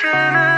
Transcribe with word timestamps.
should 0.00 0.49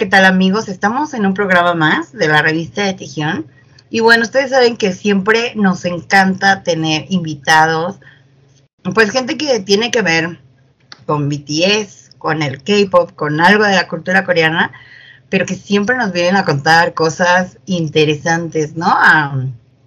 ¿qué 0.00 0.06
tal 0.06 0.24
amigos? 0.24 0.70
Estamos 0.70 1.12
en 1.12 1.26
un 1.26 1.34
programa 1.34 1.74
más 1.74 2.10
de 2.12 2.26
la 2.26 2.40
revista 2.40 2.82
de 2.82 2.94
Tijión. 2.94 3.46
Y 3.90 4.00
bueno, 4.00 4.22
ustedes 4.22 4.48
saben 4.48 4.78
que 4.78 4.94
siempre 4.94 5.52
nos 5.56 5.84
encanta 5.84 6.62
tener 6.62 7.04
invitados, 7.10 8.00
pues 8.94 9.10
gente 9.10 9.36
que 9.36 9.60
tiene 9.60 9.90
que 9.90 10.00
ver 10.00 10.40
con 11.04 11.28
BTS, 11.28 12.12
con 12.16 12.42
el 12.42 12.62
K-Pop, 12.62 13.12
con 13.14 13.42
algo 13.42 13.64
de 13.64 13.74
la 13.74 13.88
cultura 13.88 14.24
coreana, 14.24 14.72
pero 15.28 15.44
que 15.44 15.54
siempre 15.54 15.98
nos 15.98 16.12
vienen 16.12 16.36
a 16.36 16.46
contar 16.46 16.94
cosas 16.94 17.58
interesantes, 17.66 18.76
¿no? 18.76 18.86
A, 18.88 19.34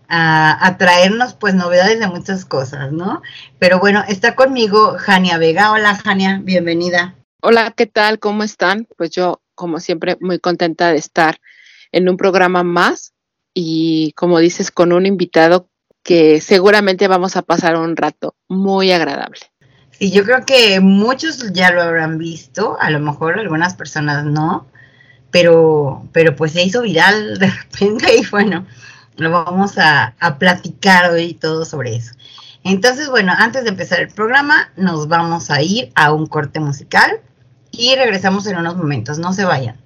a, 0.09 0.77
traernos 0.77 1.33
pues 1.33 1.55
novedades 1.55 1.99
de 1.99 2.07
muchas 2.07 2.45
cosas, 2.45 2.91
¿no? 2.91 3.23
Pero 3.57 3.79
bueno, 3.79 4.03
está 4.07 4.35
conmigo 4.35 4.95
Jania 4.99 5.39
Vega. 5.39 5.71
Hola 5.71 5.95
Jania, 5.95 6.39
bienvenida. 6.43 7.15
Hola, 7.41 7.73
¿qué 7.75 7.87
tal? 7.87 8.19
¿Cómo 8.19 8.43
están? 8.43 8.87
Pues 8.95 9.09
yo 9.09 9.42
como 9.55 9.79
siempre, 9.79 10.17
muy 10.19 10.39
contenta 10.39 10.91
de 10.91 10.97
estar 10.97 11.39
en 11.91 12.09
un 12.09 12.17
programa 12.17 12.63
más 12.63 13.13
y, 13.53 14.13
como 14.15 14.39
dices, 14.39 14.71
con 14.71 14.93
un 14.93 15.05
invitado 15.05 15.69
que 16.03 16.41
seguramente 16.41 17.07
vamos 17.07 17.37
a 17.37 17.43
pasar 17.43 17.77
un 17.77 17.95
rato 17.95 18.35
muy 18.47 18.91
agradable. 18.91 19.39
Sí, 19.91 20.11
yo 20.11 20.23
creo 20.23 20.45
que 20.45 20.79
muchos 20.79 21.53
ya 21.53 21.71
lo 21.71 21.81
habrán 21.81 22.17
visto, 22.17 22.77
a 22.79 22.89
lo 22.89 22.99
mejor 22.99 23.39
algunas 23.39 23.75
personas 23.75 24.25
no, 24.25 24.67
pero, 25.31 26.07
pero 26.11 26.35
pues 26.35 26.51
se 26.51 26.63
hizo 26.63 26.81
viral 26.81 27.37
de 27.39 27.49
repente 27.49 28.17
y 28.17 28.25
bueno, 28.27 28.65
lo 29.17 29.31
vamos 29.31 29.77
a, 29.77 30.15
a 30.19 30.37
platicar 30.37 31.11
hoy 31.11 31.35
todo 31.35 31.63
sobre 31.63 31.95
eso. 31.95 32.13
Entonces, 32.65 33.09
bueno, 33.09 33.33
antes 33.37 33.63
de 33.63 33.69
empezar 33.69 33.99
el 33.99 34.07
programa, 34.07 34.71
nos 34.77 35.07
vamos 35.07 35.51
a 35.51 35.61
ir 35.61 35.91
a 35.95 36.13
un 36.13 36.27
corte 36.27 36.59
musical 36.59 37.21
y 37.73 37.95
regresamos 37.95 38.45
en 38.47 38.57
unos 38.57 38.77
momentos. 38.77 39.19
No 39.19 39.33
se 39.33 39.43
vayan. 39.43 39.83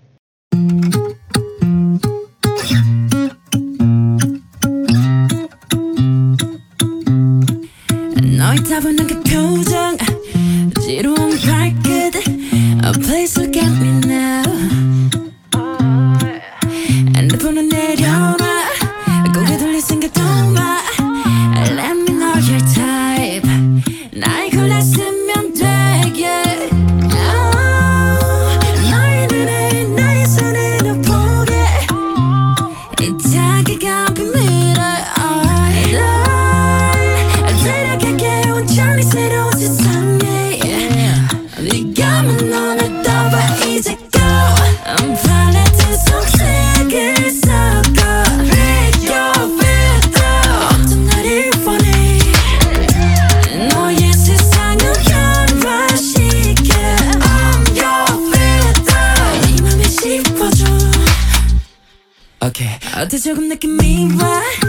때 63.18 63.19
조금 63.19 63.48
느낌이 63.48 64.10
와 64.22 64.67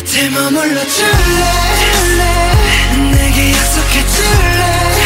곁에 0.00 0.30
머물러 0.30 0.86
줄래? 0.86 1.10
내게 3.12 3.52
약속해 3.52 4.06
줄래? 4.06 4.99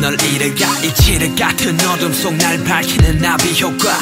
널 0.00 0.16
잃어가 0.20 0.78
이치를 0.80 1.34
같은 1.34 1.78
어둠 1.88 2.12
속 2.12 2.34
날 2.36 2.62
밝히는 2.64 3.18
나비 3.18 3.60
효과. 3.60 3.98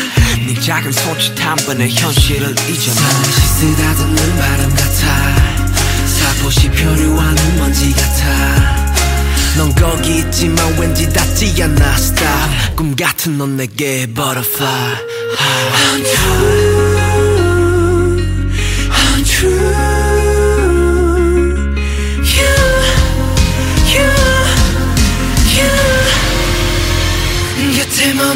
네 0.46 0.54
작은 0.60 0.92
손짓 0.92 1.32
한 1.44 1.56
번에 1.64 1.88
현실을 1.88 2.50
잊어놔. 2.68 2.94
잠시 3.08 3.40
쓰다듬는 3.40 4.36
바람 4.36 4.70
같아. 4.70 5.64
살포시 6.06 6.70
표류하는 6.70 7.56
먼지 7.58 7.92
같아. 7.92 8.84
넌 9.56 9.72
거기 9.74 10.18
있지만 10.18 10.76
왠지 10.78 11.08
닿지 11.12 11.62
않아 11.62 11.94
Stop 11.94 12.76
꿈 12.76 12.96
같은 12.96 13.38
넌 13.38 13.56
내게 13.56 14.06
butterfly. 14.06 14.96
곁 15.36 16.93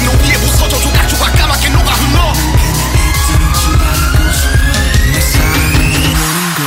아직 0.00 0.02
너 0.04 0.10
위에 0.12 0.32
부서져 0.38 0.78
조각조각 0.80 1.36
까맣게 1.36 1.68
녹아 1.68 1.92
흘러 1.92 2.32
내 5.12 5.20
사랑은 5.20 5.92
너는 5.92 6.54
걸 6.56 6.64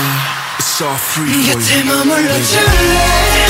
It's 0.59 0.81
all 0.81 0.95
free 0.95 1.31
for 1.31 1.41
you 1.41 1.53
곁에 1.53 1.83
머물러 1.83 2.41
줄래 2.43 3.42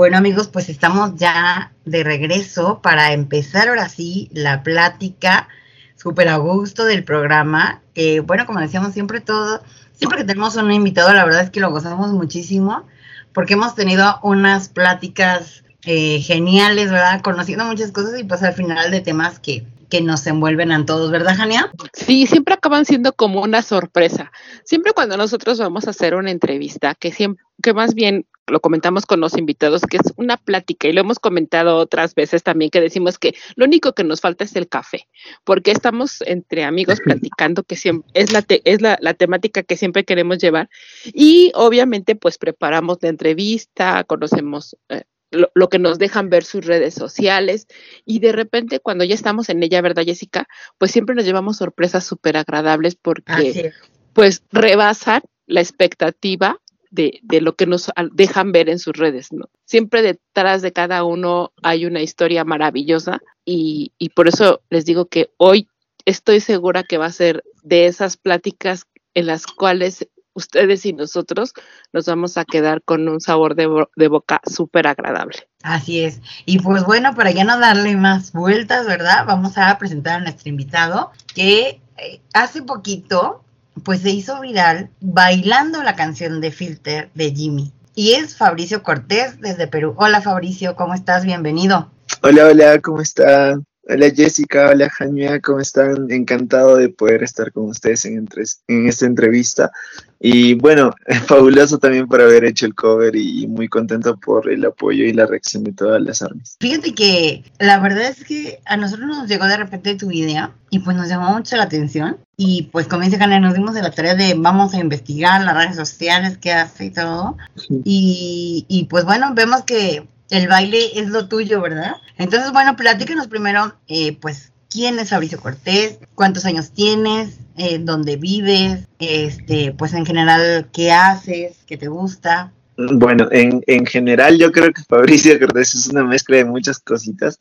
Bueno 0.00 0.16
amigos, 0.16 0.48
pues 0.48 0.70
estamos 0.70 1.16
ya 1.16 1.74
de 1.84 2.02
regreso 2.02 2.80
para 2.80 3.12
empezar 3.12 3.68
ahora 3.68 3.90
sí 3.90 4.30
la 4.32 4.62
plática 4.62 5.46
súper 5.94 6.28
a 6.28 6.38
gusto 6.38 6.86
del 6.86 7.04
programa. 7.04 7.82
Que 7.92 8.20
bueno, 8.20 8.46
como 8.46 8.60
decíamos 8.60 8.94
siempre 8.94 9.20
todo, 9.20 9.62
siempre 9.92 10.20
que 10.20 10.24
tenemos 10.24 10.56
un 10.56 10.72
invitado, 10.72 11.12
la 11.12 11.26
verdad 11.26 11.42
es 11.42 11.50
que 11.50 11.60
lo 11.60 11.70
gozamos 11.70 12.12
muchísimo 12.12 12.86
porque 13.34 13.52
hemos 13.52 13.74
tenido 13.74 14.18
unas 14.22 14.70
pláticas 14.70 15.64
eh, 15.84 16.20
geniales, 16.20 16.90
¿verdad? 16.90 17.20
Conociendo 17.20 17.66
muchas 17.66 17.92
cosas 17.92 18.18
y 18.18 18.24
pues 18.24 18.42
al 18.42 18.54
final 18.54 18.90
de 18.90 19.02
temas 19.02 19.38
que, 19.38 19.66
que 19.90 20.00
nos 20.00 20.26
envuelven 20.26 20.72
a 20.72 20.86
todos, 20.86 21.10
¿verdad, 21.10 21.36
Jania? 21.36 21.70
Sí, 21.92 22.26
siempre 22.26 22.54
acaban 22.54 22.86
siendo 22.86 23.12
como 23.12 23.42
una 23.42 23.60
sorpresa. 23.60 24.32
Siempre 24.64 24.94
cuando 24.94 25.18
nosotros 25.18 25.58
vamos 25.58 25.86
a 25.86 25.90
hacer 25.90 26.14
una 26.14 26.30
entrevista, 26.30 26.94
que 26.94 27.12
siempre, 27.12 27.44
que 27.62 27.74
más 27.74 27.94
bien 27.94 28.24
lo 28.50 28.60
comentamos 28.60 29.06
con 29.06 29.20
los 29.20 29.36
invitados, 29.38 29.82
que 29.82 29.96
es 29.98 30.12
una 30.16 30.36
plática, 30.36 30.88
y 30.88 30.92
lo 30.92 31.00
hemos 31.00 31.18
comentado 31.18 31.76
otras 31.76 32.14
veces 32.14 32.42
también, 32.42 32.70
que 32.70 32.80
decimos 32.80 33.18
que 33.18 33.34
lo 33.56 33.64
único 33.64 33.92
que 33.92 34.04
nos 34.04 34.20
falta 34.20 34.44
es 34.44 34.56
el 34.56 34.68
café, 34.68 35.06
porque 35.44 35.70
estamos 35.70 36.20
entre 36.26 36.64
amigos 36.64 36.98
platicando, 37.04 37.62
que 37.62 37.76
siempre 37.76 38.10
es 38.14 38.32
la, 38.32 38.42
te- 38.42 38.62
es 38.64 38.80
la, 38.80 38.98
la 39.00 39.14
temática 39.14 39.62
que 39.62 39.76
siempre 39.76 40.04
queremos 40.04 40.38
llevar, 40.38 40.68
y 41.04 41.52
obviamente 41.54 42.16
pues 42.16 42.38
preparamos 42.38 42.98
la 43.00 43.08
entrevista, 43.08 44.04
conocemos 44.04 44.76
eh, 44.88 45.04
lo, 45.30 45.50
lo 45.54 45.68
que 45.68 45.78
nos 45.78 45.98
dejan 45.98 46.28
ver 46.28 46.44
sus 46.44 46.66
redes 46.66 46.94
sociales, 46.94 47.66
y 48.04 48.18
de 48.18 48.32
repente 48.32 48.80
cuando 48.80 49.04
ya 49.04 49.14
estamos 49.14 49.48
en 49.48 49.62
ella, 49.62 49.80
¿verdad, 49.80 50.04
Jessica? 50.04 50.48
Pues 50.78 50.90
siempre 50.90 51.14
nos 51.14 51.24
llevamos 51.24 51.58
sorpresas 51.58 52.04
súper 52.04 52.36
agradables 52.36 52.96
porque 52.96 53.72
pues 54.12 54.42
rebasan 54.50 55.22
la 55.46 55.60
expectativa 55.60 56.60
de, 56.90 57.20
de 57.22 57.40
lo 57.40 57.54
que 57.56 57.66
nos 57.66 57.90
dejan 58.12 58.52
ver 58.52 58.68
en 58.68 58.78
sus 58.78 58.94
redes, 58.94 59.32
¿no? 59.32 59.48
Siempre 59.64 60.02
detrás 60.02 60.62
de 60.62 60.72
cada 60.72 61.04
uno 61.04 61.52
hay 61.62 61.86
una 61.86 62.02
historia 62.02 62.44
maravillosa 62.44 63.20
y, 63.44 63.92
y 63.98 64.10
por 64.10 64.28
eso 64.28 64.62
les 64.70 64.84
digo 64.84 65.06
que 65.06 65.30
hoy 65.36 65.68
estoy 66.04 66.40
segura 66.40 66.82
que 66.82 66.98
va 66.98 67.06
a 67.06 67.12
ser 67.12 67.44
de 67.62 67.86
esas 67.86 68.16
pláticas 68.16 68.86
en 69.14 69.26
las 69.26 69.46
cuales 69.46 70.06
ustedes 70.34 70.86
y 70.86 70.92
nosotros 70.92 71.52
nos 71.92 72.06
vamos 72.06 72.36
a 72.36 72.44
quedar 72.44 72.82
con 72.82 73.08
un 73.08 73.20
sabor 73.20 73.54
de, 73.54 73.68
de 73.96 74.08
boca 74.08 74.40
súper 74.48 74.86
agradable. 74.86 75.48
Así 75.62 76.00
es. 76.00 76.20
Y 76.46 76.60
pues 76.60 76.84
bueno, 76.84 77.14
para 77.14 77.30
ya 77.30 77.44
no 77.44 77.58
darle 77.58 77.96
más 77.96 78.32
vueltas, 78.32 78.86
¿verdad? 78.86 79.24
Vamos 79.26 79.58
a 79.58 79.76
presentar 79.78 80.20
a 80.20 80.22
nuestro 80.22 80.48
invitado 80.48 81.10
que 81.34 81.80
eh, 81.98 82.20
hace 82.32 82.62
poquito 82.62 83.44
pues 83.84 84.00
se 84.00 84.10
hizo 84.10 84.40
viral 84.40 84.90
bailando 85.00 85.82
la 85.82 85.96
canción 85.96 86.40
de 86.40 86.50
Filter 86.50 87.10
de 87.14 87.30
Jimmy. 87.30 87.72
Y 87.94 88.12
es 88.12 88.36
Fabricio 88.36 88.82
Cortés 88.82 89.40
desde 89.40 89.66
Perú. 89.66 89.94
Hola 89.98 90.20
Fabricio, 90.20 90.76
¿cómo 90.76 90.94
estás? 90.94 91.24
Bienvenido. 91.24 91.90
Hola, 92.22 92.46
hola, 92.46 92.78
¿cómo 92.80 93.00
están? 93.00 93.64
Hola 93.88 94.10
Jessica, 94.14 94.68
hola 94.70 94.88
Jaime, 94.90 95.40
¿cómo 95.40 95.58
están? 95.58 96.10
Encantado 96.10 96.76
de 96.76 96.90
poder 96.90 97.22
estar 97.22 97.50
con 97.50 97.70
ustedes 97.70 98.04
en, 98.04 98.28
en 98.68 98.86
esta 98.86 99.06
entrevista. 99.06 99.72
Y 100.20 100.54
bueno, 100.54 100.94
fabuloso 101.26 101.78
también 101.78 102.06
por 102.06 102.20
haber 102.20 102.44
hecho 102.44 102.66
el 102.66 102.74
cover 102.74 103.16
y 103.16 103.46
muy 103.46 103.68
contento 103.68 104.16
por 104.16 104.50
el 104.50 104.64
apoyo 104.66 105.04
y 105.04 105.14
la 105.14 105.26
reacción 105.26 105.64
de 105.64 105.72
todas 105.72 106.02
las 106.02 106.20
armas. 106.20 106.56
Fíjate 106.60 106.94
que 106.94 107.44
la 107.58 107.80
verdad 107.80 108.04
es 108.04 108.22
que 108.24 108.60
a 108.66 108.76
nosotros 108.76 109.08
nos 109.08 109.28
llegó 109.28 109.46
de 109.46 109.56
repente 109.56 109.94
tu 109.94 110.08
video 110.08 110.52
y 110.68 110.80
pues 110.80 110.96
nos 110.96 111.08
llamó 111.08 111.30
mucho 111.32 111.56
la 111.56 111.64
atención. 111.64 112.18
Y 112.36 112.68
pues 112.70 112.86
como 112.86 113.02
dice 113.02 113.18
Jana, 113.18 113.40
nos 113.40 113.54
dimos 113.54 113.74
de 113.74 113.82
la 113.82 113.90
tarea 113.90 114.14
de 114.14 114.34
vamos 114.36 114.74
a 114.74 114.78
investigar 114.78 115.42
las 115.42 115.56
redes 115.56 115.76
sociales, 115.76 116.38
qué 116.38 116.52
hace 116.52 116.86
y 116.86 116.90
todo. 116.90 117.36
Y, 117.84 118.66
y 118.68 118.84
pues 118.84 119.04
bueno, 119.04 119.32
vemos 119.34 119.62
que 119.62 120.06
el 120.30 120.48
baile 120.48 120.98
es 120.98 121.08
lo 121.08 121.28
tuyo, 121.28 121.60
¿verdad? 121.60 121.96
Entonces, 122.16 122.52
bueno, 122.52 122.76
platícanos 122.76 123.26
primero, 123.26 123.74
eh, 123.88 124.16
pues, 124.20 124.52
¿quién 124.70 124.98
es 124.98 125.10
Fabricio 125.10 125.40
Cortés? 125.40 125.98
¿Cuántos 126.14 126.46
años 126.46 126.70
tienes? 126.70 127.38
Eh, 127.56 127.78
¿Dónde 127.78 128.16
vives? 128.16 128.86
Este, 128.98 129.74
pues 129.76 129.92
en 129.92 130.06
general, 130.06 130.68
¿qué 130.72 130.92
haces? 130.92 131.58
¿Qué 131.66 131.76
te 131.76 131.88
gusta? 131.88 132.52
Bueno, 132.76 133.28
en, 133.30 133.62
en 133.66 133.84
general 133.84 134.38
yo 134.38 134.50
creo 134.52 134.72
que 134.72 134.82
Fabricio 134.88 135.38
Cortés 135.38 135.74
es 135.74 135.88
una 135.88 136.04
mezcla 136.04 136.38
de 136.38 136.46
muchas 136.46 136.78
cositas, 136.78 137.40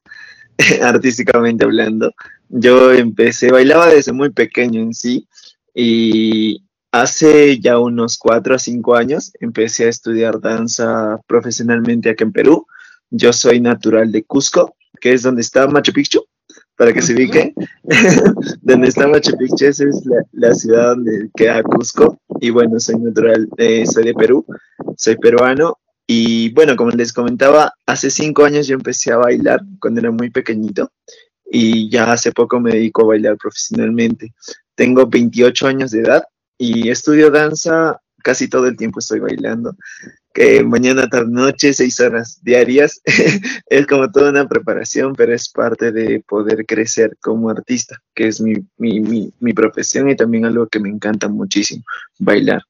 artísticamente 0.81 1.63
hablando. 1.63 2.11
Yo 2.49 2.91
empecé, 2.91 3.51
bailaba 3.51 3.87
desde 3.87 4.11
muy 4.11 4.31
pequeño 4.31 4.81
en 4.81 4.93
sí 4.93 5.27
y 5.73 6.63
hace 6.91 7.59
ya 7.59 7.77
unos 7.77 8.17
cuatro 8.17 8.55
a 8.55 8.59
cinco 8.59 8.95
años 8.95 9.31
empecé 9.39 9.85
a 9.85 9.89
estudiar 9.89 10.41
danza 10.41 11.19
profesionalmente 11.27 12.09
aquí 12.09 12.23
en 12.23 12.33
Perú. 12.33 12.65
Yo 13.11 13.31
soy 13.31 13.61
natural 13.61 14.11
de 14.11 14.23
Cusco, 14.23 14.75
que 14.99 15.13
es 15.13 15.21
donde 15.21 15.41
está 15.41 15.67
Machu 15.67 15.93
Picchu, 15.93 16.25
para 16.79 16.93
que 16.93 17.01
se 17.01 17.13
ubique. 17.13 17.53
donde 18.61 18.87
está 18.87 19.05
Machu 19.05 19.35
Picchu, 19.37 19.65
es 19.65 19.79
la, 20.05 20.23
la 20.31 20.55
ciudad 20.55 20.95
donde 20.95 21.29
queda 21.35 21.61
Cusco. 21.61 22.17
Y 22.39 22.51
bueno, 22.51 22.79
soy 22.79 22.95
natural, 22.95 23.49
eh, 23.57 23.85
soy 23.85 24.05
de 24.05 24.13
Perú 24.13 24.45
soy 24.95 25.17
peruano 25.17 25.77
y 26.07 26.53
bueno, 26.53 26.77
como 26.77 26.91
les 26.91 27.11
comentaba, 27.11 27.73
hace 27.85 28.09
cinco 28.09 28.45
años 28.45 28.65
yo 28.65 28.75
empecé 28.75 29.11
a 29.11 29.17
bailar 29.17 29.59
cuando 29.81 29.99
era 29.99 30.09
muy 30.09 30.29
pequeñito 30.29 30.89
y 31.51 31.89
ya 31.89 32.11
hace 32.13 32.31
poco 32.31 32.61
me 32.61 32.71
dedico 32.71 33.03
a 33.03 33.07
bailar 33.07 33.37
profesionalmente. 33.37 34.33
Tengo 34.73 35.05
28 35.05 35.67
años 35.67 35.91
de 35.91 35.99
edad 35.99 36.23
y 36.57 36.89
estudio 36.89 37.29
danza, 37.29 37.99
casi 38.23 38.47
todo 38.47 38.67
el 38.67 38.77
tiempo 38.77 38.99
estoy 38.99 39.19
bailando. 39.19 39.75
Mañana, 40.63 41.09
tarde, 41.09 41.31
noche, 41.31 41.73
seis 41.73 41.99
horas 41.99 42.39
diarias. 42.41 43.01
es 43.67 43.87
como 43.87 44.09
toda 44.09 44.29
una 44.29 44.47
preparación, 44.47 45.13
pero 45.13 45.33
es 45.33 45.49
parte 45.49 45.91
de 45.91 46.21
poder 46.21 46.65
crecer 46.65 47.17
como 47.19 47.49
artista, 47.49 48.01
que 48.15 48.27
es 48.27 48.39
mi, 48.39 48.53
mi, 48.77 49.01
mi, 49.01 49.33
mi 49.41 49.53
profesión 49.53 50.09
y 50.09 50.15
también 50.15 50.45
algo 50.45 50.67
que 50.67 50.79
me 50.79 50.87
encanta 50.87 51.27
muchísimo, 51.27 51.83
bailar. 52.19 52.61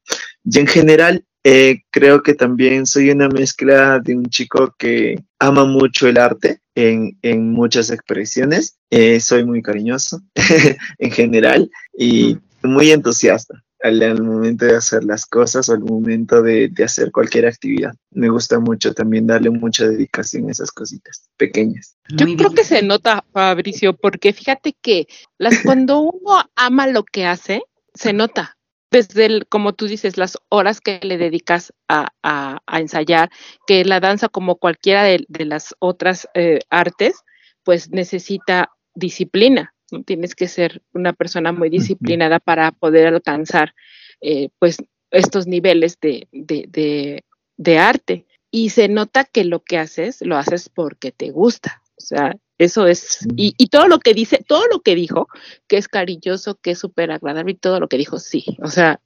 Y 0.43 0.57
en 0.57 0.65
general, 0.65 1.23
eh, 1.43 1.83
creo 1.91 2.23
que 2.23 2.33
también 2.33 2.87
soy 2.87 3.11
una 3.11 3.29
mezcla 3.29 3.99
de 3.99 4.15
un 4.15 4.25
chico 4.25 4.73
que 4.77 5.23
ama 5.37 5.65
mucho 5.65 6.07
el 6.07 6.17
arte 6.17 6.61
en, 6.73 7.17
en 7.21 7.51
muchas 7.51 7.91
expresiones. 7.91 8.77
Eh, 8.89 9.19
soy 9.19 9.45
muy 9.45 9.61
cariñoso 9.61 10.21
en 10.97 11.11
general 11.11 11.69
y 11.95 12.37
muy 12.63 12.91
entusiasta 12.91 13.63
al, 13.81 14.01
al 14.03 14.23
momento 14.23 14.65
de 14.65 14.75
hacer 14.75 15.03
las 15.03 15.25
cosas 15.25 15.69
o 15.69 15.73
al 15.73 15.79
momento 15.79 16.41
de, 16.41 16.67
de 16.69 16.83
hacer 16.83 17.11
cualquier 17.11 17.45
actividad. 17.47 17.93
Me 18.11 18.29
gusta 18.29 18.59
mucho 18.59 18.93
también 18.93 19.27
darle 19.27 19.49
mucha 19.49 19.87
dedicación 19.87 20.47
a 20.47 20.51
esas 20.51 20.71
cositas 20.71 21.29
pequeñas. 21.37 21.95
Yo 22.09 22.25
Muy 22.25 22.35
creo 22.35 22.49
bien. 22.49 22.57
que 22.57 22.63
se 22.65 22.81
nota, 22.81 23.23
Fabricio, 23.33 23.95
porque 23.95 24.33
fíjate 24.33 24.75
que 24.81 25.07
las, 25.37 25.59
cuando 25.63 25.99
uno 25.99 26.43
ama 26.55 26.87
lo 26.87 27.03
que 27.03 27.25
hace, 27.25 27.63
se 27.93 28.13
nota. 28.13 28.55
Desde, 28.91 29.25
el, 29.27 29.47
como 29.47 29.73
tú 29.73 29.87
dices, 29.87 30.17
las 30.17 30.35
horas 30.49 30.81
que 30.81 30.99
le 31.03 31.17
dedicas 31.19 31.71
a, 31.87 32.07
a- 32.23 32.57
a 32.65 32.79
ensayar, 32.79 33.29
que 33.67 33.85
la 33.85 33.99
danza, 33.99 34.29
como 34.29 34.55
cualquiera 34.55 35.03
de, 35.03 35.25
de 35.27 35.45
las 35.45 35.75
otras 35.79 36.27
eh, 36.33 36.59
artes, 36.71 37.15
pues 37.63 37.91
necesita 37.91 38.71
disciplina. 38.95 39.73
¿No? 39.91 40.03
Tienes 40.03 40.35
que 40.35 40.47
ser 40.47 40.81
una 40.93 41.13
persona 41.13 41.51
muy 41.51 41.69
disciplinada 41.69 42.39
para 42.39 42.71
poder 42.71 43.07
alcanzar 43.07 43.73
eh, 44.21 44.49
pues 44.59 44.77
estos 45.11 45.47
niveles 45.47 45.97
de, 46.01 46.27
de, 46.31 46.65
de, 46.69 47.23
de 47.57 47.77
arte. 47.77 48.25
Y 48.51 48.69
se 48.69 48.87
nota 48.87 49.25
que 49.25 49.43
lo 49.45 49.63
que 49.63 49.77
haces, 49.77 50.21
lo 50.21 50.37
haces 50.37 50.69
porque 50.69 51.11
te 51.11 51.29
gusta. 51.31 51.81
O 51.97 52.01
sea, 52.01 52.35
eso 52.57 52.87
es, 52.87 53.19
y, 53.35 53.53
y 53.57 53.67
todo 53.67 53.87
lo 53.87 53.99
que 53.99 54.13
dice, 54.13 54.43
todo 54.47 54.65
lo 54.71 54.81
que 54.81 54.95
dijo, 54.95 55.27
que 55.67 55.77
es 55.77 55.87
cariñoso, 55.87 56.55
que 56.55 56.71
es 56.71 56.79
súper 56.79 57.11
agradable 57.11 57.51
y 57.51 57.55
todo 57.55 57.79
lo 57.79 57.87
que 57.87 57.97
dijo, 57.97 58.19
sí. 58.19 58.43
O 58.61 58.67
sea, 58.69 58.99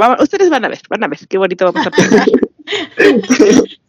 va- 0.00 0.16
ustedes 0.20 0.50
van 0.50 0.64
a 0.64 0.68
ver, 0.68 0.80
van 0.90 1.02
a 1.04 1.08
ver 1.08 1.18
qué 1.28 1.38
bonito 1.38 1.64
vamos 1.72 1.86
a 1.86 1.90
pasar. 1.90 2.26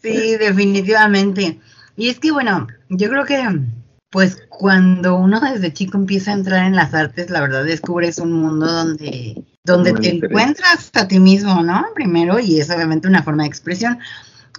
Sí, 0.02 0.36
definitivamente. 0.38 1.60
Y 1.98 2.10
es 2.10 2.20
que, 2.20 2.32
bueno, 2.32 2.68
yo 2.90 3.10
creo 3.10 3.26
que, 3.26 3.44
pues, 4.16 4.38
cuando 4.48 5.18
uno 5.18 5.42
desde 5.42 5.74
chico 5.74 5.98
empieza 5.98 6.32
a 6.32 6.36
entrar 6.36 6.66
en 6.66 6.74
las 6.74 6.94
artes, 6.94 7.30
la 7.30 7.42
verdad 7.42 7.66
descubres 7.66 8.18
un 8.18 8.32
mundo 8.32 8.66
donde, 8.66 9.44
donde 9.66 9.92
Muy 9.92 10.02
te 10.02 10.10
encuentras 10.16 10.90
a 10.94 11.06
ti 11.06 11.20
mismo, 11.20 11.62
¿no? 11.64 11.88
Primero, 11.94 12.40
y 12.40 12.62
es 12.62 12.70
obviamente 12.70 13.10
una 13.10 13.24
forma 13.24 13.44
de 13.44 13.50
expresión. 13.50 14.00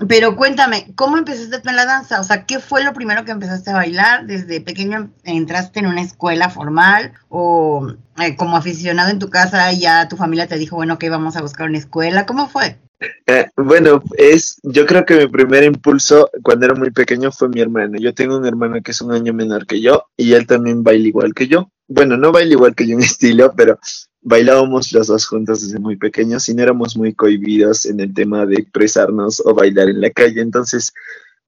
Pero 0.09 0.37
cuéntame, 0.37 0.93
¿cómo 0.95 1.17
empezaste 1.17 1.69
en 1.69 1.77
la 1.77 1.87
danza? 1.87 2.21
O 2.21 2.25
sea, 2.25 2.45
¿qué 2.45 2.59
fue 2.61 2.85
lo 2.85 2.93
primero 2.93 3.25
que 3.25 3.33
empezaste 3.33 3.71
a 3.71 3.77
bailar? 3.77 4.27
¿Desde 4.27 4.61
pequeño 4.61 5.11
entraste 5.25 5.81
en 5.81 5.87
una 5.87 6.03
escuela 6.03 6.51
formal? 6.51 7.13
¿O 7.29 7.89
eh, 8.19 8.37
como 8.37 8.57
aficionado 8.57 9.11
en 9.11 9.19
tu 9.19 9.31
casa 9.31 9.73
ya 9.73 10.09
tu 10.09 10.17
familia 10.17 10.47
te 10.47 10.59
dijo, 10.59 10.77
bueno, 10.77 10.99
que 10.99 11.09
vamos 11.09 11.37
a 11.37 11.43
buscar 11.43 11.69
una 11.69 11.79
escuela? 11.79 12.27
¿Cómo 12.27 12.49
fue? 12.49 12.79
Eh, 13.27 13.47
bueno, 13.57 14.03
es, 14.17 14.59
yo 14.63 14.87
creo 14.87 15.05
que 15.05 15.17
mi 15.17 15.29
primer 15.29 15.65
impulso 15.65 16.31
cuando 16.43 16.67
era 16.67 16.75
muy 16.75 16.91
pequeño 16.91 17.33
fue 17.33 17.49
mi 17.49 17.61
hermano. 17.61 17.99
Yo 17.99 18.15
tengo 18.15 18.37
un 18.37 18.47
hermano 18.47 18.83
que 18.83 18.91
es 18.91 19.01
un 19.01 19.13
año 19.13 19.33
menor 19.33 19.67
que 19.67 19.81
yo 19.81 20.05
y 20.17 20.35
él 20.35 20.47
también 20.47 20.83
baila 20.83 21.09
igual 21.09 21.35
que 21.35 21.49
yo. 21.49 21.71
Bueno, 21.89 22.17
no 22.17 22.33
baila 22.33 22.53
igual 22.53 22.75
que 22.75 22.87
yo 22.87 22.95
en 22.95 23.03
estilo, 23.03 23.55
pero 23.57 23.79
bailábamos 24.27 24.93
los 24.93 25.07
dos 25.07 25.25
juntos 25.25 25.63
desde 25.63 25.79
muy 25.79 25.97
pequeños 25.97 26.49
y 26.49 26.55
no 26.55 26.61
éramos 26.61 26.97
muy 26.97 27.15
cohibidos 27.15 27.87
en 27.87 28.01
el 28.01 28.13
tema 28.13 28.45
de 28.45 28.57
expresarnos 28.57 29.41
o 29.45 29.55
bailar 29.55 29.89
en 29.89 30.01
la 30.01 30.11
calle. 30.11 30.41
Entonces, 30.41 30.93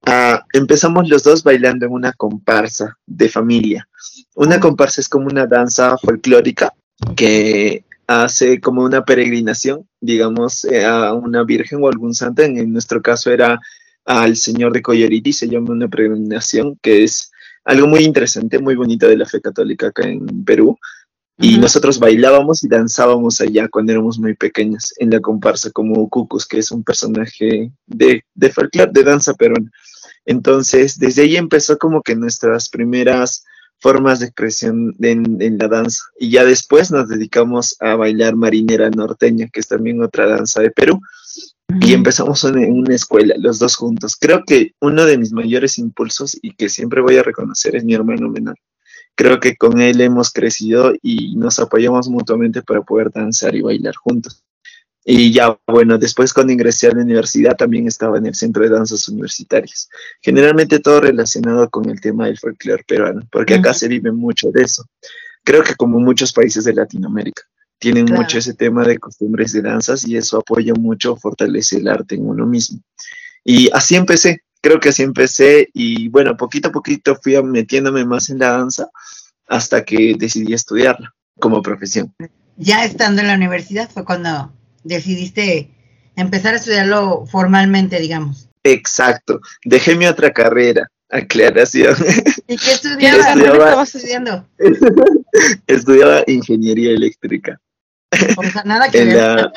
ah, 0.05 0.45
empezamos 0.53 1.09
los 1.09 1.23
dos 1.23 1.43
bailando 1.43 1.85
en 1.85 1.91
una 1.91 2.13
comparsa 2.13 2.97
de 3.05 3.27
familia. 3.27 3.85
Una 4.33 4.61
comparsa 4.61 5.01
es 5.01 5.09
como 5.09 5.27
una 5.27 5.45
danza 5.45 5.97
folclórica 5.97 6.73
que 7.17 7.83
hace 8.07 8.61
como 8.61 8.83
una 8.83 9.03
peregrinación, 9.03 9.85
digamos, 9.99 10.63
eh, 10.63 10.85
a 10.85 11.13
una 11.13 11.43
virgen 11.43 11.83
o 11.83 11.89
algún 11.89 12.15
santo. 12.15 12.43
En, 12.43 12.71
nuestro 12.71 13.01
caso 13.01 13.29
era 13.29 13.59
al 14.05 14.37
señor 14.37 14.71
de 14.71 14.81
Coyariti, 14.81 15.33
se 15.33 15.49
llama 15.49 15.73
una 15.73 15.89
peregrinación, 15.89 16.79
que 16.81 17.03
es 17.03 17.29
algo 17.65 17.87
muy 17.87 18.05
interesante, 18.05 18.57
muy 18.57 18.75
bonito 18.75 19.05
de 19.05 19.17
la 19.17 19.25
fe 19.25 19.41
católica 19.41 19.87
acá 19.87 20.07
en 20.07 20.45
Perú. 20.45 20.77
Y 21.41 21.57
nosotros 21.57 21.99
bailábamos 21.99 22.63
y 22.63 22.67
danzábamos 22.67 23.39
allá 23.39 23.69
cuando 23.69 23.93
éramos 23.93 24.19
muy 24.19 24.35
pequeños, 24.35 24.93
en 24.97 25.09
la 25.09 25.21
comparsa, 25.21 25.71
como 25.71 26.09
Cucus, 26.09 26.45
que 26.45 26.59
es 26.59 26.69
un 26.69 26.83
personaje 26.83 27.71
de, 27.87 28.25
de 28.33 28.49
folclore, 28.49 28.91
de 28.91 29.03
danza 29.03 29.33
peruana. 29.33 29.71
Entonces, 30.25 30.99
desde 30.99 31.21
ahí 31.21 31.37
empezó 31.37 31.77
como 31.77 32.01
que 32.01 32.15
nuestras 32.15 32.67
primeras 32.67 33.45
formas 33.79 34.19
de 34.19 34.25
expresión 34.25 34.93
en, 34.99 35.41
en 35.41 35.57
la 35.57 35.69
danza. 35.69 36.03
Y 36.19 36.31
ya 36.31 36.43
después 36.43 36.91
nos 36.91 37.07
dedicamos 37.07 37.77
a 37.79 37.95
bailar 37.95 38.35
marinera 38.35 38.89
norteña, 38.89 39.47
que 39.47 39.61
es 39.61 39.67
también 39.69 40.03
otra 40.03 40.27
danza 40.27 40.61
de 40.61 40.71
Perú. 40.71 40.99
Y 41.79 41.93
empezamos 41.93 42.43
en 42.43 42.57
en 42.57 42.73
una 42.73 42.95
escuela, 42.95 43.35
los 43.37 43.59
dos 43.59 43.77
juntos. 43.77 44.17
Creo 44.19 44.43
que 44.45 44.73
uno 44.81 45.05
de 45.05 45.17
mis 45.17 45.31
mayores 45.31 45.77
impulsos 45.77 46.37
y 46.41 46.51
que 46.51 46.67
siempre 46.67 46.99
voy 46.99 47.15
a 47.15 47.23
reconocer 47.23 47.77
es 47.77 47.85
mi 47.85 47.93
hermano 47.93 48.27
menor. 48.27 48.57
Creo 49.19 49.41
que 49.41 49.57
con 49.57 49.81
él 49.81 49.99
hemos 49.99 50.31
crecido 50.31 50.93
y 51.01 51.35
nos 51.35 51.59
apoyamos 51.59 52.07
mutuamente 52.07 52.61
para 52.61 52.83
poder 52.83 53.11
danzar 53.11 53.53
y 53.53 53.59
bailar 53.59 53.93
juntos. 53.97 54.45
Y 55.03 55.33
ya, 55.33 55.59
bueno, 55.67 55.97
después 55.97 56.33
cuando 56.33 56.53
ingresé 56.53 56.87
a 56.87 56.93
la 56.93 57.01
universidad 57.01 57.57
también 57.57 57.85
estaba 57.85 58.17
en 58.17 58.27
el 58.27 58.35
Centro 58.35 58.63
de 58.63 58.69
Danzas 58.69 59.09
Universitarias. 59.09 59.89
Generalmente 60.21 60.79
todo 60.79 61.01
relacionado 61.01 61.69
con 61.69 61.89
el 61.89 61.99
tema 61.99 62.27
del 62.27 62.39
folclore 62.39 62.85
peruano, 62.87 63.27
porque 63.29 63.55
acá 63.55 63.73
se 63.73 63.89
vive 63.89 64.13
mucho 64.13 64.51
de 64.51 64.61
eso. 64.61 64.85
Creo 65.43 65.65
que 65.65 65.75
como 65.75 65.99
muchos 65.99 66.31
países 66.31 66.63
de 66.63 66.75
Latinoamérica, 66.75 67.43
tienen 67.77 68.05
Claro. 68.05 68.21
mucho 68.21 68.37
ese 68.37 68.53
tema 68.53 68.85
de 68.85 68.99
costumbres 68.99 69.51
de 69.51 69.63
danzas 69.63 70.07
y 70.07 70.15
eso 70.15 70.37
apoya 70.37 70.73
mucho, 70.75 71.17
fortalece 71.17 71.75
el 71.79 71.89
arte 71.89 72.15
en 72.15 72.25
uno 72.25 72.45
mismo. 72.45 72.79
Y 73.43 73.69
así 73.73 73.97
empecé, 73.97 74.43
creo 74.61 74.79
que 74.79 74.89
así 74.89 75.03
empecé 75.03 75.69
y 75.73 76.09
bueno, 76.09 76.37
poquito 76.37 76.69
a 76.69 76.71
poquito 76.71 77.15
fui 77.21 77.41
metiéndome 77.43 78.05
más 78.05 78.29
en 78.29 78.39
la 78.39 78.51
danza 78.51 78.89
hasta 79.47 79.83
que 79.83 80.15
decidí 80.17 80.53
estudiarla 80.53 81.13
como 81.39 81.61
profesión. 81.61 82.13
ya 82.57 82.83
estando 82.83 83.21
en 83.21 83.27
la 83.27 83.35
universidad 83.35 83.89
fue 83.89 84.05
cuando 84.05 84.53
decidiste 84.83 85.71
empezar 86.15 86.53
a 86.53 86.57
estudiarlo 86.57 87.25
formalmente, 87.25 87.99
digamos. 87.99 88.49
Exacto, 88.63 89.39
dejé 89.63 89.95
mi 89.95 90.05
otra 90.05 90.31
carrera, 90.31 90.91
aclaración. 91.09 91.95
¿Y 92.47 92.57
qué 92.57 92.71
estudiabas? 92.73 93.25
carrera 93.25 93.33
¿Qué 93.33 93.39
estudiaba? 93.39 93.65
estabas 93.65 93.95
estudiando? 93.95 94.47
Estudiaba 95.67 96.23
ingeniería 96.27 96.91
eléctrica. 96.91 97.59
O 98.37 98.43
sea, 98.43 98.63
nada 98.65 98.89
que 98.89 99.05
ver. 99.05 99.51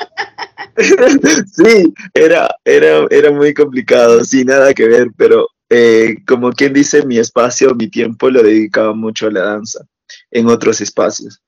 sí, 1.51 1.93
era, 2.13 2.49
era, 2.63 3.05
era 3.09 3.31
muy 3.31 3.53
complicado, 3.53 4.23
sin 4.23 4.47
nada 4.47 4.73
que 4.73 4.87
ver, 4.87 5.07
pero 5.17 5.47
eh, 5.69 6.17
como 6.27 6.51
quien 6.51 6.73
dice, 6.73 7.05
mi 7.05 7.17
espacio, 7.17 7.73
mi 7.75 7.89
tiempo 7.89 8.29
lo 8.29 8.43
dedicaba 8.43 8.93
mucho 8.93 9.27
a 9.27 9.31
la 9.31 9.41
danza 9.41 9.85
en 10.31 10.47
otros 10.47 10.81
espacios. 10.81 11.41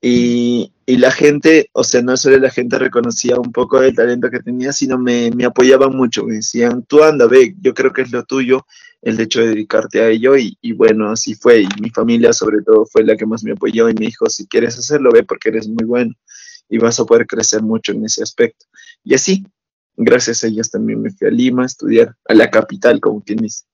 Y, 0.00 0.72
y 0.86 0.96
la 0.96 1.10
gente, 1.10 1.70
o 1.72 1.82
sea, 1.82 2.02
no 2.02 2.16
solo 2.16 2.38
la 2.38 2.50
gente 2.50 2.78
reconocía 2.78 3.36
un 3.36 3.50
poco 3.50 3.80
del 3.80 3.96
talento 3.96 4.30
que 4.30 4.40
tenía, 4.40 4.72
sino 4.72 4.96
me, 4.96 5.30
me 5.32 5.44
apoyaban 5.44 5.96
mucho, 5.96 6.24
me 6.24 6.34
decían, 6.34 6.84
tú 6.84 7.02
anda, 7.02 7.26
ve, 7.26 7.54
yo 7.60 7.74
creo 7.74 7.92
que 7.92 8.02
es 8.02 8.12
lo 8.12 8.24
tuyo 8.24 8.64
el 9.02 9.18
hecho 9.20 9.40
de 9.40 9.48
dedicarte 9.48 10.00
a 10.00 10.08
ello 10.08 10.36
y, 10.36 10.56
y 10.60 10.72
bueno, 10.72 11.10
así 11.10 11.34
fue. 11.34 11.62
Y 11.62 11.68
mi 11.80 11.90
familia 11.90 12.32
sobre 12.32 12.62
todo 12.62 12.86
fue 12.86 13.04
la 13.04 13.16
que 13.16 13.26
más 13.26 13.44
me 13.44 13.52
apoyó 13.52 13.88
y 13.88 13.94
me 13.94 14.06
dijo, 14.06 14.28
si 14.28 14.46
quieres 14.46 14.78
hacerlo, 14.78 15.10
ve 15.12 15.24
porque 15.24 15.50
eres 15.50 15.68
muy 15.68 15.84
bueno 15.84 16.14
y 16.68 16.78
vas 16.78 16.98
a 17.00 17.04
poder 17.04 17.26
crecer 17.26 17.62
mucho 17.62 17.92
en 17.92 18.04
ese 18.04 18.22
aspecto. 18.22 18.66
Y 19.04 19.14
así, 19.14 19.46
gracias 19.96 20.44
a 20.44 20.48
ellos 20.48 20.70
también 20.70 21.00
me 21.02 21.10
fui 21.10 21.26
a 21.28 21.30
Lima 21.30 21.62
a 21.62 21.66
estudiar, 21.66 22.14
a 22.28 22.34
la 22.34 22.50
capital, 22.50 23.00
como 23.00 23.20
quien 23.22 23.38
dice. 23.38 23.64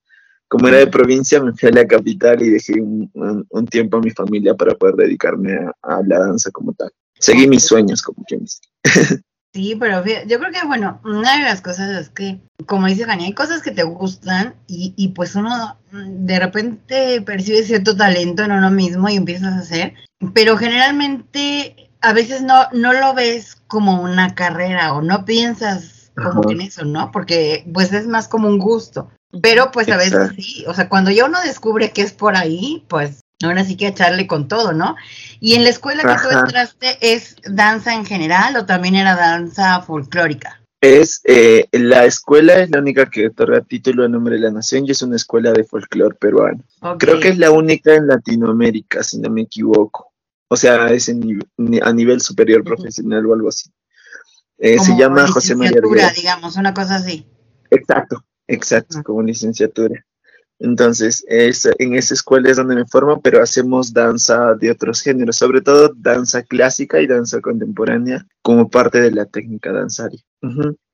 Como 0.47 0.67
era 0.67 0.77
de 0.77 0.87
provincia, 0.87 1.41
me 1.41 1.53
fui 1.53 1.69
a 1.69 1.71
la 1.71 1.87
capital 1.87 2.41
y 2.43 2.49
dejé 2.51 2.79
un, 2.79 3.09
un- 3.13 3.45
un 3.49 3.65
tiempo 3.67 3.97
a 3.97 4.01
mi 4.01 4.11
familia 4.11 4.53
para 4.53 4.75
poder 4.75 4.95
dedicarme 4.95 5.53
a, 5.55 5.73
a 5.81 6.01
la 6.05 6.19
danza 6.19 6.51
como 6.51 6.73
tal. 6.73 6.91
Seguí 7.19 7.47
mis 7.47 7.63
sueños, 7.65 8.01
como 8.01 8.23
quien 8.25 8.41
dice. 8.41 8.59
Sí, 9.55 9.77
pero 9.79 10.03
yo 10.03 10.37
creo 10.37 10.51
que, 10.51 10.67
bueno, 10.67 10.99
una 11.05 11.37
de 11.37 11.43
las 11.43 11.61
cosas 11.61 11.89
es 12.01 12.09
que, 12.09 12.41
como 12.65 12.87
dice 12.87 13.05
Jani, 13.05 13.23
hay 13.27 13.33
cosas 13.33 13.61
que 13.61 13.71
te 13.71 13.83
gustan 13.83 14.53
y, 14.67 14.93
y 14.97 15.07
pues 15.13 15.33
uno 15.35 15.77
de 15.93 16.39
repente 16.41 17.21
percibe 17.21 17.63
cierto 17.63 17.95
talento 17.95 18.43
en 18.43 18.51
uno 18.51 18.69
mismo 18.69 19.07
y 19.07 19.15
empiezas 19.15 19.53
a 19.53 19.59
hacer, 19.59 19.93
pero 20.33 20.57
generalmente 20.57 21.84
a 22.05 22.13
veces 22.13 22.41
no, 22.41 22.67
no 22.71 22.93
lo 22.93 23.13
ves 23.13 23.57
como 23.67 24.01
una 24.01 24.35
carrera 24.35 24.93
o 24.93 25.01
no 25.01 25.25
piensas 25.25 26.11
como 26.15 26.41
Ajá. 26.41 26.51
en 26.51 26.61
eso, 26.61 26.85
¿no? 26.85 27.11
Porque 27.11 27.65
pues 27.73 27.91
es 27.93 28.07
más 28.07 28.27
como 28.27 28.47
un 28.47 28.59
gusto. 28.59 29.09
Pero 29.41 29.71
pues 29.71 29.89
a 29.89 29.97
veces 29.97 30.31
sí, 30.37 30.63
o 30.67 30.73
sea, 30.73 30.87
cuando 30.87 31.11
ya 31.11 31.25
uno 31.25 31.41
descubre 31.41 31.91
que 31.91 32.01
es 32.01 32.13
por 32.13 32.37
ahí, 32.37 32.85
pues 32.87 33.19
Ahora 33.43 33.65
sí 33.65 33.75
que 33.75 33.87
echarle 33.87 34.27
con 34.27 34.47
todo, 34.47 34.71
¿no? 34.71 34.95
Y 35.39 35.55
en 35.55 35.63
la 35.63 35.69
escuela 35.69 36.03
que 36.03 36.27
tú 36.27 36.37
entraste, 36.37 36.97
¿es 37.01 37.35
danza 37.43 37.93
en 37.93 38.05
general 38.05 38.55
o 38.55 38.65
también 38.65 38.95
era 38.95 39.15
danza 39.15 39.81
folclórica? 39.81 40.61
Es, 40.81 41.21
eh, 41.25 41.67
la 41.71 42.05
escuela 42.05 42.59
es 42.59 42.69
la 42.69 42.79
única 42.79 43.07
que 43.07 43.27
otorga 43.27 43.61
título 43.61 44.05
a 44.05 44.07
nombre 44.07 44.35
de 44.35 44.41
la 44.41 44.51
nación 44.51 44.85
y 44.85 44.91
es 44.91 45.01
una 45.01 45.15
escuela 45.15 45.51
de 45.51 45.63
folclore 45.63 46.15
peruano. 46.15 46.63
Creo 46.97 47.19
que 47.19 47.29
es 47.29 47.37
la 47.37 47.51
única 47.51 47.95
en 47.95 48.07
Latinoamérica, 48.07 49.03
si 49.03 49.19
no 49.19 49.29
me 49.29 49.41
equivoco. 49.41 50.11
O 50.47 50.57
sea, 50.57 50.87
es 50.87 51.09
en 51.09 51.39
a 51.81 51.93
nivel 51.93 52.21
superior 52.21 52.63
profesional 52.63 53.25
o 53.25 53.33
algo 53.33 53.49
así. 53.49 53.71
Eh, 54.57 54.79
se 54.79 54.95
llama 54.95 55.27
José 55.27 55.55
María 55.55 55.71
licenciatura, 55.71 56.07
Arguedas. 56.07 56.15
digamos, 56.15 56.55
una 56.55 56.73
cosa 56.73 56.95
así. 56.95 57.27
Exacto, 57.71 58.23
exacto, 58.47 59.03
como 59.03 59.21
licenciatura. 59.21 60.05
Entonces, 60.59 61.25
es, 61.27 61.67
en 61.79 61.95
esa 61.95 62.13
escuela 62.13 62.49
es 62.49 62.57
donde 62.57 62.75
me 62.75 62.85
formo, 62.85 63.21
pero 63.21 63.43
hacemos 63.43 63.91
danza 63.91 64.53
de 64.55 64.71
otros 64.71 65.01
géneros, 65.01 65.35
sobre 65.35 65.61
todo 65.61 65.93
danza 65.97 66.43
clásica 66.43 67.01
y 67.01 67.07
danza 67.07 67.41
contemporánea 67.41 68.25
como 68.41 68.69
parte 68.69 69.01
de 69.01 69.11
la 69.11 69.25
técnica 69.25 69.73
danzaria. 69.73 70.21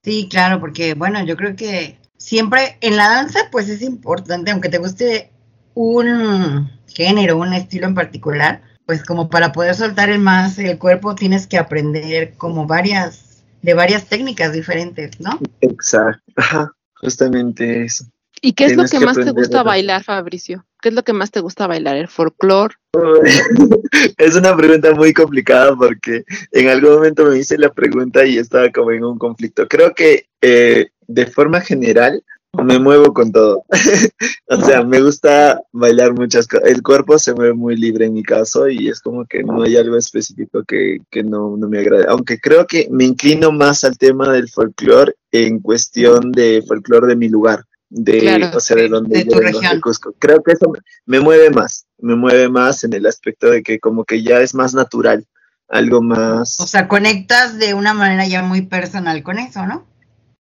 Sí, 0.03 0.27
claro, 0.29 0.59
porque 0.59 0.95
bueno, 0.95 1.23
yo 1.23 1.37
creo 1.37 1.55
que 1.55 1.99
siempre 2.17 2.77
en 2.81 2.97
la 2.97 3.09
danza 3.09 3.39
pues 3.51 3.69
es 3.69 3.83
importante, 3.83 4.49
aunque 4.49 4.69
te 4.69 4.79
guste 4.79 5.31
un 5.75 6.71
género, 6.87 7.37
un 7.37 7.53
estilo 7.53 7.85
en 7.85 7.95
particular, 7.95 8.63
pues 8.91 9.05
como 9.05 9.29
para 9.29 9.53
poder 9.53 9.73
soltar 9.73 10.09
el 10.09 10.19
más 10.19 10.59
el 10.59 10.77
cuerpo 10.77 11.15
tienes 11.15 11.47
que 11.47 11.57
aprender 11.57 12.33
como 12.35 12.67
varias, 12.67 13.41
de 13.61 13.73
varias 13.73 14.09
técnicas 14.09 14.51
diferentes, 14.51 15.17
¿no? 15.21 15.39
Exacto, 15.61 16.21
ajá, 16.35 16.73
justamente 16.95 17.85
eso. 17.85 18.03
¿Y 18.41 18.51
qué 18.51 18.65
es 18.65 18.75
lo 18.75 18.83
que 18.83 18.99
que 18.99 19.05
más 19.05 19.15
te 19.15 19.31
gusta 19.31 19.63
bailar, 19.63 20.03
Fabricio? 20.03 20.65
¿Qué 20.81 20.89
es 20.89 20.93
lo 20.93 21.03
que 21.03 21.13
más 21.13 21.31
te 21.31 21.39
gusta 21.39 21.67
bailar? 21.67 21.95
¿El 21.95 22.09
folclore? 22.09 22.75
Es 24.17 24.35
una 24.35 24.57
pregunta 24.57 24.93
muy 24.93 25.13
complicada 25.13 25.73
porque 25.73 26.25
en 26.51 26.67
algún 26.67 26.95
momento 26.95 27.23
me 27.23 27.37
hice 27.37 27.57
la 27.57 27.71
pregunta 27.71 28.25
y 28.25 28.39
estaba 28.39 28.69
como 28.71 28.91
en 28.91 29.05
un 29.05 29.17
conflicto. 29.17 29.69
Creo 29.69 29.93
que 29.95 30.25
eh, 30.41 30.89
de 31.07 31.25
forma 31.27 31.61
general 31.61 32.25
me 32.53 32.79
muevo 32.79 33.13
con 33.13 33.31
todo. 33.31 33.65
o 34.49 34.61
sea, 34.61 34.83
me 34.83 35.01
gusta 35.01 35.61
bailar 35.71 36.13
muchas 36.13 36.47
cosas. 36.47 36.69
El 36.69 36.81
cuerpo 36.81 37.17
se 37.17 37.33
mueve 37.33 37.53
muy 37.53 37.75
libre 37.75 38.05
en 38.05 38.13
mi 38.13 38.23
caso 38.23 38.67
y 38.67 38.89
es 38.89 38.99
como 38.99 39.25
que 39.25 39.43
no 39.43 39.63
hay 39.63 39.77
algo 39.77 39.97
específico 39.97 40.63
que, 40.63 40.97
que 41.09 41.23
no, 41.23 41.55
no 41.57 41.67
me 41.67 41.79
agrade. 41.79 42.05
Aunque 42.07 42.39
creo 42.39 42.67
que 42.67 42.87
me 42.91 43.05
inclino 43.05 43.51
más 43.51 43.83
al 43.83 43.97
tema 43.97 44.31
del 44.31 44.49
folclore 44.49 45.13
en 45.31 45.59
cuestión 45.59 46.31
de 46.31 46.63
folclore 46.67 47.07
de 47.07 47.15
mi 47.15 47.29
lugar. 47.29 47.63
De, 47.89 48.19
Claro, 48.19 48.51
o 48.55 48.59
sea, 48.59 48.77
de 48.77 48.87
donde 48.87 49.23
de 49.23 49.25
tu. 49.25 49.81
Cusco. 49.81 50.13
Creo 50.17 50.41
que 50.41 50.53
eso 50.53 50.69
me, 50.69 50.79
me 51.05 51.19
mueve 51.19 51.49
más, 51.49 51.85
me 51.97 52.15
mueve 52.15 52.47
más 52.47 52.85
en 52.85 52.93
el 52.93 53.05
aspecto 53.05 53.47
de 53.47 53.63
que 53.63 53.79
como 53.79 54.05
que 54.05 54.23
ya 54.23 54.39
es 54.39 54.55
más 54.55 54.73
natural, 54.73 55.25
algo 55.67 56.01
más 56.01 56.59
O 56.61 56.67
sea, 56.67 56.87
conectas 56.87 57.57
de 57.57 57.73
una 57.73 57.93
manera 57.93 58.25
ya 58.27 58.43
muy 58.43 58.61
personal 58.61 59.23
con 59.23 59.39
eso, 59.39 59.65
¿no? 59.65 59.85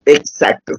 exacto. 0.04 0.74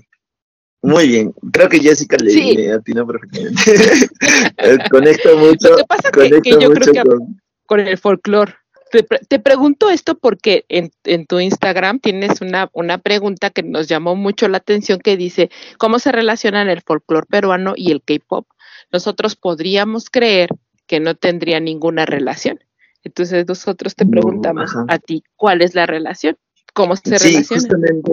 Muy 0.84 1.08
bien, 1.08 1.34
creo 1.54 1.70
que 1.70 1.80
Jessica 1.80 2.18
le, 2.18 2.32
Sí. 2.32 2.56
le 2.56 2.74
atinó 2.74 3.06
perfectamente. 3.06 3.62
Conecto 4.90 5.38
mucho, 5.38 5.70
Lo 5.70 5.78
que 5.78 5.84
pasa 5.86 6.12
que- 6.12 6.20
conecto 6.20 6.42
que 6.42 6.50
yo 6.52 6.58
creo 6.58 6.70
mucho 6.72 6.92
que- 6.92 7.02
con... 7.04 7.42
con 7.68 7.80
el 7.82 7.98
folclore. 7.98 8.56
Te, 8.92 9.04
te 9.04 9.40
pregunto 9.40 9.90
esto 9.90 10.18
porque 10.18 10.66
en, 10.68 10.92
en 11.06 11.26
tu 11.26 11.40
Instagram 11.40 12.00
tienes 12.00 12.42
una, 12.42 12.70
una 12.74 12.98
pregunta 12.98 13.50
que 13.50 13.64
nos 13.64 13.88
llamó 13.88 14.18
mucho 14.18 14.50
la 14.50 14.58
atención 14.58 15.00
que 15.00 15.16
dice, 15.16 15.50
¿cómo 15.78 15.98
se 15.98 16.12
relacionan 16.12 16.68
el 16.68 16.82
folclore 16.82 17.26
peruano 17.30 17.74
y 17.78 17.92
el 17.92 18.02
K-pop? 18.04 18.48
Nosotros 18.92 19.38
podríamos 19.38 20.10
creer 20.10 20.50
que 20.88 21.00
no 21.00 21.16
tendría 21.16 21.62
ninguna 21.62 22.06
relación. 22.06 22.60
Entonces 23.04 23.48
nosotros 23.48 23.96
te 23.96 24.06
preguntamos 24.06 24.72
a 24.90 25.00
ti, 25.00 25.24
¿cuál 25.38 25.62
es 25.62 25.74
la 25.74 25.86
relación? 25.86 26.36
¿Cómo 26.74 26.96
se 26.96 27.18
Sí, 27.20 27.28
relaciona? 27.28 27.62
justamente 27.62 28.12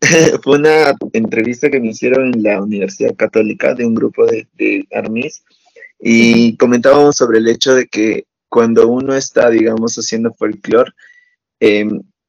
fue 0.42 0.58
una 0.58 0.94
entrevista 1.12 1.70
que 1.70 1.80
me 1.80 1.88
hicieron 1.88 2.34
en 2.34 2.42
la 2.42 2.62
Universidad 2.62 3.14
Católica 3.14 3.74
de 3.74 3.86
un 3.86 3.94
grupo 3.94 4.26
de, 4.26 4.48
de 4.54 4.86
y 6.00 6.56
comentábamos 6.56 7.16
sobre 7.16 7.38
el 7.38 7.48
hecho 7.48 7.74
de 7.74 7.86
que 7.86 8.24
cuando 8.48 8.88
uno 8.88 9.14
está, 9.14 9.50
digamos, 9.50 9.96
haciendo 9.96 10.32
folclore, 10.32 10.92
eh, 11.60 11.86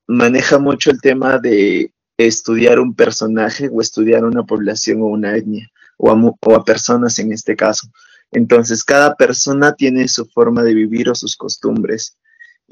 maneja 0.07 0.59
mucho 0.59 0.91
el 0.91 0.99
tema 1.01 1.39
de 1.39 1.91
estudiar 2.17 2.79
un 2.79 2.93
personaje 2.93 3.69
o 3.71 3.81
estudiar 3.81 4.25
una 4.25 4.43
población 4.43 5.01
o 5.01 5.05
una 5.05 5.35
etnia 5.35 5.69
o 5.97 6.11
a, 6.11 6.15
o 6.15 6.55
a 6.55 6.65
personas 6.65 7.17
en 7.19 7.31
este 7.31 7.55
caso. 7.55 7.87
Entonces, 8.31 8.83
cada 8.83 9.15
persona 9.15 9.73
tiene 9.73 10.07
su 10.07 10.25
forma 10.25 10.63
de 10.63 10.73
vivir 10.73 11.09
o 11.09 11.15
sus 11.15 11.35
costumbres. 11.35 12.17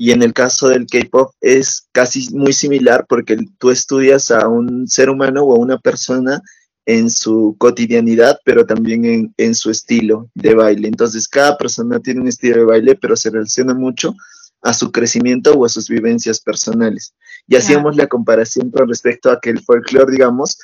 Y 0.01 0.11
en 0.11 0.23
el 0.23 0.31
caso 0.31 0.69
del 0.69 0.85
K-pop 0.87 1.33
es 1.41 1.89
casi 1.91 2.33
muy 2.33 2.53
similar 2.53 3.05
porque 3.09 3.37
tú 3.57 3.69
estudias 3.69 4.31
a 4.31 4.47
un 4.47 4.87
ser 4.87 5.09
humano 5.09 5.43
o 5.43 5.53
a 5.53 5.59
una 5.59 5.77
persona 5.77 6.41
en 6.85 7.09
su 7.09 7.57
cotidianidad, 7.59 8.39
pero 8.45 8.65
también 8.65 9.03
en, 9.03 9.33
en 9.37 9.53
su 9.55 9.69
estilo 9.69 10.29
de 10.35 10.55
baile. 10.55 10.87
Entonces, 10.87 11.27
cada 11.27 11.57
persona 11.57 11.99
tiene 11.99 12.21
un 12.21 12.29
estilo 12.29 12.59
de 12.59 12.63
baile, 12.63 12.95
pero 12.95 13.17
se 13.17 13.29
relaciona 13.29 13.73
mucho 13.73 14.15
a 14.61 14.71
su 14.73 14.89
crecimiento 14.89 15.51
o 15.53 15.65
a 15.65 15.69
sus 15.69 15.89
vivencias 15.89 16.39
personales. 16.39 17.13
Y 17.45 17.57
hacíamos 17.57 17.97
la 17.97 18.07
comparación 18.07 18.71
con 18.71 18.87
respecto 18.87 19.29
a 19.29 19.41
que 19.41 19.49
el 19.49 19.59
folclore, 19.61 20.13
digamos, 20.13 20.57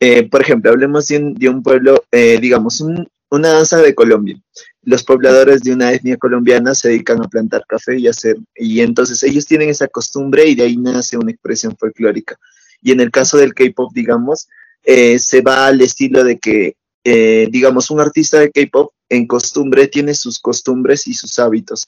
eh, 0.00 0.26
por 0.30 0.40
ejemplo, 0.40 0.70
hablemos 0.70 1.08
de 1.08 1.18
un, 1.18 1.34
de 1.34 1.48
un 1.50 1.62
pueblo, 1.62 2.02
eh, 2.10 2.38
digamos, 2.40 2.80
un- 2.80 3.06
una 3.30 3.48
danza 3.50 3.76
de 3.82 3.94
Colombia. 3.94 4.40
Los 4.88 5.04
pobladores 5.04 5.60
de 5.62 5.72
una 5.74 5.92
etnia 5.92 6.16
colombiana 6.16 6.74
se 6.74 6.88
dedican 6.88 7.20
a 7.22 7.28
plantar 7.28 7.62
café 7.68 7.98
y 7.98 8.06
hacer, 8.08 8.36
y 8.56 8.80
entonces 8.80 9.22
ellos 9.22 9.44
tienen 9.44 9.68
esa 9.68 9.86
costumbre 9.88 10.46
y 10.46 10.54
de 10.54 10.62
ahí 10.62 10.76
nace 10.78 11.18
una 11.18 11.30
expresión 11.30 11.76
folclórica. 11.76 12.38
Y 12.80 12.92
en 12.92 13.00
el 13.00 13.10
caso 13.10 13.36
del 13.36 13.52
K-pop, 13.52 13.92
digamos, 13.92 14.48
eh, 14.84 15.18
se 15.18 15.42
va 15.42 15.66
al 15.66 15.80
estilo 15.82 16.24
de 16.24 16.38
que, 16.38 16.76
eh, 17.04 17.48
digamos, 17.50 17.90
un 17.90 18.00
artista 18.00 18.38
de 18.40 18.50
K-pop 18.50 18.92
en 19.10 19.26
costumbre 19.26 19.88
tiene 19.88 20.14
sus 20.14 20.38
costumbres 20.38 21.06
y 21.06 21.12
sus 21.12 21.38
hábitos. 21.38 21.86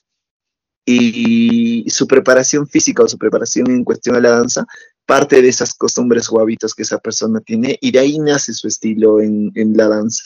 Y 0.86 1.84
su 1.88 2.06
preparación 2.06 2.66
física 2.66 3.02
o 3.02 3.08
su 3.08 3.16
preparación 3.18 3.70
en 3.70 3.84
cuestión 3.84 4.16
a 4.16 4.20
la 4.20 4.30
danza 4.30 4.66
parte 5.06 5.40
de 5.40 5.48
esas 5.48 5.74
costumbres 5.74 6.28
o 6.30 6.40
hábitos 6.40 6.74
que 6.74 6.82
esa 6.82 6.98
persona 6.98 7.40
tiene 7.40 7.78
y 7.80 7.90
de 7.92 7.98
ahí 7.98 8.18
nace 8.18 8.52
su 8.54 8.68
estilo 8.68 9.20
en, 9.20 9.50
en 9.54 9.76
la 9.76 9.88
danza 9.88 10.22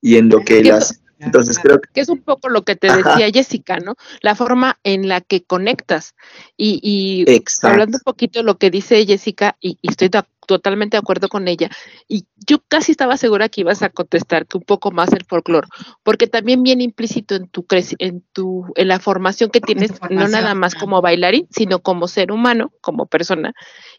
y 0.00 0.16
en 0.16 0.28
lo 0.28 0.44
que 0.44 0.58
él 0.58 0.64
¿Qué- 0.64 0.72
hace. 0.72 0.94
Entonces 1.20 1.58
creo 1.58 1.80
que 1.80 1.88
que 1.92 2.00
es 2.00 2.08
un 2.08 2.22
poco 2.22 2.48
lo 2.48 2.62
que 2.62 2.76
te 2.76 2.88
Ajá. 2.88 2.96
decía 2.96 3.30
Jessica, 3.30 3.78
¿no? 3.78 3.94
La 4.22 4.34
forma 4.34 4.78
en 4.84 5.08
la 5.08 5.20
que 5.20 5.42
conectas. 5.42 6.14
Y, 6.56 6.80
y 6.82 7.30
exacto. 7.30 7.72
hablando 7.72 7.98
un 7.98 8.02
poquito 8.02 8.40
de 8.40 8.44
lo 8.44 8.56
que 8.58 8.70
dice 8.70 9.04
Jessica, 9.06 9.56
y, 9.60 9.78
y 9.82 9.90
estoy 9.90 10.08
to- 10.08 10.26
totalmente 10.54 10.96
de 10.96 11.00
acuerdo 11.00 11.28
con 11.28 11.48
ella, 11.48 11.70
y 12.08 12.24
yo 12.46 12.58
casi 12.68 12.92
estaba 12.92 13.16
segura 13.16 13.48
que 13.48 13.62
ibas 13.62 13.82
a 13.82 13.90
contestar 13.90 14.46
que 14.46 14.58
un 14.58 14.64
poco 14.64 14.90
más 14.90 15.12
el 15.12 15.24
folclore, 15.24 15.68
porque 16.02 16.26
también 16.26 16.62
viene 16.62 16.84
implícito 16.84 17.34
en 17.34 17.48
tu 17.48 17.64
en 17.98 18.22
tu 18.32 18.66
en 18.76 18.88
la 18.88 18.98
formación 18.98 19.50
que 19.50 19.60
tienes, 19.60 19.92
no 20.10 20.28
nada 20.28 20.54
más 20.54 20.74
como 20.74 21.00
bailarín, 21.00 21.46
sino 21.50 21.80
como 21.80 22.08
ser 22.08 22.32
humano, 22.32 22.72
como 22.80 23.06
persona, 23.06 23.52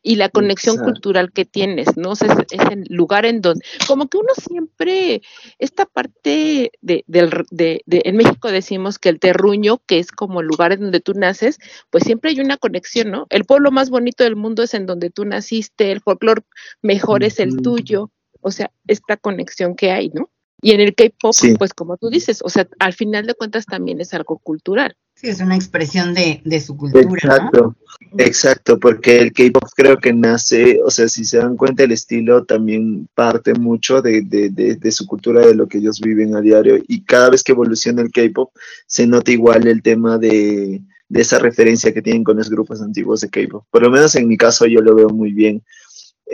y 0.04 0.16
la 0.16 0.30
conexión 0.30 0.76
Exacto. 0.76 0.92
cultural 0.94 1.32
que 1.32 1.46
tienes, 1.46 1.96
¿no? 1.98 2.12
O 2.12 2.16
sea, 2.16 2.28
es, 2.34 2.60
es 2.60 2.72
el 2.72 2.84
lugar 2.90 3.26
en 3.26 3.42
donde, 3.42 3.64
como 3.88 4.08
que 4.08 4.18
uno 4.18 4.34
siempre, 4.36 5.22
esta 5.60 5.86
parte 5.86 6.72
de, 6.82 7.04
del, 7.08 7.30
de, 7.52 7.82
de- 7.86 8.02
en 8.06 8.18
México 8.18 8.52
decimos 8.52 9.00
que 9.00 9.10
el 9.10 9.20
terruño, 9.20 9.82
que 9.86 10.00
es 10.00 10.12
como 10.12 10.42
el 10.42 10.48
lugar 10.48 10.72
en 10.74 10.82
donde 10.82 11.00
tú 11.00 11.14
naces, 11.14 11.58
pues 11.90 12.04
siempre 12.04 12.32
hay 12.32 12.40
una 12.40 12.58
conexión, 12.58 13.12
¿no? 13.12 13.28
El 13.30 13.46
pueblo 13.46 13.72
más 13.72 13.90
bonito 13.90 14.24
del 14.24 14.36
mundo 14.36 14.64
es 14.64 14.74
en 14.74 14.86
donde 14.86 15.10
tú 15.10 15.24
naciste, 15.26 15.92
el 15.92 16.02
folclore 16.02 16.41
mejor 16.82 17.24
es 17.24 17.40
el 17.40 17.62
tuyo, 17.62 18.12
o 18.42 18.52
sea, 18.52 18.72
esta 18.88 19.18
conexión 19.18 19.76
que 19.76 19.92
hay, 19.92 20.10
¿no? 20.10 20.30
Y 20.64 20.72
en 20.72 20.80
el 20.80 20.94
K-pop, 20.94 21.34
Sí. 21.34 21.56
pues 21.58 21.74
como 21.74 21.98
tú 21.98 22.10
dices, 22.10 22.40
o 22.44 22.50
sea, 22.50 22.68
al 22.78 22.94
final 22.94 23.26
de 23.26 23.34
cuentas 23.34 23.66
también 23.66 24.00
es 24.00 24.14
algo 24.14 24.38
cultural. 24.38 24.96
Sí, 25.16 25.28
es 25.28 25.40
una 25.42 25.56
expresión 25.56 26.14
de, 26.14 26.42
de 26.46 26.60
su 26.62 26.78
cultura, 26.78 27.04
¿no? 27.04 27.16
Exacto, 27.16 27.76
exacto, 28.18 28.80
porque 28.80 29.20
el 29.22 29.34
K-pop 29.34 29.70
creo 29.76 29.98
que 29.98 30.14
nace, 30.14 30.80
o 30.84 30.90
sea, 30.92 31.08
si 31.08 31.26
se 31.26 31.38
dan 31.38 31.58
cuenta, 31.58 31.84
el 31.84 31.92
estilo 31.92 32.44
también 32.46 33.08
parte 33.16 33.54
mucho 33.54 34.02
de, 34.02 34.22
de, 34.22 34.50
de, 34.50 34.76
de 34.76 34.92
su 34.92 35.06
cultura, 35.08 35.46
de 35.46 35.56
lo 35.56 35.68
que 35.68 35.80
ellos 35.80 36.00
viven 36.00 36.36
a 36.36 36.42
diario, 36.42 36.78
y 36.88 37.04
cada 37.04 37.30
vez 37.32 37.44
que 37.44 37.52
evoluciona 37.54 38.02
el 38.04 38.12
K-pop, 38.12 38.52
se 38.88 39.06
nota 39.08 39.32
igual 39.32 39.68
el 39.68 39.82
tema 39.82 40.18
de, 40.18 40.82
de 41.10 41.22
esa 41.22 41.40
referencia 41.40 41.94
que 41.94 42.02
tienen 42.02 42.24
con 42.24 42.38
los 42.38 42.50
grupos 42.50 42.82
antiguos 42.82 43.22
de 43.22 43.30
K-pop. 43.30 43.66
Por 43.70 43.82
lo 43.82 43.90
menos 43.92 44.16
en 44.16 44.28
mi 44.28 44.38
caso 44.38 44.66
yo 44.68 44.82
lo 44.82 44.96
veo 44.96 45.10
muy 45.10 45.34
bien, 45.34 45.64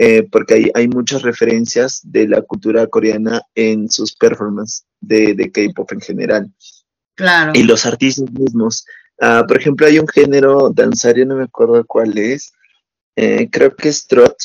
eh, 0.00 0.22
porque 0.30 0.54
hay, 0.54 0.70
hay 0.74 0.86
muchas 0.88 1.22
referencias 1.22 2.00
de 2.04 2.28
la 2.28 2.40
cultura 2.42 2.86
coreana 2.86 3.42
en 3.54 3.90
sus 3.90 4.14
performances 4.14 4.84
de, 5.00 5.34
de 5.34 5.50
K-pop 5.50 5.90
en 5.92 6.00
general 6.00 6.52
Claro. 7.16 7.50
y 7.54 7.64
los 7.64 7.84
artistas 7.84 8.30
mismos. 8.30 8.86
Ah, 9.20 9.44
por 9.46 9.56
ejemplo, 9.58 9.86
hay 9.88 9.98
un 9.98 10.06
género 10.06 10.70
danzario, 10.70 11.26
no 11.26 11.34
me 11.34 11.44
acuerdo 11.44 11.84
cuál 11.84 12.16
es, 12.16 12.52
eh, 13.16 13.48
creo 13.50 13.74
que 13.74 13.88
es 13.88 14.06
trot, 14.06 14.36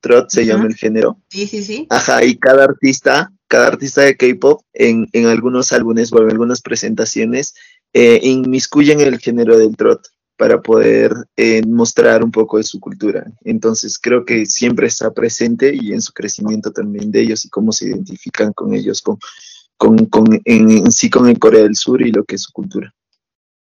trot 0.00 0.30
se 0.30 0.46
llama 0.46 0.64
el 0.66 0.74
género. 0.74 1.18
Sí, 1.28 1.46
sí, 1.46 1.62
sí. 1.62 1.86
Ajá, 1.90 2.24
y 2.24 2.38
cada 2.38 2.64
artista, 2.64 3.30
cada 3.48 3.66
artista 3.66 4.00
de 4.00 4.16
K-pop 4.16 4.62
en, 4.72 5.06
en 5.12 5.26
algunos 5.26 5.72
álbumes 5.72 6.10
o 6.10 6.22
en 6.22 6.30
algunas 6.30 6.62
presentaciones 6.62 7.54
eh, 7.92 8.18
inmiscuyen 8.22 9.00
el 9.02 9.18
género 9.18 9.58
del 9.58 9.76
trot 9.76 10.00
para 10.36 10.60
poder 10.60 11.12
eh, 11.36 11.62
mostrar 11.66 12.24
un 12.24 12.30
poco 12.30 12.56
de 12.58 12.64
su 12.64 12.80
cultura. 12.80 13.24
Entonces 13.44 13.98
creo 13.98 14.24
que 14.24 14.46
siempre 14.46 14.86
está 14.86 15.12
presente 15.12 15.72
y 15.74 15.92
en 15.92 16.00
su 16.02 16.12
crecimiento 16.12 16.72
también 16.72 17.10
de 17.12 17.20
ellos 17.20 17.44
y 17.44 17.48
cómo 17.48 17.70
se 17.72 17.86
identifican 17.86 18.52
con 18.52 18.74
ellos, 18.74 19.00
con, 19.02 19.18
con, 19.76 20.06
con 20.06 20.26
en, 20.44 20.70
en 20.70 20.90
sí 20.92 21.10
con 21.10 21.28
el 21.28 21.38
Corea 21.38 21.62
del 21.62 21.76
Sur 21.76 22.02
y 22.02 22.10
lo 22.12 22.24
que 22.24 22.36
es 22.36 22.42
su 22.42 22.52
cultura. 22.52 22.92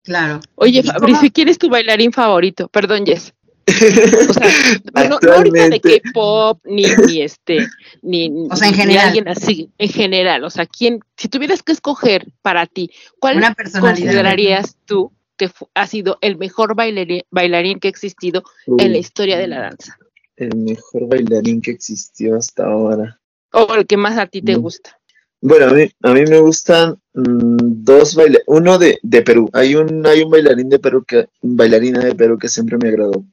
Claro. 0.04 0.40
Oye, 0.56 0.80
¿Y 0.80 0.84
cómo- 0.88 1.00
Fabricio, 1.00 1.30
¿quién 1.34 1.50
es 1.50 1.58
tu 1.58 1.70
bailarín 1.70 2.12
favorito? 2.14 2.68
Perdón, 2.70 3.06
Jess. 3.06 3.34
O 3.68 4.34
sea, 4.34 4.48
no, 5.10 5.20
no 5.22 5.34
ahorita 5.34 5.70
de 5.70 5.80
K-pop, 5.80 6.60
ni, 6.66 6.84
ni 7.08 7.22
este, 7.22 7.68
ni, 8.02 8.30
O 8.50 8.56
sea, 8.56 8.70
en 8.70 8.74
ni 8.76 8.80
general. 8.82 9.08
alguien 9.08 9.28
así, 9.28 9.70
en 9.78 9.90
general. 9.90 10.44
O 10.44 10.50
sea, 10.50 10.66
¿quién, 10.66 11.02
si 11.18 11.28
tuvieras 11.28 11.62
que 11.62 11.74
escoger 11.74 12.26
para 12.42 12.66
ti, 12.66 12.90
¿cuál 13.20 13.38
Una 13.38 13.54
personalidad. 13.54 13.96
considerarías 14.06 14.78
tú 14.86 15.12
que 15.40 15.50
ha 15.74 15.88
sido 15.88 16.20
el 16.22 16.38
mejor 16.38 16.76
bailarín, 16.76 17.24
bailarín 17.32 17.80
que 17.80 17.88
ha 17.88 17.90
existido 17.92 18.44
en 18.78 18.92
la 18.92 19.00
historia 19.00 19.40
de 19.40 19.48
la 19.48 19.62
danza? 19.62 19.98
El 20.36 20.56
mejor 20.56 21.08
bailarín 21.08 21.62
que 21.62 21.72
existió 21.72 22.36
hasta 22.36 22.66
ahora. 22.66 23.20
O 23.52 23.74
el 23.74 23.88
que 23.88 23.98
más 23.98 24.18
a 24.20 24.28
ti 24.28 24.42
te 24.44 24.56
Mm. 24.56 24.62
gusta. 24.62 25.00
Bueno, 25.42 25.68
a 25.68 25.74
mí, 25.74 25.90
a 26.04 26.14
mí 26.14 26.22
me 26.30 26.40
gustan 26.42 26.96
mm, 27.14 27.58
dos 27.84 28.14
bailarines, 28.16 28.44
uno 28.48 28.78
de, 28.78 29.00
de 29.02 29.22
Perú. 29.22 29.50
Hay 29.54 29.74
un, 29.76 30.06
hay 30.06 30.22
un 30.22 30.30
bailarín 30.30 30.70
de 30.70 30.80
Perú 30.80 31.04
que, 31.08 31.30
bailarina 31.42 32.00
de 32.02 32.14
Perú 32.14 32.38
que 32.38 32.50
siempre 32.50 32.78
me 32.78 32.90
agradó 32.90 33.26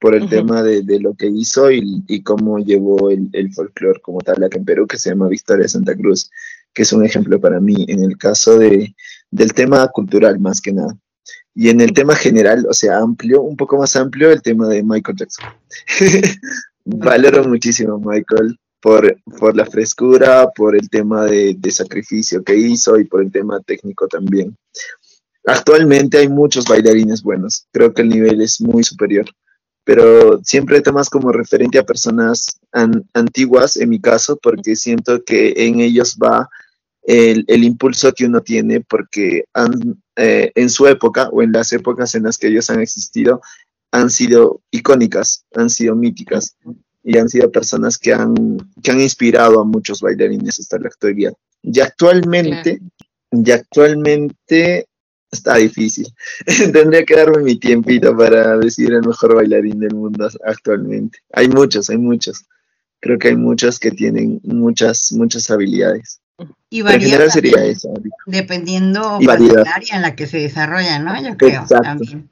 por 0.00 0.14
el 0.14 0.28
tema 0.28 0.62
de, 0.62 0.82
de 0.82 1.00
lo 1.00 1.14
que 1.14 1.26
hizo 1.28 1.70
y, 1.70 2.02
y 2.06 2.22
cómo 2.22 2.58
llevó 2.58 3.10
el, 3.10 3.28
el 3.32 3.52
folclore 3.54 4.00
como 4.00 4.20
tal 4.20 4.42
acá 4.44 4.58
en 4.58 4.64
Perú, 4.64 4.86
que 4.86 4.98
se 4.98 5.08
llama 5.10 5.28
Victoria 5.28 5.68
Santa 5.68 5.94
Cruz, 5.96 6.30
que 6.74 6.82
es 6.82 6.92
un 6.92 7.04
ejemplo 7.04 7.40
para 7.40 7.60
mí 7.60 7.86
en 7.88 8.02
el 8.04 8.18
caso 8.18 8.58
de, 8.58 8.94
del 9.30 9.54
tema 9.54 9.88
cultural 9.88 10.38
más 10.38 10.60
que 10.60 10.72
nada. 10.72 10.96
Y 11.54 11.70
en 11.70 11.80
el 11.80 11.92
tema 11.92 12.14
general, 12.14 12.66
o 12.68 12.74
sea, 12.74 12.98
amplio, 12.98 13.42
un 13.42 13.56
poco 13.56 13.78
más 13.78 13.96
amplio, 13.96 14.30
el 14.30 14.42
tema 14.42 14.68
de 14.68 14.82
Michael 14.82 15.16
Jackson. 15.16 15.46
Valoro 16.84 17.44
muchísimo 17.44 17.94
a 17.94 17.98
Michael 17.98 18.58
por, 18.80 19.16
por 19.38 19.56
la 19.56 19.66
frescura, 19.66 20.48
por 20.54 20.76
el 20.76 20.88
tema 20.88 21.24
de, 21.24 21.54
de 21.58 21.70
sacrificio 21.70 22.44
que 22.44 22.54
hizo 22.56 22.98
y 22.98 23.04
por 23.04 23.22
el 23.22 23.32
tema 23.32 23.60
técnico 23.60 24.06
también. 24.06 24.56
Actualmente 25.46 26.18
hay 26.18 26.28
muchos 26.28 26.64
bailarines 26.66 27.22
buenos, 27.22 27.66
creo 27.72 27.92
que 27.94 28.02
el 28.02 28.08
nivel 28.08 28.40
es 28.40 28.60
muy 28.60 28.82
superior, 28.82 29.26
pero 29.84 30.40
siempre 30.42 30.80
tomas 30.80 31.08
como 31.08 31.30
referente 31.30 31.78
a 31.78 31.84
personas 31.84 32.58
an- 32.72 33.04
antiguas, 33.14 33.76
en 33.76 33.90
mi 33.90 34.00
caso, 34.00 34.36
porque 34.42 34.74
siento 34.74 35.22
que 35.24 35.54
en 35.56 35.80
ellos 35.80 36.16
va 36.22 36.48
el, 37.02 37.44
el 37.46 37.62
impulso 37.62 38.12
que 38.12 38.26
uno 38.26 38.40
tiene, 38.40 38.80
porque 38.80 39.44
han, 39.54 40.02
eh, 40.16 40.52
en 40.54 40.70
su 40.70 40.86
época 40.86 41.28
o 41.30 41.42
en 41.42 41.52
las 41.52 41.72
épocas 41.72 42.14
en 42.14 42.24
las 42.24 42.38
que 42.38 42.48
ellos 42.48 42.70
han 42.70 42.80
existido, 42.80 43.40
han 43.92 44.10
sido 44.10 44.62
icónicas, 44.70 45.44
han 45.54 45.70
sido 45.70 45.94
míticas 45.94 46.56
y 47.02 47.18
han 47.18 47.28
sido 47.28 47.52
personas 47.52 47.98
que 47.98 48.12
han, 48.12 48.34
que 48.82 48.90
han 48.90 49.00
inspirado 49.00 49.60
a 49.60 49.64
muchos 49.64 50.00
bailarines 50.00 50.58
hasta 50.58 50.78
la 50.78 50.88
actualidad. 50.88 51.32
Y 51.62 51.80
actualmente, 51.80 52.80
y 53.30 53.50
actualmente 53.50 54.88
está 55.30 55.56
difícil. 55.56 56.06
Tendría 56.72 57.04
que 57.04 57.16
darme 57.16 57.42
mi 57.42 57.56
tiempito 57.56 58.16
para 58.16 58.56
decir 58.58 58.92
el 58.92 59.06
mejor 59.06 59.34
bailarín 59.34 59.78
del 59.80 59.94
mundo 59.94 60.28
actualmente. 60.44 61.18
Hay 61.32 61.48
muchos, 61.48 61.90
hay 61.90 61.98
muchos. 61.98 62.44
Creo 63.00 63.18
que 63.18 63.28
hay 63.28 63.36
muchos 63.36 63.78
que 63.78 63.90
tienen 63.90 64.40
muchas, 64.44 65.12
muchas 65.12 65.50
habilidades. 65.50 66.20
Y 66.68 66.80
en 66.80 66.84
varía 66.84 67.30
sería 67.30 67.64
eso. 67.64 67.92
dependiendo 68.26 69.18
Y 69.20 69.26
pues, 69.26 69.38
del 69.38 69.66
área 69.66 69.96
en 69.96 70.02
la 70.02 70.14
que 70.14 70.26
se 70.26 70.38
desarrolla, 70.38 70.98
¿no? 70.98 71.20
Yo 71.22 71.36
creo 71.36 71.62
Exacto. 71.62 71.82
también. 71.82 72.28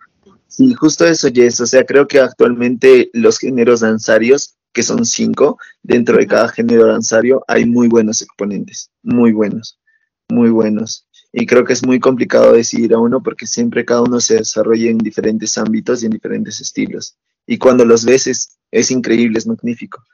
Sí, 0.49 0.75
justo 0.75 1.07
eso, 1.07 1.29
Jess. 1.33 1.61
O 1.61 1.67
sea, 1.67 1.85
creo 1.85 2.07
que 2.07 2.21
actualmente 2.21 3.11
los 3.13 3.39
géneros 3.39 3.81
danzarios, 3.81 4.55
que 4.73 4.83
son 4.83 5.05
cinco, 5.05 5.59
dentro 5.83 6.17
de 6.17 6.27
cada 6.27 6.49
género 6.49 6.87
danzario 6.87 7.45
hay 7.49 7.65
muy 7.65 7.89
buenos 7.89 8.23
exponentes, 8.23 8.91
muy 9.03 9.33
buenos, 9.33 9.81
muy 10.29 10.51
buenos. 10.51 11.07
Y 11.33 11.47
creo 11.47 11.65
que 11.65 11.73
es 11.73 11.85
muy 11.85 11.99
complicado 11.99 12.53
decidir 12.53 12.95
a 12.95 12.99
uno 12.99 13.21
porque 13.21 13.47
siempre 13.47 13.85
cada 13.85 14.03
uno 14.03 14.21
se 14.21 14.37
desarrolla 14.37 14.91
en 14.91 14.99
diferentes 14.99 15.59
ámbitos 15.59 16.03
y 16.03 16.07
en 16.07 16.13
diferentes 16.13 16.61
estilos. 16.61 17.17
Y 17.47 17.59
cuando 17.59 17.85
los 17.85 18.05
ves 18.05 18.29
es, 18.29 18.57
es 18.71 18.91
increíble, 18.93 19.39
es 19.39 19.47
magnífico. 19.47 20.05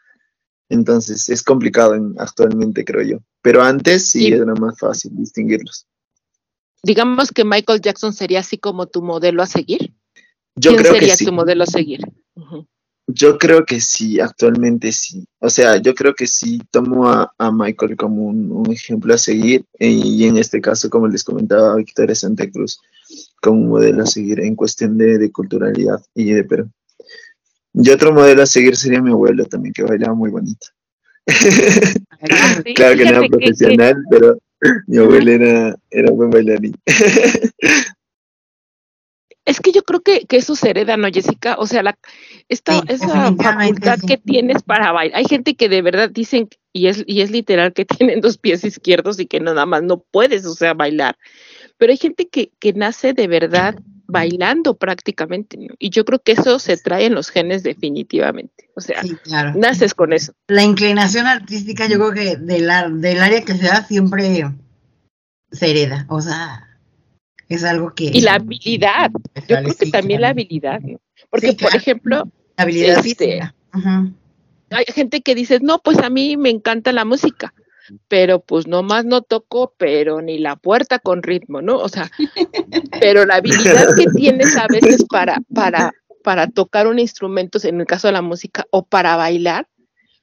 Entonces 0.70 1.28
es 1.28 1.42
complicado 1.42 1.94
en- 1.94 2.14
actualmente, 2.18 2.84
creo 2.84 3.02
yo. 3.02 3.18
Pero 3.42 3.62
antes 3.62 4.08
sí 4.08 4.28
era 4.28 4.54
más 4.54 4.78
fácil 4.78 5.12
distinguirlos. 5.14 5.86
Digamos 6.82 7.30
que 7.30 7.44
Michael 7.44 7.82
Jackson 7.82 8.14
sería 8.14 8.40
así 8.40 8.56
como 8.56 8.86
tu 8.86 9.02
modelo 9.02 9.42
a 9.42 9.46
seguir. 9.46 9.92
Yo 10.56 10.70
¿Quién 10.70 10.82
creo 10.82 10.94
que 10.94 11.00
sería 11.00 11.16
sí. 11.16 11.26
tu 11.26 11.32
modelo 11.32 11.64
a 11.64 11.66
seguir? 11.66 12.00
Yo 13.06 13.38
creo 13.38 13.66
que 13.66 13.80
sí, 13.80 14.20
actualmente 14.20 14.92
sí. 14.92 15.24
O 15.40 15.50
sea, 15.50 15.76
yo 15.78 15.94
creo 15.94 16.14
que 16.14 16.26
sí 16.26 16.60
tomo 16.70 17.08
a, 17.08 17.32
a 17.36 17.50
Michael 17.50 17.96
como 17.96 18.26
un, 18.26 18.52
un 18.52 18.70
ejemplo 18.70 19.12
a 19.12 19.18
seguir 19.18 19.64
y 19.78 20.24
en 20.24 20.36
este 20.38 20.60
caso, 20.60 20.88
como 20.88 21.08
les 21.08 21.24
comentaba, 21.24 21.74
Victoria 21.76 22.14
Santa 22.14 22.48
Cruz 22.50 22.80
como 23.42 23.60
un 23.62 23.68
modelo 23.68 24.02
a 24.02 24.06
seguir 24.06 24.40
en 24.40 24.54
cuestión 24.54 24.96
de, 24.96 25.18
de 25.18 25.32
culturalidad 25.32 26.00
y 26.14 26.32
de 26.32 26.44
Perú. 26.44 26.70
Y 27.74 27.90
otro 27.90 28.12
modelo 28.12 28.42
a 28.42 28.46
seguir 28.46 28.76
sería 28.76 29.00
mi 29.00 29.10
abuelo 29.10 29.44
también, 29.46 29.72
que 29.72 29.82
bailaba 29.84 30.14
muy 30.14 30.30
bonito. 30.30 30.66
Ah, 31.26 32.60
sí, 32.64 32.74
claro 32.74 32.96
que 32.96 33.04
no 33.04 33.10
era 33.10 33.20
que- 33.22 33.28
profesional, 33.28 33.96
pero 34.10 34.38
mi 34.86 34.98
abuelo 34.98 35.30
era, 35.30 35.76
era 35.90 36.10
buen 36.10 36.30
bailarín. 36.30 36.74
Es 39.46 39.58
que 39.60 39.72
yo 39.72 39.82
creo 39.82 40.00
que, 40.00 40.26
que 40.26 40.36
eso 40.36 40.54
se 40.54 40.70
hereda, 40.70 40.96
¿no, 40.96 41.08
Jessica? 41.10 41.56
O 41.58 41.66
sea, 41.66 41.82
la, 41.82 41.98
esta, 42.48 42.74
Sí, 42.74 42.80
esa 42.88 43.34
facultad 43.34 43.98
sí. 43.98 44.06
que 44.06 44.18
tienes 44.18 44.62
para 44.62 44.92
bailar. 44.92 45.18
Hay 45.18 45.24
gente 45.24 45.54
que 45.56 45.68
de 45.68 45.82
verdad 45.82 46.10
dicen, 46.10 46.48
y 46.72 46.86
es, 46.88 47.02
y 47.06 47.22
es 47.22 47.30
literal, 47.30 47.72
que 47.72 47.84
tienen 47.98 48.20
dos 48.20 48.36
pies 48.38 48.62
izquierdos 48.64 49.18
y 49.18 49.26
que 49.26 49.40
nada 49.40 49.64
más 49.66 49.82
no 49.82 50.04
puedes, 50.10 50.44
o 50.44 50.54
sea, 50.54 50.74
bailar. 50.74 51.16
Pero 51.78 51.90
hay 51.90 51.96
gente 51.96 52.28
que, 52.28 52.52
que 52.60 52.74
nace 52.74 53.14
de 53.14 53.26
verdad 53.26 53.76
bailando 54.10 54.76
prácticamente, 54.76 55.56
¿no? 55.56 55.74
Y 55.78 55.90
yo 55.90 56.04
creo 56.04 56.18
que 56.20 56.32
eso 56.32 56.58
se 56.58 56.76
trae 56.76 57.06
en 57.06 57.14
los 57.14 57.30
genes 57.30 57.62
definitivamente. 57.62 58.68
O 58.76 58.80
sea, 58.80 59.02
Sí, 59.02 59.14
claro. 59.22 59.52
naces 59.56 59.94
con 59.94 60.12
eso. 60.12 60.32
La 60.48 60.62
inclinación 60.62 61.26
artística, 61.26 61.86
yo 61.88 61.96
creo 61.98 62.12
que 62.12 62.36
de 62.36 62.60
la- 62.60 62.88
del 62.88 63.20
área 63.22 63.42
que 63.42 63.54
sea 63.54 63.82
siempre 63.84 64.44
se 65.52 65.70
hereda. 65.70 66.06
O 66.08 66.20
sea, 66.20 66.66
es 67.48 67.64
algo 67.64 67.94
que. 67.94 68.04
Y 68.04 68.20
la 68.20 68.34
habilidad. 68.34 69.10
Yo 69.48 69.56
creo 69.56 69.74
que 69.76 69.86
Sí, 69.86 69.90
también 69.90 70.20
la 70.20 70.28
habilidad, 70.30 70.80
¿no? 70.80 71.00
Porque, 71.30 71.48
Sí, 71.50 71.56
por 71.56 71.74
ejemplo, 71.74 72.28
habilidad 72.56 72.98
este, 72.98 73.02
física. 73.02 73.54
Ujú. 73.74 74.12
hay 74.70 74.84
gente 74.94 75.20
que 75.20 75.34
dice, 75.34 75.58
no, 75.60 75.78
pues 75.80 75.98
a 75.98 76.10
mí 76.10 76.36
me 76.36 76.50
encanta 76.50 76.92
la 76.92 77.04
música, 77.04 77.52
pero 78.08 78.40
pues 78.40 78.66
nomás 78.66 79.04
no 79.04 79.22
toco, 79.22 79.74
pero 79.76 80.20
ni 80.20 80.38
la 80.38 80.56
puerta 80.56 80.98
con 80.98 81.22
ritmo, 81.22 81.62
¿no? 81.62 81.78
O 81.78 81.88
sea, 81.88 82.10
pero 83.00 83.24
la 83.26 83.36
habilidad 83.36 83.94
que 83.96 84.06
tienes 84.16 84.56
a 84.56 84.66
veces 84.68 85.04
para, 85.08 85.38
para, 85.54 85.92
para 86.22 86.46
tocar 86.48 86.86
un 86.86 86.98
instrumento, 86.98 87.58
en 87.62 87.80
el 87.80 87.86
caso 87.86 88.08
de 88.08 88.12
la 88.12 88.22
música, 88.22 88.66
o 88.70 88.84
para 88.84 89.16
bailar, 89.16 89.68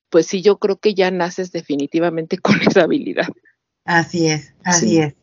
pues 0.09 0.27
sí, 0.27 0.41
yo 0.41 0.57
creo 0.57 0.77
que 0.77 0.93
ya 0.93 1.11
naces 1.11 1.51
definitivamente 1.51 2.37
con 2.39 2.61
esa 2.61 2.83
habilidad. 2.83 3.27
Así 3.85 4.27
es, 4.27 4.53
así 4.63 4.89
Sí. 4.89 4.99
es. 4.99 5.15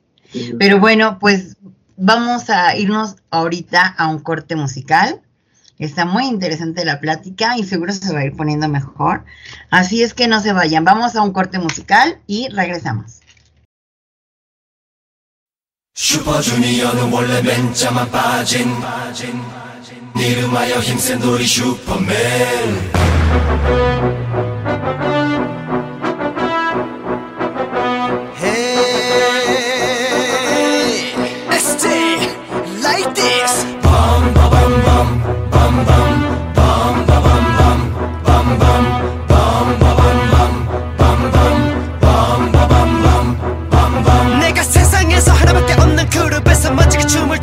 Pero 0.58 0.80
bueno, 0.80 1.18
pues 1.20 1.56
vamos 1.96 2.50
a 2.50 2.76
irnos 2.76 3.16
ahorita 3.30 3.86
a 3.96 4.08
un 4.08 4.18
corte 4.18 4.56
musical. 4.56 5.22
Está 5.78 6.04
muy 6.04 6.26
interesante 6.26 6.84
la 6.84 7.00
plática 7.00 7.58
y 7.58 7.64
seguro 7.64 7.92
se 7.92 8.12
va 8.12 8.20
a 8.20 8.24
ir 8.24 8.36
poniendo 8.36 8.68
mejor. 8.68 9.24
Así 9.70 10.02
es 10.02 10.14
que 10.14 10.28
no 10.28 10.40
se 10.40 10.52
vayan. 10.52 10.84
Vamos 10.84 11.16
a 11.16 11.22
un 11.22 11.32
corte 11.32 11.58
musical 11.58 12.18
y 12.26 12.48
regresamos. 12.48 13.20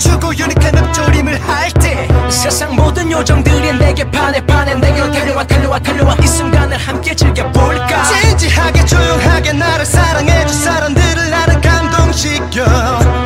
주고 0.01 0.33
유니크한 0.35 0.77
읊조림을 0.77 1.39
할 1.47 1.71
때 1.73 2.07
세상 2.29 2.75
모든 2.75 3.09
요정들이 3.11 3.73
내게 3.77 4.03
반해 4.09 4.43
반해 4.45 4.73
내게로 4.75 5.11
달려와 5.11 5.43
달려와 5.43 5.79
달려와 5.79 6.15
이 6.21 6.27
순간을 6.27 6.75
함께 6.77 7.13
즐겨볼까? 7.15 8.03
진지하게 8.05 8.85
조용하게 8.85 9.53
나를 9.53 9.85
사랑해준 9.85 10.57
사람들을 10.59 11.29
나를 11.29 11.61
감동시켜. 11.61 12.65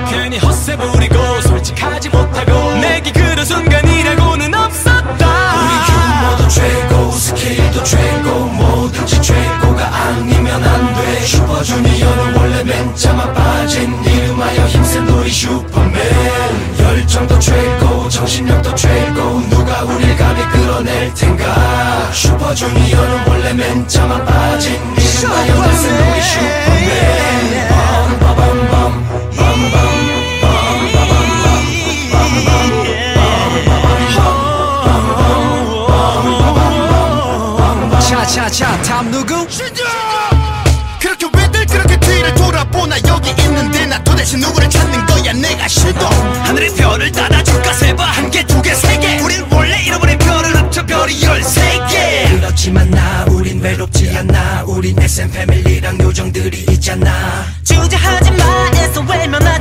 괜히 0.09 0.37
헛세 0.37 0.75
부리고 0.75 1.41
솔직하지 1.41 2.09
못하고 2.09 2.75
내게 2.75 3.11
그런 3.11 3.45
순간이라고는 3.45 4.53
없었다. 4.53 5.25
우리 5.55 5.85
춤도 5.87 6.47
최고 6.49 7.11
스킬도 7.11 7.83
최고 7.83 8.29
모든 8.47 9.05
지 9.05 9.21
최고 9.21 9.54
히 11.25 12.63
맨자만 12.63 13.33
빠진 13.33 14.03
이름하여 14.03 14.67
힘센 14.67 15.07
우리 15.07 15.31
슈퍼맨. 15.31 15.95
열정도 16.79 17.39
최고 17.39 18.07
정신력도 18.09 18.75
최고 18.75 19.41
누가 19.49 19.81
우릴 19.83 20.15
감히 20.17 20.43
끌어낼 20.49 21.11
텐가? 21.15 22.11
슈퍼주니어는 22.11 23.27
원래 23.27 23.53
맨자만 23.53 24.23
빠진 24.23 24.73
이름하여 24.75 25.53
힘센 25.55 25.95
우리 25.95 26.21
슈퍼맨. 26.21 27.69
빰빠밤밤 28.19 29.05
빰빰 29.31 29.85
차차차 37.99 38.81
다 38.83 39.01
대체 44.25 44.37
누구를 44.37 44.67
찾는 44.67 45.05
거야? 45.05 45.33
내가 45.33 45.67
싫도 45.67 46.03
하늘의 46.03 46.73
별을 46.73 47.11
따라줄까? 47.11 47.73
세봐 47.73 48.03
한 48.03 48.31
개 48.31 48.41
두 48.43 48.59
개 48.63 48.73
세 48.73 48.97
개. 48.97 49.19
우린 49.19 49.45
원래 49.51 49.79
잃어버린 49.83 50.17
별을 50.17 50.57
합쳐 50.57 50.83
별이 50.83 51.21
열세 51.21 51.61
개. 51.87 52.27
그렇지만 52.31 52.89
나 52.89 53.23
우린 53.29 53.61
외롭지 53.61 54.09
않아. 54.17 54.63
우린 54.65 54.99
SM 54.99 55.29
패밀리랑 55.31 55.99
요정들이 55.99 56.65
있잖아. 56.71 57.45
주저하지 57.63 58.31
마. 58.31 58.71
애써 58.73 59.01
외면하 59.01 59.54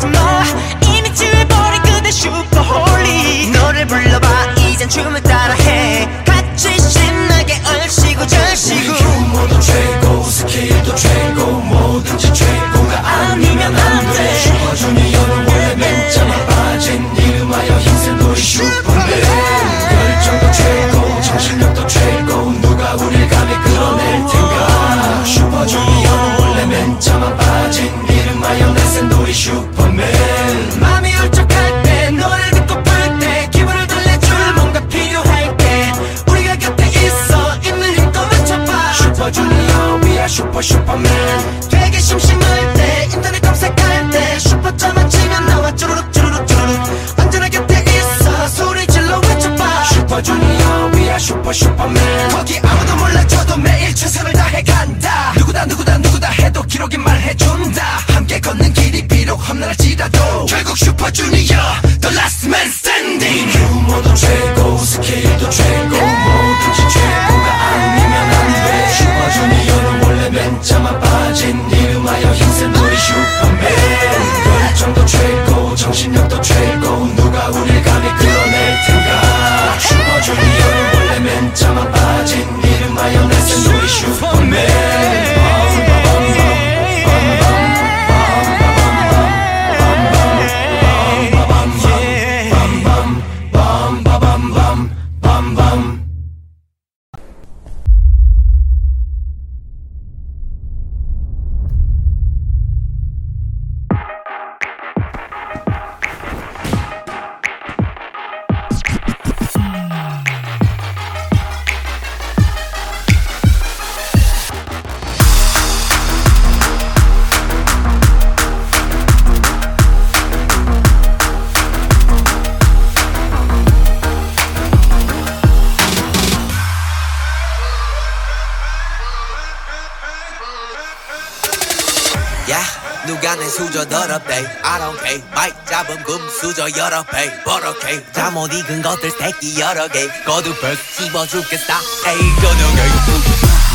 더럽대 134.06 134.34
I 134.36 134.78
don't 134.78 134.98
care. 135.00 135.22
마이크 135.34 135.56
잡음 135.64 136.02
금수저 136.04 136.68
여러 136.76 137.02
배 137.04 137.42
버럭해 137.42 138.04
잠못 138.12 138.52
익은 138.52 138.82
것들 138.82 139.10
새끼 139.10 139.58
여러 139.58 139.88
개 139.88 140.06
거두 140.24 140.54
벌 140.60 140.76
씹어 140.76 141.26
죽겠어 141.26 141.72
에이 142.06 142.18
거두개 142.36 142.82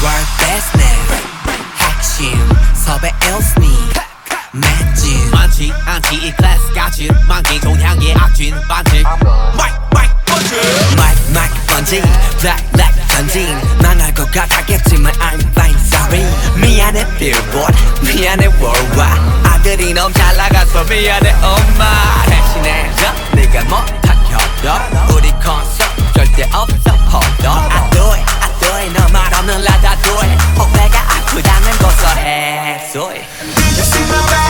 World 0.04 0.30
best 0.38 0.78
man 0.78 1.00
핵심 1.78 2.50
섭외 2.76 3.12
일스니 3.24 3.89
맷진 4.52 5.32
많지 5.32 5.74
않지 5.86 6.15
이 6.15 6.32
클래스 6.34 6.74
같이 6.76 7.10
만기 7.28 7.60
종향의 7.62 8.13
악진 8.15 8.56
반칙 8.68 9.04
마이크 9.58 9.80
마이크 9.96 10.13
번지. 10.26 10.56
마이크 10.96 11.32
마이크 11.34 11.56
번지 11.65 12.02
블랙 12.39 12.72
블랙 12.72 13.08
전진 13.10 13.58
망할 13.82 14.13
것 14.13 14.30
같았겠지만 14.32 15.12
I'm 15.13 15.42
fine 15.52 15.80
sorry. 15.88 16.24
미안해 16.62 17.18
billboard. 17.18 17.76
미안해 18.04 18.48
worldwide 18.60 19.49
아들이 19.60 19.93
너무 19.93 20.13
잘 20.13 20.38
나가서 20.38 20.86
미안해 20.86 21.34
엄마. 21.43 22.24
대신해줘 22.26 23.13
네가 23.34 23.63
못한 23.65 24.17
협력 24.26 25.12
우리 25.12 25.30
콘서트 25.32 26.13
절대 26.15 26.43
없어 26.54 26.93
on 27.45 27.72
I 27.72 27.89
do 27.89 28.02
it 28.13 28.24
I 28.41 28.60
do 28.60 28.69
it. 28.78 28.93
너말 28.93 29.34
없는 29.34 29.62
라다 29.62 29.98
do 29.98 30.13
it 30.13 30.43
혹배가 30.58 31.00
아프다면 31.00 31.78
고소해 31.78 32.89
it 33.12 34.49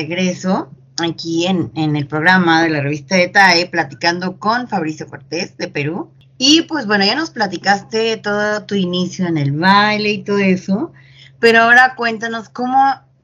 regreso 0.00 0.70
aquí 1.02 1.46
en, 1.46 1.70
el 1.74 2.06
programa 2.06 2.62
de 2.62 2.70
la 2.70 2.80
revista 2.80 3.16
de 3.16 3.28
TAE, 3.28 3.66
platicando 3.66 4.38
con 4.38 4.68
Fabricio 4.68 5.06
Cortés 5.06 5.56
de 5.56 5.68
Perú. 5.68 6.10
Y 6.38 6.62
pues 6.62 6.86
bueno, 6.86 7.04
ya 7.04 7.14
nos 7.14 7.30
platicaste 7.30 8.16
todo 8.16 8.64
tu 8.64 8.74
inicio 8.74 9.26
en 9.26 9.36
el 9.36 9.52
baile 9.52 10.12
y 10.12 10.24
todo 10.24 10.38
eso, 10.38 10.92
pero 11.38 11.60
ahora 11.60 11.94
cuéntanos 11.96 12.48
cómo 12.48 12.76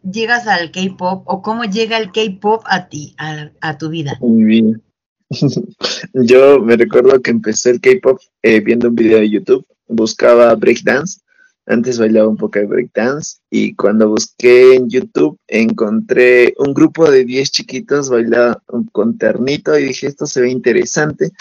llegas 0.03 0.47
al 0.47 0.71
K-pop 0.71 1.23
o 1.27 1.43
cómo 1.43 1.65
llega 1.65 1.97
el 1.97 2.13
K-pop 2.13 2.63
a 2.67 2.89
ti, 2.89 3.15
a, 3.19 3.79
tu 3.79 3.89
vida. 3.89 4.19
Yo 6.13 6.61
me 6.61 6.77
recuerdo 6.77 7.21
que 7.23 7.31
empecé 7.31 7.71
el 7.71 7.81
K-pop 7.81 8.21
eh, 8.43 8.61
viendo 8.61 8.89
un 8.89 8.95
video 8.95 9.19
de 9.19 9.31
YouTube, 9.31 9.67
buscaba 9.89 10.55
breakdance. 10.55 11.21
Antes 11.69 11.99
bailaba 11.99 12.29
un 12.29 12.37
poco 12.37 12.59
de 12.61 12.67
breakdance 12.67 13.39
y 13.51 13.75
cuando 13.75 14.09
busqué 14.09 14.75
en 14.77 14.89
YouTube 14.89 15.37
encontré 15.49 16.55
un 16.59 16.73
grupo 16.73 17.11
de 17.11 17.25
10 17.25 17.51
chiquitos 17.51 18.09
bailando 18.09 18.61
con 18.93 19.19
ternito 19.19 19.77
y 19.79 19.85
dije, 19.89 20.07
esto 20.07 20.27
se 20.27 20.43
ve 20.43 20.51
interesante. 20.51 21.33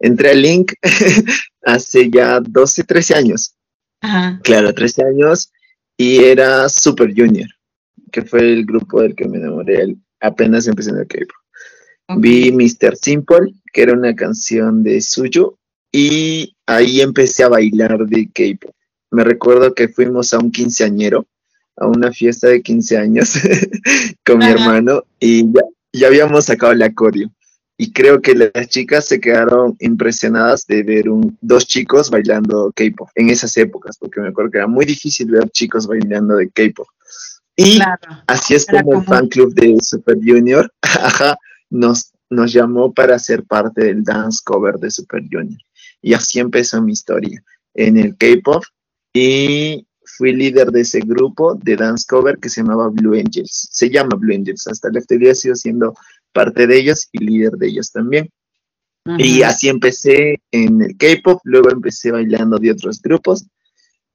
Entré 0.00 0.30
al 0.30 0.42
link 0.42 0.72
hace 1.62 2.10
ya 2.10 2.40
12, 2.40 2.84
13 2.84 3.14
años. 3.14 3.54
Ajá. 4.00 4.40
Claro, 4.42 4.72
13 4.74 5.04
años 5.04 5.50
y 5.96 6.24
era 6.24 6.68
Super 6.68 7.12
Junior, 7.16 7.48
que 8.12 8.22
fue 8.22 8.40
el 8.40 8.64
grupo 8.66 9.00
del 9.02 9.14
que 9.14 9.28
me 9.28 9.38
enamoré 9.38 9.82
el- 9.82 9.98
apenas 10.20 10.66
empecé 10.66 10.90
en 10.90 10.98
el 10.98 11.06
K-pop. 11.06 12.18
Vi 12.20 12.50
Mr. 12.52 12.96
Simple, 12.96 13.52
que 13.72 13.82
era 13.82 13.92
una 13.92 14.14
canción 14.14 14.82
de 14.82 15.00
suyo, 15.02 15.58
y 15.92 16.56
ahí 16.66 17.00
empecé 17.00 17.44
a 17.44 17.48
bailar 17.48 17.98
de 18.06 18.28
K-pop. 18.32 18.74
Me 19.10 19.24
recuerdo 19.24 19.74
que 19.74 19.88
fuimos 19.88 20.34
a 20.34 20.38
un 20.38 20.50
quinceañero, 20.50 21.26
a 21.76 21.86
una 21.86 22.12
fiesta 22.12 22.48
de 22.48 22.62
15 22.62 22.98
años 22.98 23.34
con 24.24 24.38
mi 24.38 24.46
hermano, 24.46 25.04
y 25.20 25.44
ya, 25.52 25.62
ya 25.92 26.06
habíamos 26.08 26.46
sacado 26.46 26.74
la 26.74 26.92
coreo. 26.92 27.30
Y 27.80 27.92
creo 27.92 28.20
que 28.20 28.34
las 28.34 28.68
chicas 28.68 29.06
se 29.06 29.20
quedaron 29.20 29.76
impresionadas 29.78 30.66
de 30.66 30.82
ver 30.82 31.08
un, 31.08 31.38
dos 31.40 31.64
chicos 31.64 32.10
bailando 32.10 32.72
K-pop 32.74 33.08
en 33.14 33.30
esas 33.30 33.56
épocas, 33.56 33.96
porque 33.96 34.20
me 34.20 34.28
acuerdo 34.28 34.50
que 34.50 34.58
era 34.58 34.66
muy 34.66 34.84
difícil 34.84 35.30
ver 35.30 35.48
chicos 35.50 35.86
bailando 35.86 36.34
de 36.34 36.50
K-pop. 36.50 36.88
Y 37.54 37.76
Claro. 37.76 38.22
Así 38.26 38.54
es 38.54 38.66
como 38.66 38.98
el 38.98 39.04
fan 39.04 39.28
club 39.28 39.54
de 39.54 39.76
Super 39.80 40.16
Junior 40.16 40.72
ajá, 40.82 41.38
nos, 41.70 42.12
nos 42.28 42.52
llamó 42.52 42.92
para 42.92 43.16
ser 43.20 43.44
parte 43.44 43.84
del 43.84 44.02
dance 44.02 44.40
cover 44.44 44.74
de 44.74 44.90
Super 44.90 45.22
Junior. 45.30 45.60
Y 46.02 46.14
así 46.14 46.40
empezó 46.40 46.82
mi 46.82 46.92
historia 46.92 47.42
en 47.74 47.96
el 47.96 48.16
K-pop 48.16 48.64
y 49.18 49.86
fui 50.16 50.32
líder 50.32 50.70
de 50.70 50.80
ese 50.82 51.00
grupo 51.00 51.54
de 51.54 51.76
dance 51.76 52.04
cover 52.08 52.38
que 52.38 52.48
se 52.48 52.62
llamaba 52.62 52.88
Blue 52.88 53.14
Angels. 53.14 53.68
Se 53.72 53.90
llama 53.90 54.16
Blue 54.16 54.34
Angels. 54.34 54.66
Hasta 54.68 54.90
la 54.90 55.00
actualidad 55.00 55.34
sigo 55.34 55.54
siendo 55.54 55.94
parte 56.32 56.66
de 56.66 56.78
ellos 56.78 57.08
y 57.12 57.18
líder 57.24 57.52
de 57.52 57.68
ellos 57.68 57.90
también. 57.92 58.30
Y 59.18 59.42
así 59.42 59.68
empecé 59.70 60.40
en 60.50 60.82
el 60.82 60.96
K-pop, 60.98 61.40
luego 61.44 61.70
empecé 61.70 62.10
bailando 62.12 62.58
de 62.58 62.72
otros 62.72 63.00
grupos 63.00 63.46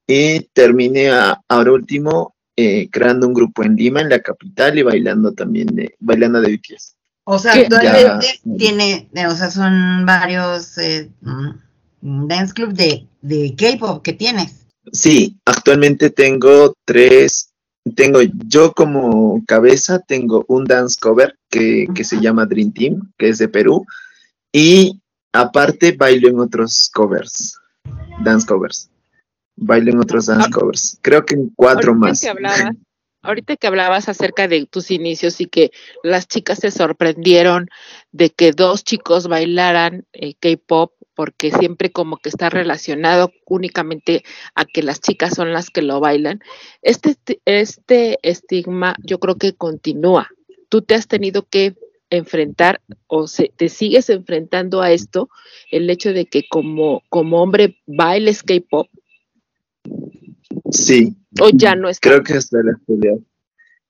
y 0.06 0.40
terminé 0.52 1.10
a- 1.10 1.40
ahora 1.48 1.72
último 1.72 2.34
eh, 2.56 2.88
creando 2.90 3.26
un 3.26 3.34
grupo 3.34 3.64
en 3.64 3.74
Lima, 3.74 4.00
en 4.00 4.10
la 4.10 4.20
capital, 4.20 4.78
y 4.78 4.82
bailando 4.82 5.32
también 5.32 5.66
de, 5.74 5.96
bailando 5.98 6.40
de 6.40 6.52
BTS. 6.52 6.94
O 7.24 7.36
sea, 7.40 7.54
actualmente 7.54 8.26
Ya. 8.44 8.56
tiene, 8.56 9.08
eh, 9.12 9.26
o 9.26 9.34
sea, 9.34 9.50
son 9.50 10.06
varios 10.06 10.78
eh, 10.78 11.10
mm, 11.22 12.28
dance 12.28 12.54
club 12.54 12.72
de, 12.72 13.08
de 13.22 13.56
K-pop 13.56 14.02
que 14.04 14.12
tienes. 14.12 14.63
Sí, 14.92 15.36
actualmente 15.44 16.10
tengo 16.10 16.74
tres, 16.84 17.50
tengo 17.94 18.20
yo 18.46 18.72
como 18.72 19.42
cabeza, 19.46 19.98
tengo 19.98 20.44
un 20.48 20.64
dance 20.64 20.96
cover 21.00 21.36
que, 21.50 21.86
que 21.94 22.04
se 22.04 22.20
llama 22.20 22.46
Dream 22.46 22.72
Team, 22.72 23.12
que 23.18 23.28
es 23.28 23.38
de 23.38 23.48
Perú, 23.48 23.86
y 24.52 25.00
aparte 25.32 25.92
bailo 25.92 26.28
en 26.28 26.38
otros 26.38 26.90
covers, 26.92 27.58
dance 28.22 28.46
covers. 28.46 28.90
Bailo 29.56 29.92
en 29.92 29.98
otros 30.00 30.26
dance 30.26 30.50
covers. 30.50 30.98
Creo 31.00 31.24
que 31.24 31.34
en 31.34 31.50
cuatro 31.54 31.92
ahorita 31.92 32.06
más. 32.06 32.20
Que 32.20 32.28
hablabas, 32.28 32.76
ahorita 33.22 33.56
que 33.56 33.66
hablabas 33.66 34.08
acerca 34.08 34.48
de 34.48 34.66
tus 34.66 34.90
inicios 34.90 35.40
y 35.40 35.46
que 35.46 35.70
las 36.02 36.28
chicas 36.28 36.58
se 36.58 36.70
sorprendieron 36.70 37.68
de 38.12 38.30
que 38.30 38.52
dos 38.52 38.84
chicos 38.84 39.28
bailaran 39.28 40.06
eh, 40.12 40.34
K-pop, 40.34 40.92
porque 41.14 41.50
siempre 41.52 41.90
como 41.90 42.16
que 42.18 42.28
está 42.28 42.50
relacionado 42.50 43.32
únicamente 43.46 44.24
a 44.54 44.64
que 44.64 44.82
las 44.82 45.00
chicas 45.00 45.34
son 45.34 45.52
las 45.52 45.70
que 45.70 45.82
lo 45.82 46.00
bailan. 46.00 46.40
Este, 46.82 47.16
este 47.44 48.18
estigma 48.22 48.96
yo 49.04 49.18
creo 49.18 49.36
que 49.36 49.54
continúa. 49.54 50.28
Tú 50.68 50.82
te 50.82 50.94
has 50.94 51.06
tenido 51.06 51.46
que 51.48 51.74
enfrentar 52.10 52.80
o 53.06 53.26
se- 53.26 53.52
te 53.56 53.68
sigues 53.68 54.10
enfrentando 54.10 54.82
a 54.82 54.92
esto, 54.92 55.28
el 55.70 55.88
hecho 55.90 56.12
de 56.12 56.26
que 56.26 56.44
como, 56.48 57.02
como 57.08 57.42
hombre 57.42 57.78
bailes 57.86 58.42
K-pop 58.42 58.88
Sí, 60.70 61.14
o 61.40 61.50
ya 61.50 61.74
no 61.74 61.88
está. 61.88 62.10
creo 62.10 62.22
que 62.22 62.34
hasta 62.34 62.58
la. 62.62 62.78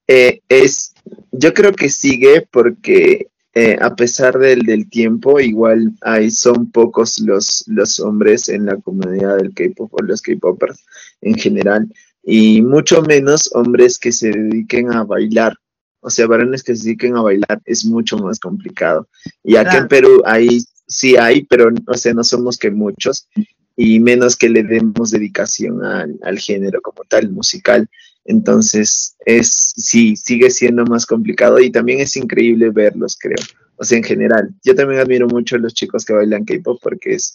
Eh, 0.07 0.41
es, 0.49 0.95
yo 1.33 1.55
creo 1.55 1.73
que 1.73 1.89
sigue 1.89 2.47
porque 2.51 3.29
eh, 3.55 3.77
a 3.81 3.95
pesar 3.95 4.39
del, 4.39 4.61
del 4.63 4.91
tiempo, 4.91 5.39
igual 5.39 5.93
hay, 6.01 6.31
son 6.31 6.71
pocos 6.73 7.21
los, 7.21 7.65
los 7.69 8.01
hombres 8.01 8.49
en 8.49 8.67
la 8.67 8.77
comunidad 8.77 9.37
del 9.37 9.55
K-pop 9.55 9.95
o 9.95 10.03
los 10.03 10.21
K-popers 10.23 10.85
en 11.21 11.35
general, 11.37 11.89
y 12.25 12.63
mucho 12.63 13.03
menos 13.03 13.51
hombres 13.55 13.99
que 13.99 14.11
se 14.11 14.31
dediquen 14.31 14.93
a 14.93 15.05
bailar. 15.05 15.57
O 16.01 16.11
sea, 16.11 16.27
varones 16.27 16.63
que 16.63 16.75
se 16.75 16.85
dediquen 16.85 17.17
a 17.17 17.23
bailar 17.23 17.63
es 17.65 17.85
mucho 17.85 18.19
más 18.19 18.39
complicado. 18.39 19.09
Y 19.43 19.57
acá 19.57 19.79
en. 19.79 19.89
Perú 19.89 20.23
ahí 20.27 20.61
sí 20.87 21.17
hay, 21.17 21.45
pero 21.45 21.71
o 21.87 21.95
sea, 21.95 22.13
no 22.13 22.25
somos 22.25 22.59
que 22.59 22.71
muchos 22.71 23.29
y 23.77 24.01
menos 24.01 24.37
que 24.37 24.49
le 24.49 24.63
demos 24.63 25.11
dedicación 25.11 25.85
al, 25.85 26.19
al 26.23 26.39
género 26.39 26.81
como 26.83 27.05
tal, 27.09 27.31
musical. 27.31 27.89
Entonces, 28.25 29.17
es 29.27 29.73
sí, 29.77 30.17
sigue 30.17 30.51
siendo 30.51 30.85
más 30.85 31.07
complicado 31.07 31.61
y 31.61 31.71
también 31.71 32.01
es 32.01 32.17
increíble 32.17 32.71
verlos, 32.71 33.17
creo. 33.19 33.45
O 33.77 33.85
sea, 33.85 33.99
en 33.99 34.05
general, 34.05 34.55
yo 34.63 34.75
también 34.75 35.01
admiro 35.01 35.27
mucho 35.27 35.57
a 35.57 35.59
los 35.59 35.75
chicos 35.75 36.05
que 36.05 36.13
bailan 36.13 36.45
K-pop 36.45 36.79
porque 36.83 37.15
es 37.15 37.35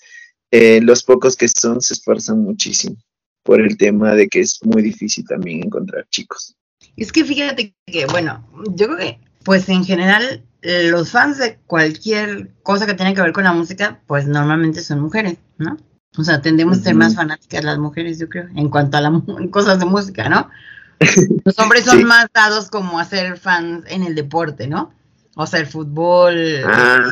eh, 0.51 0.81
los 0.81 1.03
pocos 1.03 1.35
que 1.35 1.47
son 1.47 1.81
se 1.81 1.93
esfuerzan 1.93 2.39
muchísimo 2.39 2.95
por 3.43 3.61
el 3.61 3.77
tema 3.77 4.13
de 4.15 4.27
que 4.27 4.41
es 4.41 4.59
muy 4.63 4.81
difícil 4.81 5.25
también 5.27 5.63
encontrar 5.63 6.07
chicos. 6.09 6.55
Es 6.97 7.11
que 7.11 7.23
fíjate 7.23 7.73
que, 7.85 8.05
bueno, 8.05 8.47
yo 8.75 8.87
creo 8.87 8.97
que, 8.97 9.19
pues 9.43 9.69
en 9.69 9.83
general, 9.83 10.43
los 10.61 11.11
fans 11.11 11.37
de 11.37 11.57
cualquier 11.65 12.51
cosa 12.63 12.85
que 12.85 12.93
tenga 12.93 13.13
que 13.13 13.21
ver 13.21 13.31
con 13.31 13.43
la 13.43 13.53
música, 13.53 14.01
pues 14.07 14.27
normalmente 14.27 14.81
son 14.81 14.99
mujeres, 14.99 15.37
¿no? 15.57 15.77
O 16.17 16.23
sea, 16.23 16.41
tendemos 16.41 16.79
a 16.79 16.81
ser 16.81 16.95
más 16.95 17.15
fanáticas 17.15 17.63
las 17.63 17.77
mujeres, 17.77 18.19
yo 18.19 18.27
creo, 18.27 18.47
en 18.55 18.69
cuanto 18.69 18.97
a 18.97 19.01
la, 19.01 19.21
cosas 19.51 19.79
de 19.79 19.85
música, 19.85 20.27
¿no? 20.27 20.49
Los 21.45 21.57
hombres 21.59 21.85
son 21.85 21.99
Sí. 21.99 22.03
más 22.03 22.27
dados 22.33 22.69
como 22.69 22.99
a 22.99 23.05
ser 23.05 23.37
fans 23.37 23.85
en 23.87 24.03
el 24.03 24.15
deporte, 24.15 24.67
¿no? 24.67 24.91
O 25.35 25.45
sea, 25.47 25.59
el 25.59 25.67
fútbol, 25.67 26.63
Ajá. 26.65 27.03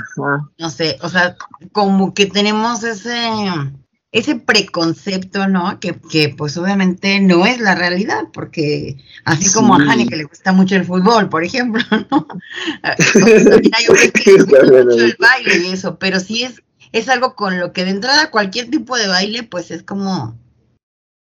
no 0.57 0.69
sé, 0.69 0.97
o 1.01 1.07
sea, 1.09 1.37
como 1.71 2.13
que 2.13 2.25
tenemos 2.25 2.83
ese, 2.83 3.29
ese 4.11 4.35
preconcepto, 4.35 5.47
¿no? 5.47 5.79
Que, 5.79 5.97
que 6.09 6.29
pues 6.37 6.57
obviamente 6.57 7.21
no 7.21 7.45
es 7.45 7.59
la 7.61 7.75
realidad, 7.75 8.23
porque 8.33 8.97
así 9.23 9.53
como 9.53 9.75
a. 9.75 9.77
Hani 9.77 10.07
que 10.07 10.17
le 10.17 10.23
gusta 10.25 10.51
mucho 10.51 10.75
el 10.75 10.83
fútbol, 10.85 11.29
por 11.29 11.43
ejemplo, 11.43 11.81
¿no? 12.11 12.27
También 12.81 13.71
hay 13.75 13.87
hombres 13.87 14.11
que 14.11 14.31
les 14.33 14.45
gusta 14.45 14.63
mucho 14.65 15.05
el 15.05 15.15
baile 15.19 15.57
y 15.67 15.71
eso, 15.71 15.97
pero 15.97 16.19
sí 16.19 16.43
es, 16.43 16.61
es 16.91 17.07
algo 17.09 17.35
con 17.35 17.59
lo 17.59 17.71
que 17.71 17.85
de 17.85 17.91
entrada 17.91 18.31
cualquier 18.31 18.69
tipo 18.69 18.97
de 18.97 19.07
baile, 19.07 19.43
pues 19.43 19.71
es 19.71 19.83
como, 19.83 20.37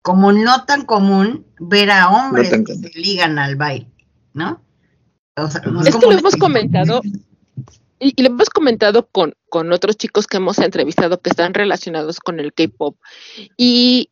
como 0.03 0.33
no 0.33 0.65
tan 0.65 0.85
común 0.85 1.47
ver 1.59 1.91
a 1.91 2.09
hombres 2.09 2.51
que 2.51 2.75
se 2.75 2.91
ligan 2.99 3.39
al 3.39 3.57
baile, 3.57 3.91
¿no? 4.33 4.63
O 5.37 5.49
sea, 5.49 5.61
no 5.63 5.81
Es 5.81 5.89
Es 5.89 5.97
que 5.97 6.07
lo 6.07 6.13
hemos 6.13 6.37
comentado, 6.37 7.01
y, 8.01 8.15
y 8.17 8.23
lo 8.23 8.29
hemos 8.29 8.51
comentado 8.51 9.09
con, 9.09 9.35
con 9.49 9.73
otros 9.73 9.97
chicos 9.97 10.27
que 10.27 10.39
hemos 10.39 10.59
entrevistado 10.59 11.21
que 11.21 11.31
están 11.31 11.55
relacionados 11.55 12.21
con 12.21 12.41
el 12.41 12.53
K-pop. 12.53 12.97
Y 13.57 14.11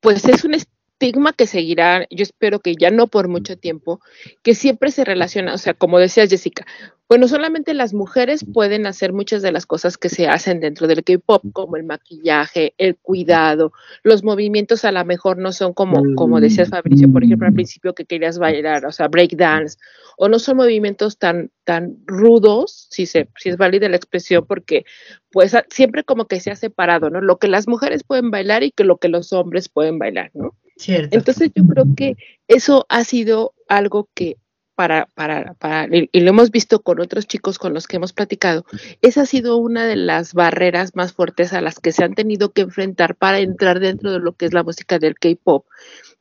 pues 0.00 0.24
es 0.26 0.44
un 0.44 0.54
estigma 0.94 1.32
que 1.32 1.46
seguirá, 1.46 2.06
yo 2.10 2.22
espero 2.22 2.60
que 2.60 2.76
ya 2.76 2.90
no 2.90 3.08
por 3.08 3.28
mucho 3.28 3.58
tiempo, 3.58 4.00
que 4.42 4.54
siempre 4.54 4.90
se 4.90 5.04
relaciona, 5.04 5.54
o 5.54 5.58
sea, 5.58 5.74
como 5.74 5.98
decía 5.98 6.26
Jessica, 6.26 6.64
bueno, 7.08 7.28
solamente 7.28 7.74
las 7.74 7.92
mujeres 7.92 8.46
pueden 8.50 8.86
hacer 8.86 9.12
muchas 9.12 9.42
de 9.42 9.52
las 9.52 9.66
cosas 9.66 9.98
que 9.98 10.08
se 10.08 10.26
hacen 10.26 10.60
dentro 10.60 10.86
del 10.86 11.04
K-pop, 11.04 11.44
como 11.52 11.76
el 11.76 11.84
maquillaje, 11.84 12.74
el 12.78 12.96
cuidado, 12.96 13.72
los 14.02 14.24
movimientos 14.24 14.84
a 14.84 14.92
lo 14.92 15.04
mejor 15.04 15.36
no 15.36 15.52
son 15.52 15.74
como, 15.74 16.02
como 16.14 16.40
decías 16.40 16.70
Fabricio, 16.70 17.12
por 17.12 17.22
ejemplo, 17.22 17.46
al 17.46 17.54
principio 17.54 17.94
que 17.94 18.06
querías 18.06 18.38
bailar, 18.38 18.86
o 18.86 18.92
sea, 18.92 19.08
breakdance, 19.08 19.76
o 20.16 20.28
no 20.28 20.38
son 20.38 20.56
movimientos 20.56 21.18
tan, 21.18 21.50
tan 21.64 21.98
rudos, 22.06 22.86
si, 22.90 23.04
se, 23.04 23.28
si 23.36 23.50
es 23.50 23.58
válida 23.58 23.88
la 23.88 23.96
expresión, 23.96 24.46
porque 24.46 24.84
pues 25.30 25.54
siempre 25.68 26.04
como 26.04 26.26
que 26.26 26.40
se 26.40 26.52
ha 26.52 26.56
separado, 26.56 27.10
¿no? 27.10 27.20
Lo 27.20 27.38
que 27.38 27.48
las 27.48 27.68
mujeres 27.68 28.04
pueden 28.04 28.30
bailar 28.30 28.62
y 28.62 28.70
que 28.70 28.84
lo 28.84 28.96
que 28.96 29.08
los 29.08 29.32
hombres 29.32 29.68
pueden 29.68 29.98
bailar, 29.98 30.30
¿no? 30.32 30.54
Entonces 30.76 31.50
yo 31.54 31.66
creo 31.66 31.86
que 31.96 32.16
eso 32.48 32.86
ha 32.88 33.04
sido 33.04 33.54
algo 33.68 34.08
que 34.14 34.36
para, 34.74 35.06
para, 35.14 35.54
para, 35.54 35.86
y 35.96 36.08
y 36.12 36.20
lo 36.20 36.30
hemos 36.30 36.50
visto 36.50 36.82
con 36.82 37.00
otros 37.00 37.26
chicos 37.26 37.58
con 37.58 37.74
los 37.74 37.86
que 37.86 37.96
hemos 37.96 38.12
platicado, 38.12 38.64
esa 39.02 39.22
ha 39.22 39.26
sido 39.26 39.56
una 39.56 39.86
de 39.86 39.96
las 39.96 40.34
barreras 40.34 40.96
más 40.96 41.12
fuertes 41.12 41.52
a 41.52 41.60
las 41.60 41.78
que 41.78 41.92
se 41.92 42.02
han 42.02 42.14
tenido 42.14 42.52
que 42.52 42.62
enfrentar 42.62 43.14
para 43.14 43.38
entrar 43.38 43.78
dentro 43.78 44.10
de 44.10 44.18
lo 44.18 44.32
que 44.32 44.46
es 44.46 44.52
la 44.52 44.64
música 44.64 44.98
del 44.98 45.14
K-pop. 45.14 45.66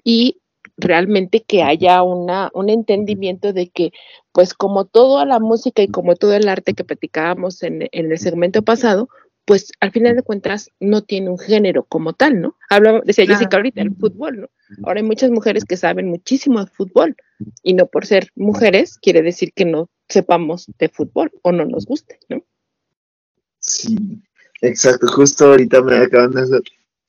Y 0.04 0.40
realmente 0.78 1.42
que 1.42 1.64
haya 1.64 2.04
una, 2.04 2.50
un 2.54 2.70
entendimiento 2.70 3.54
de 3.54 3.70
que, 3.70 3.92
pues 4.32 4.54
como 4.54 4.86
toda 4.86 5.26
la 5.26 5.40
música 5.40 5.82
y 5.82 5.88
como 5.88 6.16
todo 6.16 6.34
el 6.34 6.48
arte 6.48 6.74
que 6.74 6.84
platicábamos 6.84 7.64
en, 7.64 7.88
en 7.92 8.12
el 8.12 8.20
segmento 8.20 8.62
pasado, 8.62 9.10
pues 9.46 9.72
al 9.82 9.92
final 9.92 10.16
de 10.16 10.24
cuentas 10.24 10.70
no 10.80 11.04
tiene 11.04 11.30
un 11.30 11.38
género 11.38 11.84
como 11.84 12.14
tal, 12.14 12.40
¿no? 12.42 12.56
Hablaba, 12.70 13.02
decía 13.04 13.26
Claro. 13.26 13.40
Jessica 13.40 13.58
ahorita, 13.58 13.82
el 13.82 13.96
fútbol, 13.96 14.42
¿no? 14.42 14.50
Ahora 14.84 15.02
hay 15.02 15.06
muchas 15.06 15.32
mujeres 15.32 15.66
que 15.66 15.78
saben 15.78 16.08
muchísimo 16.08 16.64
de 16.64 16.72
fútbol 16.72 17.16
y 17.62 17.74
no 17.74 17.88
por 17.88 18.06
ser 18.06 18.30
mujeres 18.36 18.98
quiere 19.00 19.22
decir 19.22 19.52
que 19.54 19.66
no 19.66 19.90
sepamos 20.08 20.72
de 20.80 20.90
fútbol 20.90 21.32
o 21.42 21.52
no 21.52 21.66
nos 21.66 21.86
guste, 21.86 22.20
¿no? 22.30 22.44
Sí, 23.60 24.22
exacto. 24.62 25.08
Justo 25.08 25.46
ahorita 25.48 25.82
me 25.82 25.98
acaban 25.98 26.32
de 26.32 26.42
hacer, 26.42 26.62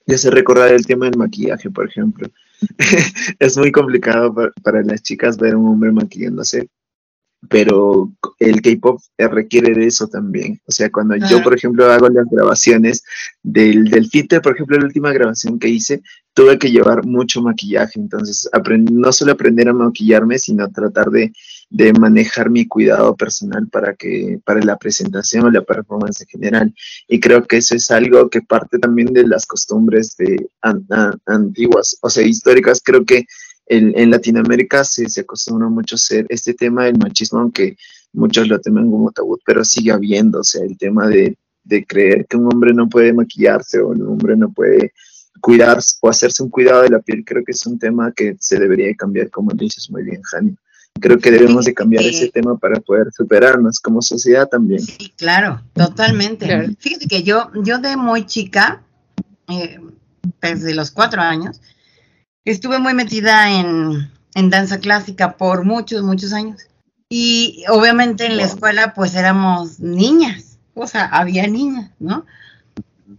de 0.06 0.14
hacer 0.14 0.34
recordar 0.34 0.72
el 0.72 0.86
tema 0.86 1.06
del 1.06 1.18
maquillaje, 1.18 1.70
por 1.70 1.88
ejemplo. 1.88 2.28
es 3.38 3.56
muy 3.56 3.72
complicado 3.72 4.34
pa- 4.34 4.52
para, 4.62 4.82
las 4.82 5.02
chicas 5.02 5.36
ver 5.36 5.54
a 5.54 5.58
un 5.58 5.68
hombre 5.68 5.92
maquillándose, 5.92 6.68
pero 7.48 8.12
el 8.38 8.60
K-pop 8.62 9.00
requiere 9.18 9.74
de 9.74 9.86
eso 9.86 10.08
también. 10.08 10.60
O 10.66 10.72
sea, 10.72 10.90
cuando 10.90 11.14
yo, 11.16 11.42
por 11.42 11.54
ejemplo, 11.54 11.90
hago 11.90 12.08
las 12.08 12.26
grabaciones 12.30 13.02
del, 13.42 13.84
del 13.90 14.06
filter, 14.08 14.40
por 14.42 14.54
ejemplo, 14.54 14.78
la 14.78 14.84
última 14.86 15.12
grabación 15.12 15.58
que 15.58 15.68
hice, 15.68 16.02
tuve 16.34 16.58
que 16.58 16.70
llevar 16.70 17.04
mucho 17.06 17.42
maquillaje. 17.42 17.98
Entonces, 18.00 18.48
aprend- 18.52 18.90
no 18.90 19.12
solo 19.12 19.32
aprender 19.32 19.68
a 19.68 19.72
maquillarme, 19.72 20.38
sino 20.38 20.68
tratar 20.70 21.10
de, 21.10 21.32
de 21.70 21.92
manejar 21.92 22.50
mi 22.50 22.66
cuidado 22.66 23.14
personal 23.16 23.68
para 23.68 23.94
que 23.94 24.40
para 24.44 24.60
la 24.60 24.76
presentación 24.76 25.44
o 25.44 25.50
la 25.50 25.62
performance 25.62 26.22
en 26.22 26.26
general. 26.28 26.74
Y 27.08 27.20
creo 27.20 27.46
que 27.46 27.58
eso 27.58 27.74
es 27.76 27.90
algo 27.90 28.28
que 28.30 28.42
parte 28.42 28.78
también 28.78 29.12
de 29.12 29.26
las 29.26 29.46
costumbres 29.46 30.16
de 30.16 30.48
an- 30.62 30.84
an- 30.90 31.18
antiguas, 31.26 31.96
o 32.00 32.10
sea, 32.10 32.24
históricas. 32.24 32.80
Creo 32.84 33.04
que 33.04 33.26
en, 33.66 33.92
en 33.98 34.10
Latinoamérica 34.10 34.84
se, 34.84 35.08
se 35.08 35.22
acostumbra 35.22 35.68
mucho 35.68 35.94
a 35.94 35.96
hacer 35.96 36.26
este 36.28 36.54
tema 36.54 36.84
del 36.84 36.98
machismo, 36.98 37.40
aunque 37.40 37.76
muchos 38.12 38.46
lo 38.48 38.60
temen 38.60 38.90
como 38.90 39.10
tabú, 39.10 39.38
pero 39.44 39.64
sigue 39.64 39.92
habiendo, 39.92 40.40
o 40.40 40.44
sea, 40.44 40.62
el 40.64 40.76
tema 40.78 41.08
de, 41.08 41.36
de 41.64 41.84
creer 41.86 42.26
que 42.26 42.36
un 42.36 42.46
hombre 42.52 42.72
no 42.74 42.88
puede 42.88 43.12
maquillarse 43.12 43.80
o 43.80 43.88
un 43.88 44.02
hombre 44.06 44.36
no 44.36 44.50
puede 44.52 44.92
cuidarse 45.40 45.96
o 46.00 46.08
hacerse 46.08 46.42
un 46.42 46.50
cuidado 46.50 46.82
de 46.82 46.90
la 46.90 47.00
piel, 47.00 47.24
creo 47.24 47.42
que 47.44 47.52
es 47.52 47.66
un 47.66 47.78
tema 47.78 48.12
que 48.12 48.36
se 48.38 48.58
debería 48.58 48.86
de 48.86 48.96
cambiar, 48.96 49.30
como 49.30 49.50
dices 49.52 49.90
muy 49.90 50.02
bien, 50.02 50.22
Jani. 50.22 50.54
Creo 51.00 51.18
que 51.18 51.32
debemos 51.32 51.64
de 51.64 51.74
cambiar 51.74 52.04
Sí. 52.04 52.10
ese 52.10 52.28
tema 52.30 52.56
para 52.56 52.78
poder 52.80 53.08
superarnos 53.12 53.80
como 53.80 54.00
sociedad 54.00 54.48
también. 54.48 54.80
Sí, 54.80 55.12
claro, 55.16 55.60
totalmente. 55.72 56.46
Claro. 56.46 56.68
Fíjate 56.78 57.06
que 57.08 57.24
yo, 57.24 57.50
yo 57.64 57.78
de 57.80 57.96
muy 57.96 58.24
chica, 58.26 58.84
eh, 59.48 59.80
desde 60.40 60.72
los 60.72 60.92
cuatro 60.92 61.20
años, 61.20 61.60
estuve 62.52 62.78
muy 62.78 62.94
metida 62.94 63.50
en, 63.50 64.10
en 64.34 64.50
danza 64.50 64.78
clásica 64.78 65.36
por 65.36 65.64
muchos, 65.64 66.02
muchos 66.02 66.32
años. 66.32 66.62
Y 67.08 67.64
obviamente 67.68 68.26
en 68.26 68.36
la 68.36 68.44
escuela 68.44 68.94
pues 68.94 69.14
éramos 69.14 69.80
niñas, 69.80 70.58
o 70.74 70.86
sea, 70.86 71.04
había 71.06 71.46
niñas, 71.46 71.90
¿no? 71.98 72.26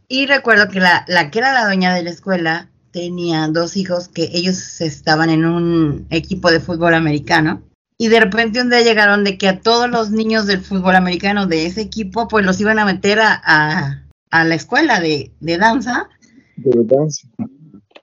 Y 0.08 0.26
recuerdo 0.26 0.70
que 0.70 0.80
la, 0.80 1.06
la 1.08 1.32
que 1.32 1.40
era 1.40 1.54
la 1.54 1.66
dueña 1.66 1.94
de 1.94 2.04
la 2.04 2.10
escuela 2.10 2.70
tenía 2.92 3.48
dos 3.48 3.78
hijos 3.78 4.08
que 4.08 4.30
ellos 4.34 4.82
estaban 4.82 5.30
en 5.30 5.46
un 5.46 6.08
equipo 6.10 6.52
de 6.52 6.60
fútbol 6.60 6.94
americano. 6.94 7.62
Y 7.98 8.10
de 8.10 8.20
repente 8.20 8.62
un 8.62 8.70
día 8.70 8.82
llegaron 8.82 9.24
de 9.24 9.38
que 9.38 9.48
a 9.48 9.62
todos 9.62 9.90
los 9.90 10.12
niños 10.12 10.48
del 10.48 10.62
fútbol 10.62 10.96
americano 10.96 11.48
de 11.48 11.66
ese 11.66 11.82
equipo, 11.82 12.28
pues 12.28 12.46
los 12.46 12.60
iban 12.60 12.80
a 12.80 12.86
meter 12.86 13.20
a, 13.20 13.42
a, 13.44 14.04
a 14.32 14.44
la 14.44 14.56
escuela 14.56 15.00
de, 15.00 15.32
de 15.40 15.58
danza. 15.58 16.10
De 16.58 16.72
danza. 16.84 17.28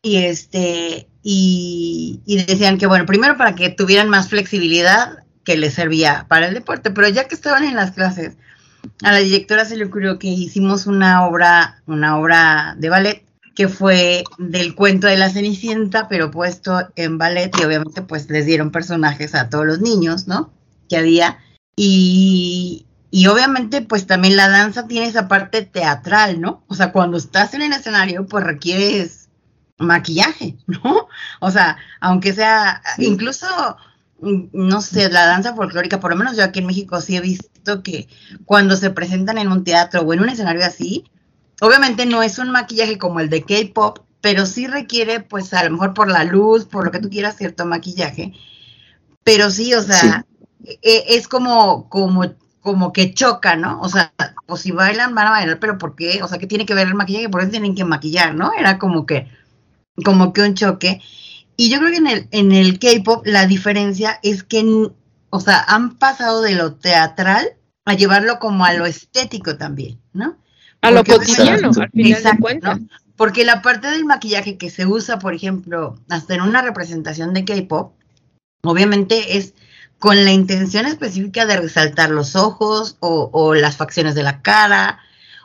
Y 0.03 0.17
este, 0.17 1.09
y, 1.23 2.21
decían 2.47 2.79
que 2.79 2.87
bueno, 2.87 3.07
primero 3.07 3.37
para 3.37 3.55
que 3.55 3.71
tuvieran 3.71 4.09
más 4.09 4.29
flexibilidad 4.29 5.19
que 5.45 5.57
les 5.57 5.75
servía 5.75 6.27
para 6.29 6.49
el 6.49 6.55
deporte, 6.55 6.91
pero 6.91 7.09
ya 7.09 7.29
que 7.29 7.35
estaban 7.35 7.65
en 7.65 7.77
las 7.77 7.93
clases, 7.93 8.37
a 9.03 9.13
la 9.13 9.19
directora 9.19 9.65
se 9.65 9.77
le 9.77 9.85
ocurrió 9.85 10.19
que 10.19 10.29
hicimos 10.29 10.87
una 10.87 11.25
obra, 11.27 11.83
una 11.87 12.19
obra 12.19 12.75
de 12.79 12.89
ballet 12.89 13.25
que 13.55 13.69
fue 13.69 14.25
del 14.39 14.75
cuento 14.75 15.07
de 15.07 15.17
la 15.17 15.31
Cenicienta, 15.31 16.09
pero 16.09 16.31
puesto 16.31 16.89
en 16.97 17.19
ballet 17.19 17.53
y 17.59 17.65
obviamente 17.65 18.03
pues 18.03 18.29
les 18.31 18.47
dieron 18.47 18.71
personajes 18.71 19.35
a 19.35 19.51
todos 19.51 19.67
los 19.67 19.81
niños, 19.81 20.27
¿no? 20.27 20.53
Que 20.89 20.97
había. 20.97 21.39
Y, 21.77 22.87
y 23.11 23.27
obviamente 23.27 23.83
pues 23.83 24.07
también 24.07 24.37
la 24.37 24.49
danza 24.49 24.87
tiene 24.87 25.07
esa 25.07 25.29
parte 25.29 25.63
teatral, 25.63 26.41
¿no? 26.41 26.65
O 26.67 26.75
sea, 26.75 26.93
cuando 26.93 27.19
estás 27.19 27.53
en 27.55 27.63
el 27.63 27.73
escenario 27.73 28.27
pues 28.27 28.43
requieres 28.43 29.22
maquillaje, 29.83 30.57
¿no? 30.67 31.09
O 31.41 31.51
sea, 31.51 31.77
aunque 32.01 32.33
sea, 32.33 32.83
incluso, 32.99 33.47
mm, 34.21 34.45
no 34.53 34.81
sé, 34.83 35.11
la 35.11 35.27
danza 35.27 35.55
folclórica, 35.55 36.01
por 36.01 36.11
lo 36.13 36.17
menos 36.17 36.37
yo 36.37 36.45
aquí 36.45 36.61
en 36.61 36.67
México 36.67 37.01
sí 37.01 37.17
he 37.17 37.21
visto 37.21 37.83
que 37.83 38.09
cuando 38.45 38.77
se 38.77 38.91
presentan 38.91 39.39
en 39.39 39.49
un 39.49 39.65
teatro 39.65 40.03
o 40.03 40.13
en 40.13 40.21
un 40.21 40.29
escenario 40.29 40.65
así, 40.65 41.05
obviamente 41.61 42.07
no 42.07 42.23
es 42.23 42.39
un 42.39 42.51
maquillaje 42.51 42.99
como 42.99 43.21
el 43.21 43.31
de 43.31 43.43
K-pop, 43.45 44.01
pero 44.21 44.47
sí 44.47 44.67
requiere, 44.67 45.21
pues 45.21 45.53
a 45.55 45.65
lo 45.65 45.71
mejor 45.71 45.95
por 45.95 46.11
la 46.11 46.25
luz, 46.25 46.65
por 46.67 46.85
lo 46.85 46.91
que 46.93 47.01
tú 47.01 47.11
quieras, 47.11 47.37
cierto 47.37 47.67
maquillaje. 47.67 48.33
Pero 49.25 49.51
sí, 49.51 49.75
o 49.75 49.83
sea, 49.83 50.27
e- 50.65 51.05
es 51.09 51.29
como, 51.29 51.89
como, 51.89 52.25
como 52.61 52.93
que 52.93 53.15
choca, 53.15 53.57
¿no? 53.57 53.81
O 53.81 53.89
sea, 53.89 54.13
pues 54.47 54.63
si 54.63 54.73
bailan, 54.73 55.15
van 55.15 55.29
a 55.29 55.31
bailar, 55.31 55.59
pero 55.61 55.79
¿por 55.79 55.95
qué? 55.97 56.23
O 56.23 56.29
sea, 56.29 56.39
¿qué 56.39 56.47
tiene 56.47 56.67
que 56.67 56.75
ver 56.75 56.89
el 56.89 56.95
maquillaje? 56.95 57.29
¿Por 57.29 57.41
qué 57.41 57.47
se 57.47 57.53
tienen 57.53 57.75
que 57.75 57.85
maquillar, 57.85 58.35
no? 58.35 58.53
Era 58.59 58.79
como 58.79 59.07
que, 59.07 59.29
como 60.05 60.33
que 60.33 60.43
un 60.43 60.55
choque. 60.55 61.01
Y 61.57 61.71
yo 61.71 61.79
creo 61.79 61.91
que 61.91 61.97
en 61.99 62.07
el, 62.07 62.29
en 62.31 62.53
el 62.53 62.79
K-pop 62.79 63.27
la 63.27 63.47
diferencia 63.47 64.19
es 64.23 64.43
que, 64.43 64.89
o 65.31 65.41
sea, 65.41 65.63
han 65.69 65.97
pasado 65.99 66.43
de 66.43 66.55
lo 66.55 66.75
teatral 66.75 67.47
a 67.85 67.95
llevarlo 67.95 68.39
como 68.39 68.65
a 68.65 68.73
lo 68.75 68.87
estético 68.87 69.57
también, 69.57 70.01
¿no? 70.13 70.37
A 70.81 70.91
lo 70.91 71.05
Porque 71.05 71.13
cotidiano, 71.13 71.71
obviamente- 71.71 71.83
al 71.83 71.91
final 71.91 72.11
de 72.13 72.19
Exacto, 72.19 72.41
cuentas. 72.43 72.81
¿no? 72.81 72.87
Porque 73.17 73.45
la 73.45 73.63
parte 73.63 73.89
del 73.89 74.05
maquillaje 74.05 74.57
que 74.57 74.71
se 74.71 74.87
usa, 74.87 75.19
por 75.19 75.35
ejemplo, 75.35 75.97
hasta 76.09 76.35
en 76.35 76.41
una 76.41 76.63
representación 76.63 77.35
de 77.35 77.45
K-pop, 77.45 77.93
obviamente 78.63 79.37
es 79.37 79.55
con 79.99 80.25
la 80.25 80.33
intención 80.33 80.87
específica 80.87 81.47
de 81.47 81.59
resaltar 81.59 82.11
los 82.11 82.35
ojos 82.35 82.97
o, 83.01 83.31
o 83.33 83.55
las 83.55 83.77
facciones 83.77 84.15
de 84.17 84.25
la 84.25 84.43
cara. 84.43 84.99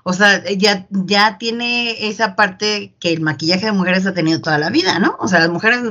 O 0.09 0.13
sea, 0.13 0.41
ya, 0.45 0.87
ya 0.89 1.37
tiene 1.37 2.07
esa 2.07 2.37
parte 2.37 2.93
que 2.97 3.11
el 3.11 3.19
maquillaje 3.19 3.65
de 3.65 3.73
mujeres 3.73 4.05
ha 4.05 4.13
tenido 4.13 4.39
toda 4.39 4.57
la 4.57 4.69
vida, 4.69 4.99
¿no? 4.99 5.17
O 5.19 5.27
sea, 5.27 5.39
las 5.39 5.49
mujeres 5.49 5.81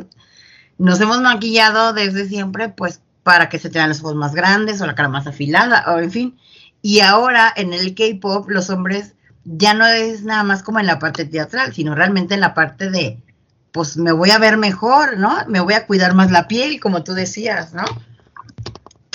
nos 0.78 0.98
hemos 1.02 1.20
maquillado 1.20 1.92
desde 1.92 2.26
siempre, 2.26 2.70
pues, 2.70 3.02
para 3.22 3.50
que 3.50 3.58
se 3.58 3.68
te 3.68 3.78
vean 3.78 3.90
los 3.90 4.00
ojos 4.00 4.14
más 4.14 4.34
grandes 4.34 4.80
o 4.80 4.86
la 4.86 4.94
cara 4.94 5.10
más 5.10 5.26
afilada, 5.26 5.84
o 5.88 5.98
en 5.98 6.10
fin. 6.10 6.38
Y 6.80 7.00
ahora 7.00 7.52
en 7.54 7.74
el 7.74 7.94
K-pop, 7.94 8.48
los 8.48 8.70
hombres 8.70 9.12
ya 9.44 9.74
no 9.74 9.86
es 9.86 10.22
nada 10.22 10.44
más 10.44 10.62
como 10.62 10.80
en 10.80 10.86
la 10.86 10.98
parte 10.98 11.26
teatral, 11.26 11.74
sino 11.74 11.94
realmente 11.94 12.32
en 12.32 12.40
la 12.40 12.54
parte 12.54 12.88
de, 12.88 13.22
pues 13.70 13.98
me 13.98 14.12
voy 14.12 14.30
a 14.30 14.38
ver 14.38 14.56
mejor, 14.56 15.18
¿no? 15.18 15.36
Me 15.46 15.60
voy 15.60 15.74
a 15.74 15.86
cuidar 15.86 16.14
más 16.14 16.30
la 16.30 16.48
piel, 16.48 16.80
como 16.80 17.04
tú 17.04 17.12
decías, 17.12 17.74
¿no? 17.74 17.84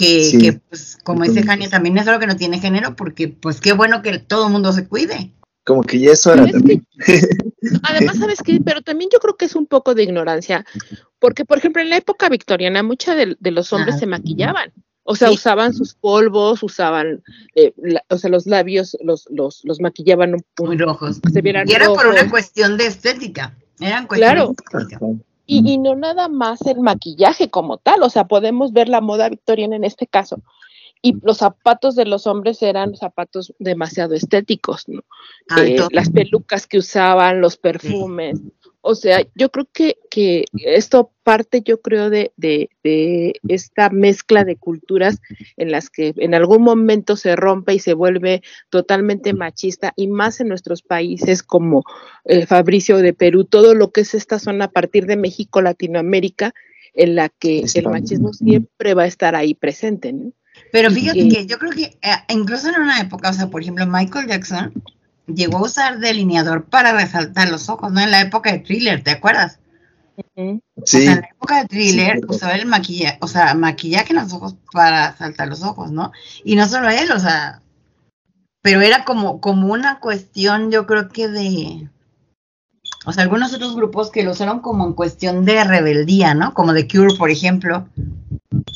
Que, 0.02 0.24
Sí. 0.24 0.38
que, 0.40 0.54
pues, 0.54 0.98
como 1.04 1.24
dice 1.24 1.44
Jania, 1.44 1.70
también 1.70 1.96
es 1.98 2.08
algo 2.08 2.20
que 2.20 2.26
no 2.28 2.36
tiene 2.36 2.60
género, 2.60 2.96
porque, 2.96 3.28
pues, 3.28 3.62
qué 3.62 3.74
bueno 3.74 4.02
que 4.02 4.18
todo 4.18 4.48
el 4.48 4.52
mundo 4.52 4.74
se 4.74 4.88
cuide. 4.88 5.32
Como 5.64 5.84
que 5.84 6.00
ya 6.00 6.12
es 6.12 6.26
hora 6.26 6.44
que- 6.46 6.54
también. 6.54 6.88
Además, 7.84 8.18
¿sabes 8.18 8.40
qué? 8.44 8.60
Pero 8.66 8.82
también 8.82 9.10
yo 9.14 9.20
creo 9.20 9.36
que 9.38 9.46
es 9.46 9.56
un 9.56 9.68
poco 9.68 9.94
de 9.94 10.02
ignorancia, 10.04 10.66
porque, 11.20 11.46
por 11.46 11.60
ejemplo, 11.60 11.82
en 11.84 11.90
la 11.92 11.98
época 11.98 12.30
victoriana, 12.30 12.82
muchos 12.82 13.16
de, 13.16 13.36
de 13.40 13.52
los 13.52 13.72
hombres 13.74 13.92
Ajá. 13.96 14.00
se 14.00 14.08
maquillaban. 14.08 14.72
O 15.04 15.16
sea, 15.16 15.28
Sí. 15.30 15.36
usaban 15.36 15.74
sus 15.74 15.94
polvos, 15.94 16.64
usaban, 16.64 17.22
eh, 17.56 17.74
la- 17.78 18.04
o 18.10 18.18
sea, 18.18 18.30
los 18.30 18.46
labios 18.48 18.98
los, 19.04 19.28
los, 19.30 19.62
los 19.66 19.80
maquillaban 19.82 20.34
un 20.34 20.44
Muy 20.66 20.78
poco, 20.78 20.92
rojos. 20.92 21.20
se 21.32 21.42
vieran 21.42 21.68
Y 21.70 21.74
era 21.74 21.88
por 21.88 22.08
una 22.08 22.16
rojos. 22.18 22.32
cuestión 22.32 22.78
de 22.78 22.88
estética. 22.88 23.56
Eran 23.80 24.08
cuestiones 24.08 24.36
Claro. 24.36 24.56
estéticas. 24.58 25.02
Y, 25.54 25.70
y 25.70 25.78
no 25.78 25.96
nada 25.96 26.30
más 26.30 26.62
el 26.62 26.80
maquillaje 26.80 27.50
como 27.50 27.78
tal, 27.78 28.04
o 28.04 28.10
sea, 28.10 28.26
podemos 28.26 28.72
ver 28.72 28.88
la 28.88 29.02
moda 29.02 29.28
victoriana 29.28 29.76
en 29.76 29.84
este 29.84 30.08
caso. 30.08 30.42
Y 31.02 31.18
los 31.24 31.40
zapatos 31.40 31.96
de 31.96 32.06
los 32.06 32.26
hombres 32.26 32.62
eran 32.62 32.96
zapatos 32.96 33.54
demasiado 33.60 34.14
estéticos, 34.14 34.88
¿no? 34.88 35.02
Eh, 35.58 35.78
las 35.92 36.10
pelucas 36.10 36.68
que 36.68 36.78
usaban, 36.78 37.42
los 37.42 37.58
perfumes. 37.58 38.40
O 38.84 38.96
sea, 38.96 39.22
yo 39.36 39.50
creo 39.52 39.68
que, 39.72 39.98
que 40.10 40.46
esto 40.54 41.12
parte, 41.24 41.62
yo 41.62 41.82
creo, 41.82 42.10
de, 42.10 42.32
de, 42.36 42.70
de 42.84 43.34
esta 43.48 43.90
mezcla 43.92 44.44
de 44.44 44.56
culturas 44.56 45.20
en 45.56 45.72
las 45.72 45.90
que 45.92 46.14
en 46.18 46.34
algún 46.34 46.64
momento 46.64 47.16
se 47.16 47.36
rompe 47.36 47.76
y 47.76 47.80
se 47.80 47.94
vuelve 47.94 48.42
totalmente 48.70 49.34
machista, 49.34 49.94
y 49.96 50.08
más 50.08 50.40
en 50.42 50.48
nuestros 50.48 50.82
países 50.82 51.44
como 51.44 51.84
eh, 52.26 52.48
Fabricio 52.48 52.98
de 52.98 53.14
Perú, 53.14 53.46
todo 53.46 53.76
lo 53.76 53.92
que 53.92 54.02
es 54.02 54.16
esta 54.16 54.40
zona 54.40 54.66
a 54.66 54.72
partir 54.72 55.06
de 55.06 55.16
México, 55.16 55.62
Latinoamérica, 55.62 56.54
en 56.94 57.16
la 57.16 57.30
que 57.30 57.64
el 57.76 57.88
machismo 57.88 58.34
siempre 58.34 58.94
va 58.96 59.04
a 59.04 59.08
estar 59.08 59.36
ahí 59.36 59.54
presente, 59.54 60.12
¿no? 60.12 60.34
Pero 60.72 60.92
fíjate 60.92 61.20
que- 61.20 61.30
que 61.30 61.46
yo 61.46 61.58
creo 61.58 61.72
que 61.72 61.84
eh, 61.84 62.16
incluso 62.30 62.68
en 62.70 62.82
una 62.82 63.00
época, 63.00 63.30
o 63.30 63.34
sea, 63.34 63.48
por 63.48 63.62
ejemplo, 63.62 63.86
Michael 63.88 64.28
Jackson 64.28 64.74
llegó 65.28 65.58
a 65.60 65.64
usar 65.64 66.00
delineador 66.00 66.66
para 66.66 66.94
resaltar 66.94 67.50
los 67.50 67.70
ojos, 67.70 67.92
¿no? 67.92 68.02
En 68.02 68.12
la 68.12 68.22
época 68.22 68.52
de 68.52 68.60
thriller, 68.60 69.04
¿te 69.04 69.12
acuerdas? 69.12 69.60
Ujú. 70.36 70.62
O 70.76 70.82
Sí, 70.86 71.04
sea, 71.04 71.14
en 71.14 71.22
la 71.22 71.28
época 71.28 71.62
de 71.62 71.68
thriller 71.68 72.18
Sí, 72.20 72.26
usaba 72.28 72.54
el 72.56 72.66
maquillaje, 72.66 73.18
o 73.22 73.28
sea, 73.28 73.54
maquillaje 73.54 74.14
en 74.14 74.20
los 74.22 74.34
ojos 74.34 74.56
para 74.72 75.16
saltar 75.18 75.48
los 75.48 75.64
ojos, 75.64 75.92
¿no? 75.92 76.12
Y 76.44 76.56
no 76.56 76.68
solo 76.68 76.90
él, 76.90 77.12
o 77.12 77.20
sea, 77.20 77.62
pero 78.62 78.82
era 78.82 79.06
como, 79.06 79.42
como 79.42 79.72
una 79.72 80.00
cuestión, 80.00 80.72
yo 80.72 80.86
creo 80.86 81.10
que 81.10 81.28
de, 81.28 81.90
o 83.06 83.14
sea, 83.14 83.24
algunos 83.24 83.54
otros 83.54 83.76
grupos 83.76 84.12
que 84.12 84.24
lo 84.24 84.32
usaron 84.32 84.60
como 84.60 84.86
en 84.86 84.94
cuestión 84.94 85.46
de 85.46 85.64
rebeldía, 85.64 86.34
¿no? 86.34 86.54
Como 86.54 86.74
The 86.74 86.88
Cure, 86.88 87.16
por 87.18 87.32
ejemplo, 87.32 87.88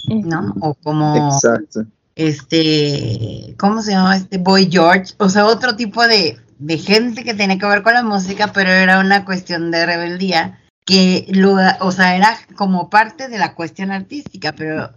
¿no? 0.10 0.56
O 0.62 0.74
como 0.74 1.28
exacto. 1.28 1.86
Este, 2.16 3.56
¿cómo 3.58 3.82
se 3.82 3.92
llama? 3.92 4.18
Este 4.18 4.38
Boy 4.38 4.70
George, 4.72 5.14
o 5.18 5.30
sea, 5.30 5.46
otro 5.46 5.76
tipo 5.76 6.08
de, 6.08 6.40
de 6.60 6.78
gente 6.78 7.24
que 7.24 7.34
tenía 7.34 7.58
que 7.58 7.66
ver 7.66 7.84
con 7.84 7.94
la 7.94 8.04
música, 8.04 8.52
pero 8.54 8.72
era 8.72 9.00
una 9.00 9.26
cuestión 9.26 9.70
de 9.72 9.86
rebeldía, 9.86 10.62
que 10.86 11.26
lo, 11.30 11.58
o 11.82 11.92
sea, 11.92 12.16
era 12.16 12.38
como 12.56 12.90
parte 12.90 13.28
de 13.28 13.38
la 13.38 13.56
cuestión 13.56 13.92
artística, 13.92 14.54
pero 14.54 14.92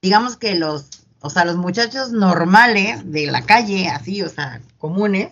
digamos 0.00 0.36
que 0.36 0.54
los, 0.54 0.88
o 1.20 1.30
sea, 1.30 1.44
los 1.44 1.56
muchachos 1.56 2.12
normales 2.12 3.10
de 3.10 3.26
la 3.26 3.42
calle, 3.42 3.88
así, 3.88 4.22
o 4.22 4.28
sea, 4.28 4.60
comunes, 4.78 5.30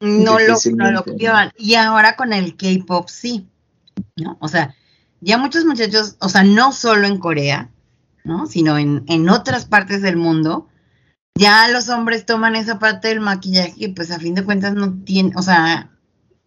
no 0.00 0.38
lo, 0.38 0.54
no 0.76 0.92
lo 0.92 1.04
copiaban. 1.04 1.50
Y 1.56 1.74
ahora 1.74 2.14
con 2.14 2.32
el 2.32 2.56
K-pop 2.56 3.08
sí, 3.08 3.48
¿no? 4.16 4.36
O 4.40 4.48
sea, 4.48 4.74
ya 5.20 5.38
muchos 5.38 5.64
muchachos, 5.64 6.16
o 6.20 6.28
sea, 6.28 6.44
no 6.44 6.72
solo 6.72 7.06
en 7.06 7.18
Corea, 7.18 7.70
¿no? 8.28 8.46
Sino 8.46 8.78
en, 8.78 9.04
en 9.08 9.28
otras 9.28 9.64
partes 9.66 10.02
del 10.02 10.16
mundo, 10.16 10.68
ya 11.36 11.66
los 11.68 11.88
hombres 11.88 12.26
toman 12.26 12.54
esa 12.56 12.78
parte 12.78 13.08
del 13.08 13.20
maquillaje 13.20 13.72
y 13.76 13.88
pues 13.88 14.10
a 14.10 14.18
fin 14.20 14.34
de 14.34 14.44
cuentas 14.44 14.74
no 14.74 15.02
tiene, 15.04 15.32
o 15.36 15.42
sea, 15.42 15.90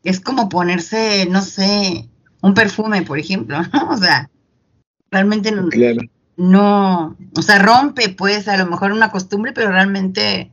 es 0.03 0.19
como 0.21 0.47
ponerse, 0.49 1.25
no 1.29 1.41
sé, 1.41 2.07
un 2.41 2.53
perfume, 2.53 3.01
por 3.01 3.19
ejemplo, 3.19 3.61
¿no? 3.61 3.89
O 3.91 3.97
sea, 3.97 4.29
realmente 5.09 5.51
no, 5.51 5.67
Claro. 5.69 6.01
no, 6.37 7.17
o 7.37 7.41
sea, 7.41 7.59
rompe 7.59 8.09
pues 8.09 8.47
a 8.47 8.57
lo 8.57 8.65
mejor 8.67 8.91
una 8.91 9.11
costumbre, 9.11 9.51
pero 9.53 9.69
realmente, 9.71 10.51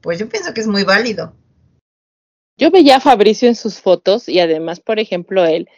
pues 0.00 0.18
yo 0.18 0.28
pienso 0.28 0.52
que 0.54 0.60
es 0.60 0.66
muy 0.68 0.84
válido. 0.84 1.34
Yo 2.58 2.70
veía 2.72 2.96
a 2.96 3.00
Fabricio 3.00 3.48
en 3.48 3.54
sus 3.54 3.80
fotos 3.80 4.28
y 4.28 4.40
además, 4.40 4.80
por 4.80 4.98
ejemplo, 4.98 5.44
él, 5.44 5.68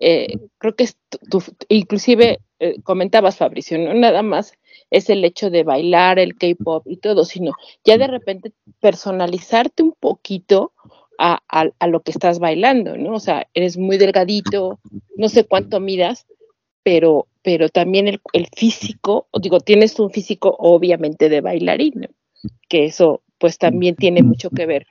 eh, 0.00 0.38
creo 0.58 0.76
que 0.76 0.84
es 0.84 0.96
tu- 1.08 1.40
tu- 1.40 1.56
inclusive 1.68 2.38
eh, 2.60 2.80
comentabas, 2.82 3.36
Fabricio, 3.36 3.78
no 3.78 3.94
nada 3.94 4.22
más 4.22 4.52
es 4.90 5.10
el 5.10 5.24
hecho 5.24 5.50
de 5.50 5.64
bailar 5.64 6.18
el 6.18 6.36
K-pop 6.36 6.86
y 6.88 6.96
todo, 6.98 7.24
sino 7.24 7.52
ya 7.84 7.98
de 7.98 8.06
repente 8.06 8.52
personalizarte 8.80 9.82
un 9.82 9.94
poquito 9.98 10.72
a, 11.18 11.40
a- 11.48 11.70
a 11.78 11.86
lo 11.88 12.00
que 12.00 12.10
estás 12.12 12.38
bailando, 12.38 12.96
¿no? 12.96 13.14
O 13.14 13.20
sea, 13.20 13.46
eres 13.54 13.76
muy 13.76 13.98
delgadito, 13.98 14.80
no 15.16 15.28
sé 15.28 15.44
cuánto 15.44 15.80
midas, 15.80 16.26
pero, 16.82 17.26
pero 17.42 17.68
también 17.68 18.08
el, 18.08 18.20
el 18.32 18.48
físico, 18.56 19.28
digo, 19.40 19.60
tienes 19.60 19.98
un 20.00 20.10
físico 20.10 20.54
obviamente 20.58 21.28
de 21.28 21.40
bailarín, 21.40 22.08
que 22.68 22.86
eso 22.86 23.22
pues 23.38 23.58
también 23.58 23.94
tiene 23.96 24.22
mucho 24.22 24.50
que 24.50 24.66
ver 24.66 24.86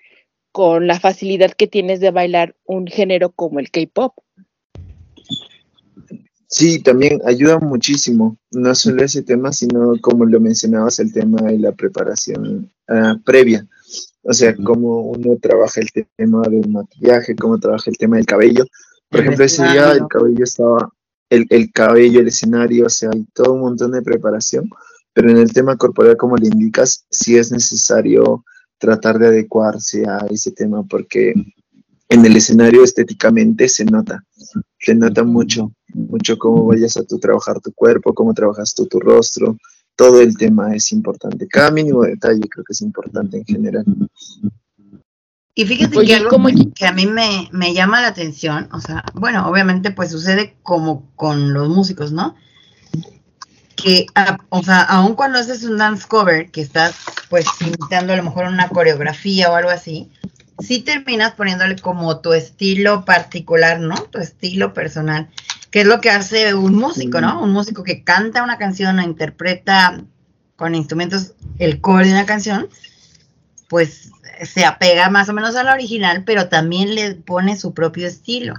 con 0.52 0.88
la 0.88 1.00
facilidad 1.00 1.52
que 1.52 1.68
tienes 1.68 2.00
de 2.00 2.12
bailar 2.12 2.56
un 2.66 2.88
género 2.88 3.32
como 3.32 3.60
el 3.60 3.72
K-pop. 3.72 4.14
Sí, 6.50 6.82
también 6.82 7.20
ayuda 7.26 7.60
muchísimo, 7.60 8.38
no 8.52 8.74
solo 8.74 9.04
ese 9.04 9.22
tema, 9.22 9.52
sino 9.52 9.94
como 10.02 10.26
lo 10.26 10.40
mencionabas, 10.40 11.00
el 11.00 11.12
tema 11.12 11.42
de 11.42 11.60
la 11.60 11.74
preparación 11.74 12.72
ah, 12.88 13.18
previa. 13.26 13.68
O 14.24 14.34
sea, 14.34 14.56
cómo 14.56 15.02
uno 15.02 15.38
trabaja 15.42 15.82
el 15.82 15.90
tema 16.16 16.42
del 16.48 16.70
maquillaje, 16.70 17.36
cómo 17.36 17.60
trabaja 17.60 17.90
el 17.90 17.98
tema 17.98 18.16
del 18.16 18.26
cabello. 18.26 18.66
Por 19.10 19.20
El 19.20 19.26
ejemplo, 19.26 19.46
ese 19.46 19.64
día 19.64 19.92
el 19.92 20.08
cabello 20.08 20.44
estaba, 20.44 20.94
el, 21.30 21.46
el 21.50 21.72
cabello, 21.72 22.22
el 22.22 22.28
escenario, 22.28 22.86
o 22.86 22.90
sea, 22.90 23.10
hay 23.14 23.26
todo 23.34 23.54
un 23.54 23.62
montón 23.62 23.92
de 23.92 24.02
preparación, 24.02 24.70
pero 25.14 25.30
en 25.30 25.38
el 25.38 25.52
tema 25.52 25.76
corporal, 25.76 26.16
como 26.16 26.38
le 26.38 26.48
indicas, 26.48 27.06
sí 27.10 27.38
es 27.38 27.52
necesario 27.52 28.46
tratar 28.78 29.20
de 29.20 29.28
adecuarse 29.28 30.06
a 30.08 30.26
ese 30.30 30.52
tema, 30.52 30.84
porque 30.84 31.34
en 32.10 32.26
el 32.26 32.36
escenario 32.38 32.84
estéticamente 32.84 33.68
se 33.68 33.86
nota, 33.86 34.24
se 34.80 34.96
nota 34.96 35.24
mucho, 35.24 35.72
mucho 35.94 36.38
cómo 36.38 36.66
vayas 36.66 36.98
a 36.98 37.04
tu 37.04 37.20
trabajar 37.20 37.60
tu 37.60 37.74
cuerpo, 37.74 38.14
cómo 38.14 38.34
trabajas 38.34 38.74
tú 38.74 38.86
tu 38.88 39.00
rostro, 39.00 39.58
todo 39.96 40.22
el 40.22 40.38
tema 40.38 40.74
es 40.76 40.92
importante, 40.92 41.48
cada 41.48 41.72
mínimo 41.72 42.04
detalle 42.04 42.42
creo 42.50 42.64
que 42.64 42.74
es 42.74 42.82
importante 42.82 43.38
en 43.38 43.46
general. 43.46 43.86
Y 45.56 45.66
fíjate 45.66 45.98
Oye, 45.98 46.06
que 46.08 46.12
¿y 46.14 46.16
algo 46.16 46.30
cómo 46.30 46.50
que, 46.76 46.86
a 46.86 46.92
mí 46.92 47.08
me, 47.08 47.50
me 47.52 47.74
llama 47.74 48.00
la 48.02 48.10
atención, 48.10 48.70
o 48.72 48.80
sea, 48.80 49.04
bueno, 49.16 49.48
obviamente 49.50 49.92
pues 49.92 50.12
sucede 50.12 50.56
como 50.62 51.12
con 51.16 51.52
los 51.54 51.68
músicos, 51.68 52.12
¿no? 52.12 52.36
Que, 53.76 54.06
a- 54.16 54.38
o 54.50 54.64
sea, 54.64 54.82
aun 54.82 55.16
cuando 55.16 55.40
haces 55.40 55.64
un 55.64 55.78
dance 55.78 56.06
cover, 56.08 56.52
que 56.52 56.62
estás 56.62 56.96
pues 57.30 57.46
imitando 57.60 58.14
a 58.14 58.18
lo 58.18 58.24
mejor 58.24 58.46
una 58.46 58.70
coreografía 58.70 59.52
o 59.52 59.56
algo 59.56 59.72
así, 59.72 60.12
sí 60.60 60.80
terminas 60.80 61.34
poniéndole 61.34 61.76
como 61.78 62.20
tu 62.20 62.34
estilo 62.34 63.06
particular, 63.06 63.80
¿no? 63.80 63.96
Tu 63.96 64.20
estilo 64.20 64.74
personal, 64.74 65.30
que 65.72 65.82
es 65.82 65.88
lo 65.88 66.02
que 66.02 66.10
hace 66.10 66.54
un 66.54 66.76
músico, 66.76 67.22
¿no? 67.22 67.42
Un 67.42 67.52
músico 67.52 67.84
que 67.84 68.04
canta 68.04 68.44
una 68.44 68.58
canción 68.58 69.00
o 69.00 69.04
interpreta 69.04 70.02
con 70.56 70.76
instrumentos 70.76 71.34
el 71.60 71.82
core 71.82 72.08
de 72.08 72.12
una 72.14 72.26
canción, 72.26 72.68
pues 73.70 74.12
se 74.44 74.66
apega 74.66 75.10
más 75.10 75.30
o 75.30 75.34
menos 75.34 75.56
a 75.56 75.64
la 75.64 75.74
original, 75.74 76.24
pero 76.26 76.50
también 76.50 76.96
le 76.96 77.16
pone 77.16 77.58
su 77.58 77.74
propio 77.74 78.08
estilo. 78.08 78.56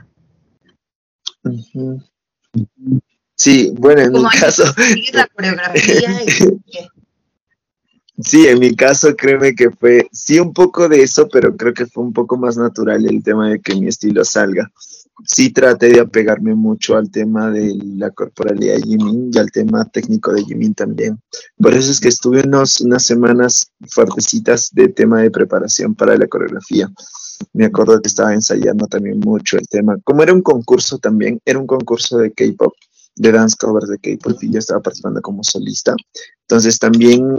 Sí, 3.35 3.73
bueno, 3.77 4.03
en 4.03 4.13
mi 4.13 4.25
caso, 4.41 4.65
sigues 4.75 5.15
la 5.15 5.27
coreografía 5.29 6.23
y 6.23 6.27
Sí, 8.21 8.49
en 8.49 8.59
mi 8.59 8.75
caso, 8.75 9.15
créeme 9.15 9.55
que 9.55 9.71
fue, 9.71 10.09
sí, 10.11 10.41
un 10.41 10.53
poco 10.53 10.89
de 10.89 11.03
eso, 11.03 11.29
pero 11.29 11.57
creo 11.57 11.73
que 11.73 11.87
fue 11.87 12.03
un 12.03 12.13
poco 12.13 12.37
más 12.37 12.57
natural 12.57 13.07
el 13.07 13.23
tema 13.23 13.49
de 13.49 13.61
que 13.61 13.77
mi 13.77 13.87
estilo 13.87 14.25
salga. 14.25 14.69
Sí 15.25 15.51
traté 15.51 15.89
de 15.91 16.01
apegarme 16.01 16.55
mucho 16.55 16.97
al 16.97 17.11
tema 17.11 17.51
de 17.51 17.77
la 17.97 18.11
corporalidad 18.11 18.75
de 18.75 18.83
Jimin 18.83 19.31
y 19.33 19.39
al 19.39 19.51
tema 19.51 19.85
técnico 19.85 20.33
de 20.33 20.45
Jimin 20.45 20.75
también. 20.75 21.21
Por 21.59 21.75
eso 21.75 21.93
es 21.93 22.01
que 22.01 22.09
estuve 22.09 22.43
unas 22.45 23.05
semanas 23.05 23.71
fuertecitas 23.89 24.71
de 24.73 24.89
tema 24.89 25.23
de 25.23 25.31
preparación 25.31 25.95
para 25.95 26.17
la 26.17 26.27
coreografía. 26.27 26.91
Me 27.53 27.67
acuerdo 27.67 28.01
que 28.01 28.09
estaba 28.09 28.35
ensayando 28.35 28.87
también 28.87 29.21
mucho 29.21 29.59
el 29.59 29.69
tema. 29.69 29.97
Como 30.03 30.25
era 30.25 30.33
un 30.33 30.43
concurso 30.43 30.99
también, 30.99 31.41
era 31.45 31.59
un 31.59 31.67
concurso 31.67 32.19
de 32.19 32.33
K-pop, 32.33 32.75
de 33.19 33.33
dance 33.33 33.57
covers 33.59 33.89
de 33.89 33.99
K-pop 33.99 34.43
y 34.43 34.51
yo 34.51 34.59
estaba 34.59 34.81
participando 34.81 35.21
como 35.21 35.43
solista. 35.43 35.95
Entonces 36.43 36.79
también 36.79 37.37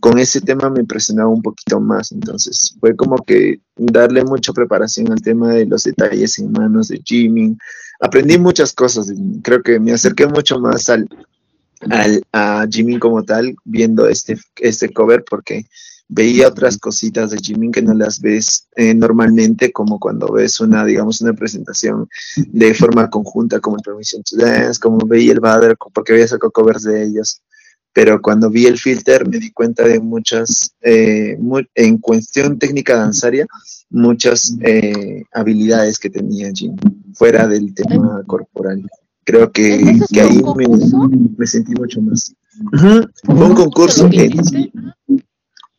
con 0.00 0.18
ese 0.18 0.40
tema 0.40 0.70
me 0.70 0.80
impresionaba 0.80 1.28
un 1.28 1.42
poquito 1.42 1.80
más. 1.80 2.12
Entonces 2.12 2.76
fue 2.78 2.94
como 2.94 3.16
que 3.16 3.60
darle 3.76 4.24
mucha 4.24 4.52
preparación 4.52 5.10
al 5.10 5.22
tema 5.22 5.54
de 5.54 5.66
los 5.66 5.84
detalles 5.84 6.38
en 6.38 6.52
manos 6.52 6.88
de 6.88 7.00
Jimmy. 7.04 7.56
Aprendí 8.00 8.38
muchas 8.38 8.72
cosas. 8.72 9.12
Creo 9.42 9.62
que 9.62 9.80
me 9.80 9.92
acerqué 9.92 10.26
mucho 10.26 10.58
más 10.58 10.88
al, 10.90 11.08
al 11.90 12.22
a 12.32 12.66
Jimmy 12.70 12.98
como 12.98 13.24
tal 13.24 13.54
viendo 13.64 14.06
este, 14.06 14.38
este 14.56 14.92
cover 14.92 15.24
porque 15.28 15.66
veía 16.14 16.48
otras 16.48 16.78
cositas 16.78 17.30
de 17.30 17.38
Jimmy 17.38 17.70
que 17.70 17.82
no 17.82 17.94
las 17.94 18.20
ves 18.20 18.68
eh, 18.76 18.94
normalmente 18.94 19.72
como 19.72 19.98
cuando 19.98 20.30
ves 20.32 20.60
una 20.60 20.84
digamos 20.84 21.20
una 21.22 21.32
presentación 21.32 22.08
de 22.36 22.74
forma 22.74 23.08
conjunta 23.08 23.60
como 23.60 23.76
el 23.76 23.82
Permission 23.82 24.22
to 24.22 24.36
Dance 24.36 24.78
como 24.78 24.98
veía 25.06 25.32
el 25.32 25.40
Bader 25.40 25.76
porque 25.94 26.12
había 26.12 26.28
sacado 26.28 26.50
covers 26.50 26.82
de 26.82 27.04
ellos 27.04 27.42
pero 27.94 28.22
cuando 28.22 28.48
vi 28.48 28.66
el 28.66 28.78
filter 28.78 29.28
me 29.28 29.38
di 29.38 29.50
cuenta 29.50 29.86
de 29.86 30.00
muchas, 30.00 30.74
eh, 30.80 31.36
en 31.74 31.98
cuestión 31.98 32.58
técnica 32.58 32.96
danzaria, 32.96 33.46
muchas 33.90 34.56
eh, 34.62 35.24
habilidades 35.32 35.98
que 35.98 36.08
tenía 36.08 36.50
Jim, 36.54 36.74
fuera 37.14 37.46
del 37.46 37.74
tema 37.74 38.22
corporal. 38.26 38.88
Creo 39.24 39.52
que, 39.52 40.00
que 40.10 40.22
¿fue 40.42 40.64
ahí 40.64 41.36
me, 41.36 41.46
sentí 41.46 41.74
mucho 41.74 42.00
más. 42.00 42.34
Un 43.28 43.54
concurso 43.54 44.08
en. 44.10 44.32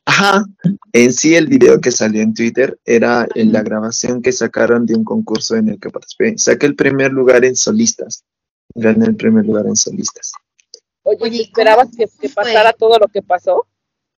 Ajá, 0.06 0.46
en 0.92 1.14
sí 1.14 1.36
el 1.36 1.48
video 1.48 1.80
que 1.80 1.92
salió 1.92 2.22
en 2.22 2.34
Twitter 2.34 2.78
era 2.86 3.28
en 3.36 3.54
la 3.54 3.62
grabación 3.64 4.22
que 4.22 4.32
sacaron 4.32 4.86
de 4.86 4.96
un 4.96 5.04
concurso 5.06 5.56
en 5.56 5.70
el 5.70 5.80
que 5.80 5.90
participé. 5.90 6.38
Saqué 6.38 6.66
el 6.66 6.76
primer 6.76 7.12
lugar 7.14 7.46
en 7.46 7.56
solistas. 7.56 8.24
Gané 8.76 9.06
el 9.06 9.16
primer 9.16 9.46
lugar 9.46 9.66
en 9.66 9.76
solistas. 9.76 10.34
Oye, 11.04 11.18
Oye, 11.22 11.38
¿te 11.38 11.44
esperabas 11.44 11.86
¿cómo 11.88 11.98
que, 11.98 12.08
que 12.20 12.30
pasara 12.30 12.74
todo 12.74 12.98
lo 13.00 13.08
que 13.08 13.22
pasó? 13.22 13.66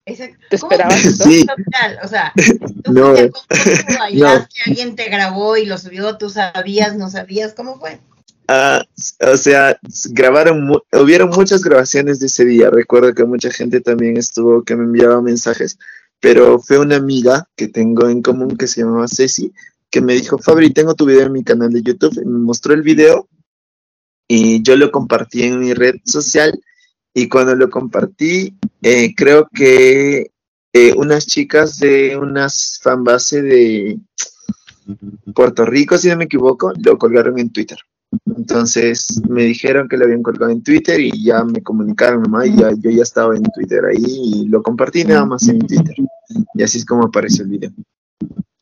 Exacto. 0.08 0.38
¿Te 0.50 0.58
¿Cómo 0.60 0.72
esperabas? 0.72 1.02
Sí. 1.24 1.46
Total, 1.46 2.00
O 2.04 2.08
sea, 2.08 2.34
tú 2.84 2.92
No. 2.94 3.08
fuiste 3.16 3.22
al 3.24 3.32
concurso, 3.32 4.00
bailaste, 4.00 4.56
alguien 4.66 4.96
te 4.96 5.06
grabó 5.10 5.58
y 5.58 5.66
lo 5.66 5.78
subió, 5.78 6.18
tú 6.18 6.30
sabías, 6.30 6.96
no 6.96 7.10
sabías, 7.10 7.54
¿cómo 7.54 7.80
fue? 7.80 8.00
Ah, 8.48 8.84
o 9.22 9.38
sea, 9.38 9.80
grabaron, 10.12 10.66
mu- 10.66 10.80
hubieron 10.94 11.30
muchas 11.30 11.64
grabaciones 11.64 12.20
de 12.20 12.28
ese 12.28 12.46
día. 12.46 12.70
Recuerdo 12.70 13.14
que 13.14 13.26
mucha 13.26 13.50
gente 13.50 13.82
también 13.82 14.18
estuvo 14.18 14.64
que 14.64 14.76
me 14.76 14.84
enviaba 14.84 15.22
mensajes, 15.22 15.80
pero 16.20 16.60
fue 16.60 16.78
una 16.78 16.98
amiga 16.98 17.48
que 17.56 17.68
tengo 17.68 18.08
en 18.08 18.22
común 18.22 18.56
que 18.58 18.68
se 18.68 18.82
llamaba 18.82 19.08
Ceci, 19.08 19.52
que 19.90 20.02
me 20.02 20.14
dijo, 20.14 20.38
Fabri, 20.38 20.72
tengo 20.72 20.94
tu 20.94 21.06
video 21.06 21.26
en 21.26 21.32
mi 21.32 21.44
canal 21.44 21.72
de 21.72 21.82
YouTube. 21.82 22.20
Y 22.22 22.26
me 22.26 22.40
mostró 22.40 22.74
el 22.74 22.84
video 22.84 23.28
y 24.28 24.62
yo 24.62 24.76
lo 24.76 24.92
compartí 24.92 25.44
en 25.44 25.60
mi 25.60 25.74
red 25.74 25.96
social. 26.06 26.60
Y 27.14 27.30
cuando 27.30 27.56
lo 27.56 27.70
compartí, 27.70 28.54
eh, 28.82 29.16
creo 29.16 29.48
que 29.54 30.32
eh, 30.74 30.94
unas 30.98 31.26
chicas 31.26 31.80
de 31.80 32.18
unas 32.18 32.80
fanbase 32.84 33.42
de 33.42 33.98
Puerto 35.34 35.66
Rico, 35.66 35.98
si 35.98 36.10
no 36.10 36.18
me 36.18 36.26
equivoco, 36.26 36.74
lo 36.78 36.98
colgaron 36.98 37.40
en 37.40 37.52
Twitter. 37.52 37.78
Entonces 38.38 39.22
me 39.30 39.44
dijeron 39.44 39.88
que 39.88 39.98
lo 39.98 40.06
habían 40.06 40.24
colgado 40.24 40.52
en 40.52 40.62
Twitter 40.62 41.00
y 41.00 41.24
ya 41.24 41.44
me 41.44 41.62
comunicaron 41.64 42.24
nomás 42.24 42.48
y 42.48 42.56
ya, 42.56 42.72
yo 42.78 42.90
ya 42.90 43.04
estaba 43.04 43.36
en 43.36 43.44
Twitter 43.44 43.84
ahí 43.86 44.04
y 44.04 44.48
lo 44.48 44.62
compartí 44.62 45.06
nada 45.06 45.26
más 45.26 45.48
en 45.48 45.60
Twitter. 45.60 45.96
Y 46.54 46.64
así 46.64 46.80
es 46.80 46.86
como 46.86 47.06
apareció 47.06 47.44
el 47.44 47.52
video. 47.52 47.72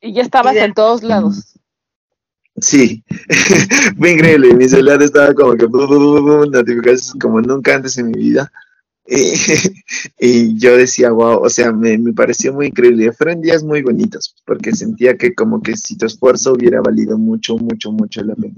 Y 0.02 0.14
ya 0.14 0.22
estabas 0.22 0.56
en 0.56 0.74
todos 0.74 1.02
lados. 1.02 1.56
Sí, 2.58 3.04
fue 3.98 4.12
increíble. 4.12 4.54
Mi 4.56 4.70
celular 4.70 5.02
estaba 5.02 5.34
como 5.34 5.54
que 5.54 5.68
notificaciones 5.68 7.14
como 7.20 7.42
nunca 7.42 7.76
antes 7.76 7.98
en 7.98 8.12
mi 8.12 8.20
vida. 8.20 8.52
Y, 9.08 9.34
y 10.20 10.58
yo 10.58 10.78
decía, 10.78 11.12
wow, 11.12 11.40
o 11.44 11.50
sea, 11.50 11.72
me, 11.72 11.98
me 11.98 12.14
pareció 12.14 12.54
muy 12.54 12.68
increíble. 12.68 13.12
Fueron 13.12 13.42
días 13.42 13.64
muy 13.64 13.82
bonitos 13.82 14.36
porque 14.46 14.72
sentía 14.74 15.18
que 15.18 15.34
como 15.34 15.62
que 15.62 15.76
si 15.76 15.98
tu 15.98 16.06
esfuerzo 16.06 16.54
hubiera 16.54 16.82
valido 16.82 17.18
mucho, 17.18 17.58
mucho, 17.58 17.92
mucho 17.92 18.24
la 18.24 18.36
pena. 18.36 18.56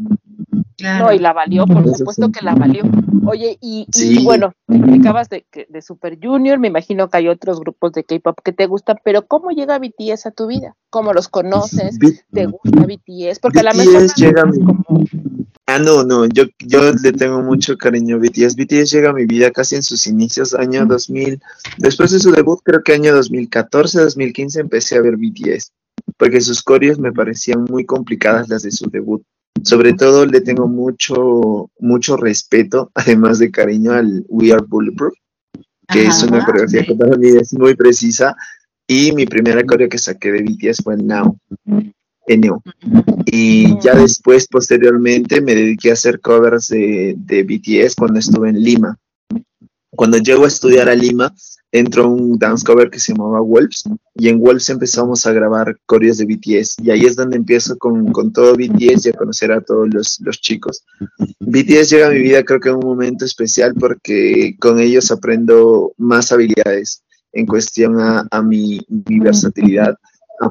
Claro. 0.78 1.06
No, 1.06 1.14
y 1.14 1.20
la 1.20 1.32
valió, 1.34 1.66
por 1.66 1.84
Eso 1.86 1.96
supuesto 1.96 2.26
sí. 2.28 2.32
que 2.34 2.46
la 2.46 2.54
valió. 2.54 2.84
Oye, 3.26 3.58
y, 3.62 3.88
bueno, 4.24 4.54
te 4.68 4.76
explicabas 4.76 5.30
de, 5.30 5.46
que- 5.50 5.66
de 5.70 5.82
Super 5.82 6.20
Junior, 6.22 6.60
me 6.60 6.68
imagino 6.68 7.10
que 7.10 7.18
hay 7.18 7.28
otros 7.30 7.60
grupos 7.60 7.94
de 7.94 8.04
K-pop 8.04 8.38
que 8.44 8.52
te 8.52 8.68
gustan, 8.68 8.98
pero 9.04 9.26
¿cómo 9.26 9.52
llega 9.52 9.80
BTS 9.80 10.28
a 10.28 10.32
tu 10.32 10.48
vida? 10.48 10.76
¿Cómo 10.90 11.14
los 11.14 11.28
conoces? 11.30 11.98
¿Te 12.32 12.46
gusta 12.46 12.86
BTS? 12.86 13.40
Porque 13.40 13.62
a 13.62 13.64
la 13.64 13.74
mejor 13.74 14.14
llega 14.16 14.44
como 14.44 15.06
Ah, 15.76 15.80
no, 15.80 16.06
no, 16.06 16.26
yo, 16.28 16.46
yo 16.60 16.94
le 16.94 17.12
tengo 17.12 17.42
mucho 17.42 17.76
cariño 17.76 18.16
a 18.16 18.20
BTS. 18.20 18.56
BTS 18.56 18.92
llega 18.92 19.10
a 19.10 19.14
mi 19.14 19.26
vida 19.26 19.52
casi 19.52 19.76
en 19.76 19.84
sus 19.84 20.08
inicios, 20.08 20.54
año 20.54 20.86
2000. 20.86 21.42
Después 21.80 22.12
de 22.12 22.20
su 22.20 22.32
debut, 22.32 22.62
creo 22.64 22.82
que 22.82 22.94
año 22.94 23.14
2014, 23.14 24.00
2015, 24.00 24.62
empecé 24.62 24.96
a 24.96 25.02
ver 25.02 25.18
BTS, 25.18 25.74
porque 26.16 26.40
sus 26.40 26.64
coreos 26.64 26.98
me 26.98 27.12
parecían 27.12 27.66
muy 27.70 27.86
complicadas 27.86 28.48
las 28.48 28.64
de 28.64 28.72
su 28.72 28.90
debut. 28.90 29.22
Sobre 29.64 29.92
todo 29.92 30.26
le 30.26 30.40
tengo 30.40 30.70
mucho, 30.70 31.70
mucho 31.80 32.16
respeto, 32.16 32.90
además 32.96 33.40
de 33.40 33.52
cariño 33.52 33.92
al 33.92 34.24
We 34.30 34.54
Are 34.54 34.64
Bulletproof, 34.66 35.14
que 35.90 36.06
es 36.06 36.24
una 36.24 36.46
coreografía 36.46 36.86
que 36.86 36.96
para 36.96 37.18
mí 37.18 37.28
es 37.28 37.54
muy 37.54 37.76
precisa. 37.76 38.34
Y 38.88 39.12
mi 39.12 39.26
primera 39.26 39.62
coreo 39.66 39.90
que 39.90 39.98
saqué 39.98 40.32
de 40.32 40.42
BTS 40.42 40.84
fue 40.86 40.96
Now, 40.96 41.38
Y 43.26 43.80
ya 43.80 43.96
después, 43.96 44.48
posteriormente, 44.48 45.42
me 45.42 45.56
dediqué 45.56 45.92
a 45.92 45.94
hacer 45.94 46.20
covers 46.22 46.70
de, 46.70 47.16
de 47.18 47.44
BTS 47.44 47.96
cuando 47.96 48.20
estuve 48.20 48.50
en 48.50 48.62
Lima. 48.62 48.98
Cuando 49.92 50.18
llego 50.18 50.46
a 50.46 50.48
estudiar 50.48 50.90
a 50.90 50.96
Lima, 50.96 51.34
entró 51.72 52.10
un 52.10 52.38
dance 52.38 52.66
cover 52.66 52.90
que 52.90 53.00
se 53.00 53.14
llamaba 53.14 53.42
Wolves 53.42 53.84
y 54.16 54.30
en 54.30 54.40
Wolves 54.40 54.70
empezamos 54.70 55.26
a 55.26 55.34
grabar 55.34 55.78
coreos 55.86 56.18
de 56.18 56.26
BTS 56.26 56.78
y 56.82 56.92
ahí 56.92 57.02
es 57.02 57.16
donde 57.16 57.36
empiezo 57.38 57.78
con, 57.78 58.12
con 58.12 58.32
todo 58.32 58.56
BTS 58.56 59.06
y 59.06 59.10
a 59.10 59.14
conocer 59.14 59.52
a 59.52 59.62
todos 59.62 59.88
los, 59.94 60.20
los 60.22 60.40
chicos. 60.40 60.86
BTS 61.40 61.90
llega 61.90 62.08
a 62.08 62.12
mi 62.12 62.20
vida 62.20 62.44
creo 62.44 62.60
que 62.60 62.70
en 62.70 62.76
un 62.76 62.86
momento 62.86 63.26
especial 63.26 63.74
porque 63.74 64.56
con 64.60 64.80
ellos 64.80 65.12
aprendo 65.12 65.94
más 65.98 66.32
habilidades 66.32 67.04
en 67.34 67.46
cuestión 67.46 68.00
a, 68.00 68.26
a 68.32 68.42
mi, 68.42 68.80
mi 68.88 69.20
versatilidad. 69.20 69.98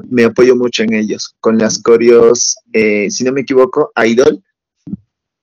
Me 0.09 0.25
apoyo 0.25 0.55
mucho 0.55 0.83
en 0.83 0.93
ellos. 0.93 1.35
Con 1.39 1.57
las 1.57 1.81
coreos, 1.81 2.55
eh, 2.73 3.09
si 3.09 3.23
no 3.23 3.31
me 3.31 3.41
equivoco, 3.41 3.91
Idol, 4.05 4.41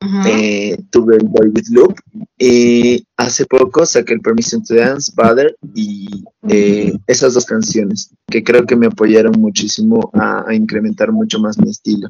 Ujú. 0.05 0.17
eh, 0.27 0.77
tuve 0.91 1.17
el 1.17 1.29
Boy 1.29 1.49
With 1.55 1.69
Loop 1.71 1.95
y 2.37 3.07
hace 3.17 3.47
poco 3.47 3.87
saqué 3.87 4.15
el 4.15 4.21
Permission 4.21 4.65
to 4.65 4.75
Dance, 4.75 5.13
Butter 5.15 5.57
y 5.77 6.25
eh, 6.49 6.93
esas 7.07 7.35
dos 7.35 7.47
canciones 7.47 8.11
que 8.27 8.43
creo 8.43 8.67
que 8.67 8.75
me 8.75 8.87
apoyaron 8.87 9.41
muchísimo 9.41 10.11
a, 10.15 10.45
a 10.49 10.55
incrementar 10.55 11.13
mucho 11.13 11.39
más 11.39 11.57
mi 11.57 11.71
estilo. 11.71 12.09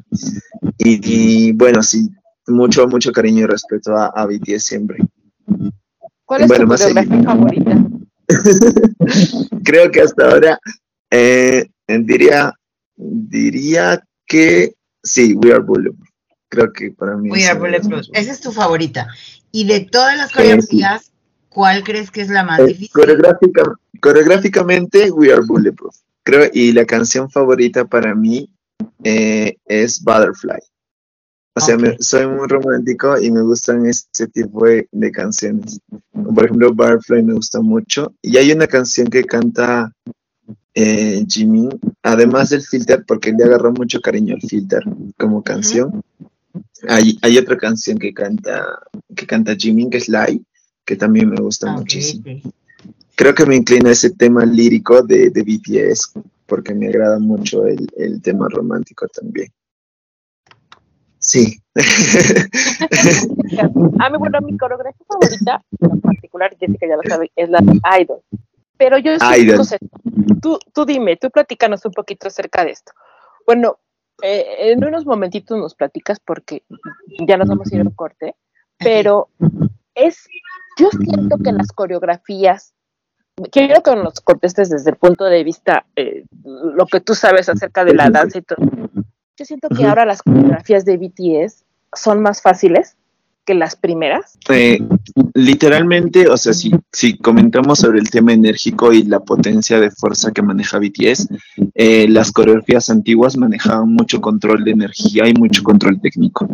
Y, 0.79 0.99
y, 1.49 1.51
bueno, 1.51 1.83
sí, 1.83 2.09
mucho, 2.47 2.87
mucho 2.87 3.11
cariño 3.11 3.43
y 3.43 3.45
respeto 3.47 3.95
a, 3.95 4.07
a 4.07 4.25
BTS 4.25 4.63
siempre. 4.63 4.97
¿Cuál 6.25 6.41
es 6.41 6.47
Bueno, 6.47 6.63
tu 6.63 6.69
más 6.69 6.81
favorita? 6.81 7.87
creo 9.63 9.91
que 9.91 10.01
hasta 10.01 10.31
ahora 10.31 10.59
eh, 11.11 11.67
diría, 11.87 12.53
diría 12.95 14.03
que 14.25 14.73
sí, 15.03 15.33
We 15.35 15.51
Are 15.53 15.63
Bulletproof. 15.63 16.07
Creo 16.49 16.71
que 16.71 16.91
para 16.91 17.17
mí 17.17 17.29
We 17.31 17.45
Are 17.47 17.59
Bulletproof. 17.59 18.07
Esa 18.13 18.31
es 18.31 18.39
tu 18.41 18.51
favorita. 18.51 19.07
Y 19.51 19.65
de 19.65 19.81
todas 19.81 20.17
las 20.17 20.31
Eh, 20.31 20.33
coreografías, 20.35 21.11
¿cuál 21.49 21.83
crees 21.83 22.11
que 22.11 22.21
es 22.21 22.29
la 22.29 22.43
más 22.43 22.59
Eh, 22.59 22.65
difícil? 22.65 22.89
coreográfica- 22.93 23.75
coreográficamente, 23.99 25.11
We 25.11 25.31
Are 25.33 25.41
Bulletproof. 25.45 25.95
Creo, 26.23 26.49
y 26.53 26.71
la 26.71 26.85
canción 26.85 27.29
favorita 27.29 27.85
para 27.85 28.15
mí 28.15 28.49
eh, 29.03 29.57
es 29.65 30.01
Butterfly. 30.03 30.59
O 31.55 31.59
sea, 31.59 31.77
me- 31.77 31.97
soy 31.99 32.25
muy 32.27 32.47
romántico 32.47 33.19
y 33.21 33.29
me 33.31 33.41
gustan 33.41 33.85
ese 33.85 34.27
tipo 34.33 34.65
de, 34.65 34.87
de 34.91 35.11
canciones. 35.11 35.79
Por 36.11 36.45
ejemplo, 36.45 36.73
Butterfly 36.73 37.21
me 37.23 37.33
gusta 37.33 37.61
mucho. 37.61 38.13
Y 38.21 38.37
hay 38.37 38.51
una 38.51 38.65
canción 38.67 39.07
que 39.07 39.23
canta 39.23 39.91
eh, 40.73 41.23
Jimin, 41.27 41.69
además 42.01 42.49
del 42.49 42.61
filter, 42.61 43.03
porque 43.05 43.31
le 43.31 43.43
agarró 43.43 43.71
mucho 43.71 44.01
cariño 44.01 44.35
al 44.35 44.41
filter 44.41 44.83
como 45.17 45.43
canción. 45.43 46.01
Hay, 46.87 47.17
hay 47.21 47.37
otra 47.37 47.57
canción 47.57 47.97
que 47.97 48.13
canta, 48.13 48.79
que 49.15 49.25
canta 49.25 49.55
Jimin, 49.55 49.89
que 49.89 49.97
es 49.97 50.09
Lie, 50.09 50.41
que 50.85 50.95
también 50.95 51.29
me 51.29 51.37
gusta 51.37 51.71
Ah, 51.71 51.77
muchísimo 51.77 52.23
creo 53.15 53.33
que 53.33 53.45
me 53.45 53.55
inclina 53.55 53.89
a 53.89 53.93
ese 53.93 54.09
tema 54.11 54.45
lírico 54.45 55.01
de, 55.01 55.29
de 55.29 55.43
BTS 55.43 56.13
porque 56.45 56.73
me 56.73 56.87
agrada 56.87 57.19
mucho 57.19 57.65
el, 57.65 57.87
el 57.97 58.21
tema 58.21 58.47
romántico 58.49 59.07
también. 59.07 59.47
Sí. 61.17 61.57
A 63.99 64.09
mí, 64.09 64.17
bueno, 64.17 64.41
mi 64.41 64.57
coreografía 64.57 65.05
favorita, 65.07 65.63
en 65.79 66.01
particular, 66.01 66.53
Jessica 66.59 66.85
ya 66.85 66.97
lo 66.97 67.03
sabe, 67.07 67.31
es 67.35 67.49
la 67.49 67.59
de 67.59 67.79
Idol. 68.01 68.19
Pero 68.77 68.97
yo 68.97 69.13
Idol. 69.37 69.57
no 69.57 69.63
sé, 69.63 69.77
tú, 70.41 70.59
tú 70.73 70.85
dime, 70.85 71.17
tú 71.17 71.29
platícanos 71.29 71.85
un 71.85 71.91
poquito 71.91 72.27
acerca 72.27 72.65
de 72.65 72.71
esto. 72.71 72.91
Bueno, 73.45 73.79
eh, 74.21 74.71
en 74.71 74.83
unos 74.83 75.05
momentitos 75.05 75.57
nos 75.57 75.75
platicas 75.75 76.19
porque 76.19 76.63
ya 77.27 77.37
nos 77.37 77.47
vamos 77.47 77.71
a 77.71 77.75
ir 77.75 77.81
a 77.81 77.83
un 77.83 77.91
corte, 77.91 78.35
pero 78.77 79.29
es, 79.95 80.27
yo 80.77 80.89
siento 80.89 81.37
que 81.43 81.51
las 81.51 81.71
coreografías, 81.71 82.73
quiero 83.51 83.81
que 83.81 83.95
nos 83.95 84.21
contestes 84.21 84.69
desde 84.69 84.91
el 84.91 84.97
punto 84.97 85.25
de 85.25 85.43
vista, 85.43 85.85
eh, 85.95 86.25
lo 86.43 86.85
que 86.85 86.99
tú 86.99 87.15
sabes 87.15 87.49
acerca 87.49 87.85
de 87.85 87.93
la 87.93 88.09
danza 88.09 88.39
y 88.39 88.41
todo. 88.41 88.57
Yo 89.37 89.45
siento 89.45 89.69
que 89.69 89.85
ahora 89.85 90.05
las 90.05 90.21
coreografías 90.21 90.85
de 90.85 90.97
BTS 90.97 91.65
son 91.93 92.21
más 92.21 92.41
fáciles 92.41 92.95
que 93.45 93.53
las 93.53 93.75
primeras. 93.75 94.37
Eh, 94.49 94.79
literalmente, 95.33 96.27
o 96.27 96.37
sea, 96.37 96.53
si, 96.53 96.71
si 96.91 97.17
comentamos 97.17 97.79
sobre 97.79 97.99
el 97.99 98.09
tema 98.09 98.33
enérgico 98.33 98.93
y 98.93 99.03
la 99.03 99.19
potencia 99.19 99.79
de 99.79 99.91
fuerza 99.91 100.31
que 100.31 100.41
maneja 100.41 100.79
BTS, 100.79 101.27
eh, 101.75 102.07
las 102.09 102.31
coreografías 102.31 102.89
antiguas 102.89 103.37
manejaban 103.37 103.89
mucho 103.89 104.21
control 104.21 104.63
de 104.63 104.71
energía 104.71 105.27
y 105.27 105.33
mucho 105.33 105.63
control 105.63 105.99
técnico. 106.01 106.47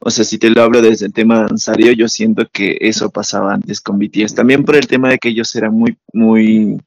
O 0.00 0.10
sea, 0.10 0.24
si 0.24 0.38
te 0.38 0.50
lo 0.50 0.62
hablo 0.62 0.82
desde 0.82 1.06
el 1.06 1.12
tema 1.12 1.42
danzario, 1.42 1.92
yo 1.92 2.08
siento 2.08 2.48
que 2.52 2.78
eso 2.80 3.10
pasaba 3.10 3.54
antes 3.54 3.80
con 3.80 3.98
BTS. 3.98 4.34
También 4.34 4.64
por 4.64 4.76
el 4.76 4.86
tema 4.86 5.10
de 5.10 5.18
que 5.18 5.28
ellos 5.28 5.54
eran 5.54 5.74
muy, 5.74 5.96
muy, 6.12 6.78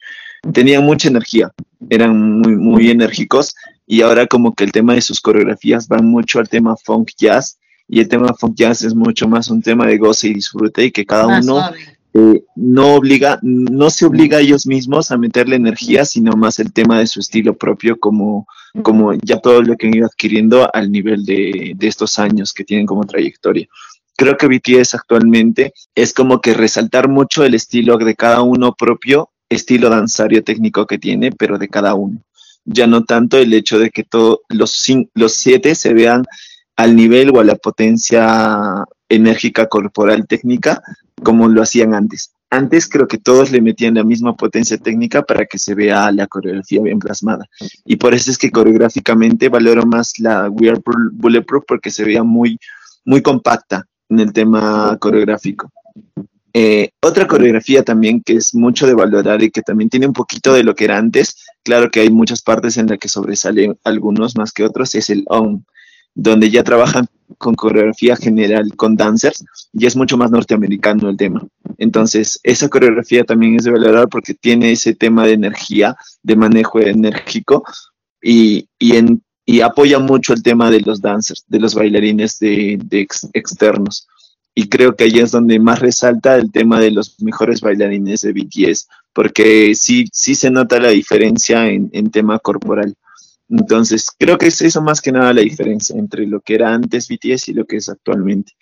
tenían 0.53 0.83
mucha 0.83 1.07
energía, 1.07 1.51
eran 1.89 2.39
muy, 2.39 2.55
muy 2.55 2.89
enérgicos 2.89 3.55
y 3.87 4.01
ahora 4.01 4.27
como 4.27 4.55
que 4.55 4.63
el 4.63 4.71
tema 4.71 4.95
de 4.95 5.01
sus 5.01 5.21
coreografías 5.21 5.87
van 5.87 6.05
mucho 6.05 6.39
al 6.39 6.49
tema 6.49 6.75
funk 6.75 7.11
jazz 7.17 7.59
y 7.87 7.99
el 7.99 8.07
tema 8.07 8.33
funk 8.33 8.55
jazz 8.55 8.83
es 8.83 8.95
mucho 8.95 9.27
más 9.27 9.49
un 9.49 9.61
tema 9.61 9.85
de 9.85 9.97
goce 9.97 10.27
y 10.27 10.33
disfrute 10.33 10.85
y 10.85 10.91
que 10.91 11.05
cada 11.05 11.27
Más 11.27 11.45
uno 11.45 11.61
eh, 12.13 12.43
no 12.55 12.95
obliga, 12.95 13.39
no 13.41 13.89
se 13.89 14.05
obliga 14.05 14.37
a 14.37 14.41
ellos 14.41 14.65
mismos 14.65 15.11
a 15.11 15.17
meterle 15.17 15.57
energía, 15.57 16.05
sino 16.05 16.31
más 16.37 16.59
el 16.59 16.71
tema 16.71 16.99
de 16.99 17.07
su 17.07 17.19
estilo 17.19 17.57
propio, 17.57 17.99
como, 17.99 18.47
como 18.83 19.13
ya 19.13 19.39
todo 19.39 19.61
lo 19.61 19.75
que 19.75 19.87
han 19.87 19.97
ido 19.97 20.05
adquiriendo 20.05 20.69
al 20.73 20.91
nivel 20.91 21.25
de, 21.25 21.73
de 21.75 21.87
estos 21.87 22.17
años 22.17 22.53
que 22.53 22.63
tienen 22.63 22.85
como 22.85 23.03
trayectoria. 23.03 23.67
Creo 24.15 24.37
que 24.37 24.47
BTS 24.47 24.95
actualmente 24.95 25.73
es 25.93 26.13
como 26.13 26.39
que 26.39 26.53
resaltar 26.53 27.09
mucho 27.09 27.43
el 27.43 27.53
estilo 27.53 27.97
de 27.97 28.15
cada 28.15 28.41
uno 28.43 28.73
propio, 28.73 29.29
estilo 29.49 29.89
danzario 29.89 30.41
técnico 30.41 30.87
que 30.87 30.97
tiene, 30.97 31.33
pero 31.33 31.57
de 31.57 31.67
cada 31.67 31.95
uno. 31.95 32.21
Ya 32.63 32.87
no 32.87 33.03
tanto 33.03 33.37
el 33.37 33.53
hecho 33.53 33.77
de 33.77 33.89
que 33.89 34.03
todos 34.03 34.39
los, 34.47 34.87
los 35.13 35.33
siete 35.33 35.75
se 35.75 35.93
vean 35.93 36.23
al 36.75 36.95
nivel 36.95 37.29
o 37.35 37.39
a 37.39 37.43
la 37.43 37.55
potencia 37.55 38.85
enérgica 39.09 39.67
corporal 39.67 40.27
técnica 40.27 40.81
como 41.23 41.47
lo 41.47 41.61
hacían 41.61 41.93
antes. 41.93 42.31
Antes 42.49 42.87
creo 42.87 43.07
que 43.07 43.17
todos 43.17 43.51
le 43.51 43.61
metían 43.61 43.95
la 43.95 44.03
misma 44.03 44.35
potencia 44.35 44.77
técnica 44.77 45.23
para 45.23 45.45
que 45.45 45.57
se 45.57 45.73
vea 45.73 46.11
la 46.11 46.27
coreografía 46.27 46.81
bien 46.81 46.99
plasmada. 46.99 47.45
Y 47.85 47.95
por 47.95 48.13
eso 48.13 48.31
es 48.31 48.37
que 48.37 48.51
coreográficamente 48.51 49.49
valoro 49.49 49.85
más 49.85 50.19
la 50.19 50.49
We 50.49 50.69
Are 50.69 50.79
Bull- 50.83 51.11
Bulletproof 51.13 51.63
porque 51.67 51.89
se 51.91 52.03
veía 52.03 52.23
muy, 52.23 52.57
muy 53.03 53.21
compacta 53.21 53.85
en 54.09 54.19
el 54.19 54.31
tema 54.33 54.97
coreográfico. 54.99 55.71
Eh, 56.53 56.91
otra 57.01 57.27
coreografía 57.27 57.83
también 57.83 58.21
que 58.21 58.33
es 58.33 58.55
mucho 58.55 58.87
de 58.87 58.93
valorar 58.93 59.43
y 59.43 59.51
que 59.51 59.61
también 59.61 59.89
tiene 59.89 60.07
un 60.07 60.13
poquito 60.13 60.53
de 60.53 60.63
lo 60.63 60.73
que 60.73 60.85
era 60.85 60.97
antes, 60.97 61.35
claro 61.63 61.89
que 61.91 61.99
hay 61.99 62.09
muchas 62.09 62.41
partes 62.41 62.77
en 62.77 62.87
las 62.87 62.97
que 62.97 63.09
sobresalen 63.09 63.77
algunos 63.83 64.37
más 64.37 64.53
que 64.53 64.63
otros, 64.63 64.95
es 64.95 65.09
el 65.09 65.25
OM, 65.27 65.63
donde 66.15 66.49
ya 66.49 66.63
trabajan 66.63 67.07
con 67.37 67.55
coreografía 67.55 68.15
general, 68.15 68.75
con 68.75 68.95
dancers, 68.95 69.43
y 69.73 69.85
es 69.85 69.95
mucho 69.95 70.17
más 70.17 70.31
norteamericano 70.31 71.09
el 71.09 71.17
tema. 71.17 71.45
Entonces, 71.77 72.39
esa 72.43 72.69
coreografía 72.69 73.23
también 73.25 73.55
es 73.55 73.65
de 73.65 73.71
valorar 73.71 74.07
porque 74.07 74.33
tiene 74.33 74.71
ese 74.71 74.95
tema 74.95 75.25
de 75.25 75.33
energía, 75.33 75.95
de 76.23 76.35
manejo 76.35 76.79
enérgico, 76.79 77.63
y, 78.21 78.67
y, 78.79 79.61
apoya 79.61 79.99
mucho 79.99 80.33
el 80.33 80.41
tema 80.41 80.71
de 80.71 80.81
los 80.81 81.01
dancers, 81.01 81.43
de 81.47 81.59
los 81.59 81.75
bailarines 81.75 82.39
de, 82.39 82.79
de 82.83 83.01
ex- 83.01 83.29
externos. 83.33 84.07
Y 84.55 84.69
creo 84.69 84.95
que 84.95 85.03
ahí 85.03 85.19
es 85.19 85.31
donde 85.31 85.59
más 85.59 85.79
resalta 85.79 86.37
el 86.37 86.51
tema 86.51 86.79
de 86.79 86.91
los 86.91 87.21
mejores 87.21 87.59
bailarines 87.59 88.21
de 88.21 88.31
BTS, 88.31 88.87
porque 89.13 89.75
sí, 89.75 90.05
sí 90.13 90.33
se 90.33 90.49
nota 90.49 90.79
la 90.79 90.89
diferencia 90.89 91.67
en, 91.67 91.89
en 91.91 92.09
tema 92.09 92.39
corporal. 92.39 92.95
Entonces, 93.47 94.07
creo 94.17 94.37
que 94.37 94.47
es 94.47 94.61
eso 94.61 94.81
más 94.81 95.01
que 95.01 95.11
nada 95.11 95.33
la 95.33 95.41
diferencia 95.41 95.95
entre 95.97 96.25
lo 96.25 96.41
que 96.41 96.55
era 96.55 96.73
antes 96.73 97.07
BTS 97.07 97.49
y 97.49 97.53
lo 97.53 97.65
que 97.65 97.77
es 97.77 97.89
actualmente. 97.89 98.53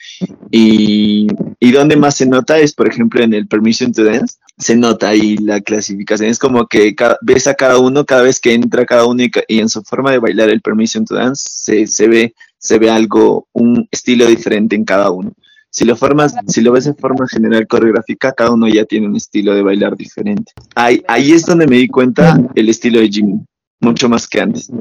Y, 0.51 1.27
y 1.59 1.71
donde 1.71 1.95
más 1.95 2.15
se 2.15 2.25
nota 2.25 2.59
es, 2.59 2.73
por 2.73 2.87
ejemplo, 2.87 3.23
en 3.23 3.33
el 3.33 3.47
Permission 3.47 3.93
to 3.93 4.03
Dance, 4.03 4.35
se 4.57 4.75
nota 4.75 5.09
ahí 5.09 5.37
la 5.37 5.61
clasificación. 5.61 6.29
Es 6.29 6.39
como 6.39 6.67
que 6.67 6.95
ca- 6.95 7.17
ves 7.21 7.47
a 7.47 7.53
cada 7.55 7.77
uno 7.79 8.05
cada 8.05 8.23
vez 8.23 8.39
que 8.39 8.53
entra 8.53 8.85
cada 8.85 9.05
uno 9.05 9.23
y, 9.23 9.59
en 9.59 9.69
su 9.69 9.81
forma 9.83 10.11
de 10.11 10.19
bailar 10.19 10.49
el 10.49 10.61
Permission 10.61 11.05
to 11.05 11.15
Dance 11.15 11.43
se, 11.47 11.87
se 11.87 12.07
ve, 12.07 12.35
se 12.57 12.77
ve 12.77 12.89
algo, 12.89 13.47
un 13.53 13.87
estilo 13.91 14.27
diferente 14.27 14.75
en 14.75 14.83
cada 14.85 15.09
uno. 15.11 15.31
Si 15.69 15.85
lo, 15.85 15.95
formas, 15.95 16.35
si 16.47 16.61
lo 16.61 16.71
ves 16.71 16.85
de 16.85 16.93
forma 16.93 17.27
general 17.27 17.65
coreográfica, 17.67 18.31
cada 18.33 18.51
uno 18.51 18.67
ya 18.67 18.85
tiene 18.85 19.07
un 19.07 19.15
estilo 19.15 19.55
de 19.55 19.63
bailar 19.63 19.97
diferente. 19.97 20.51
Ahí, 20.75 21.01
ahí 21.07 21.31
es 21.31 21.47
donde 21.47 21.65
me 21.65 21.77
di 21.77 21.87
cuenta 21.87 22.37
el 22.53 22.69
estilo 22.69 22.99
de 22.99 23.09
Jimmy, 23.09 23.39
mucho 23.83 24.09
más 24.09 24.27
que 24.27 24.41
antes. 24.41 24.71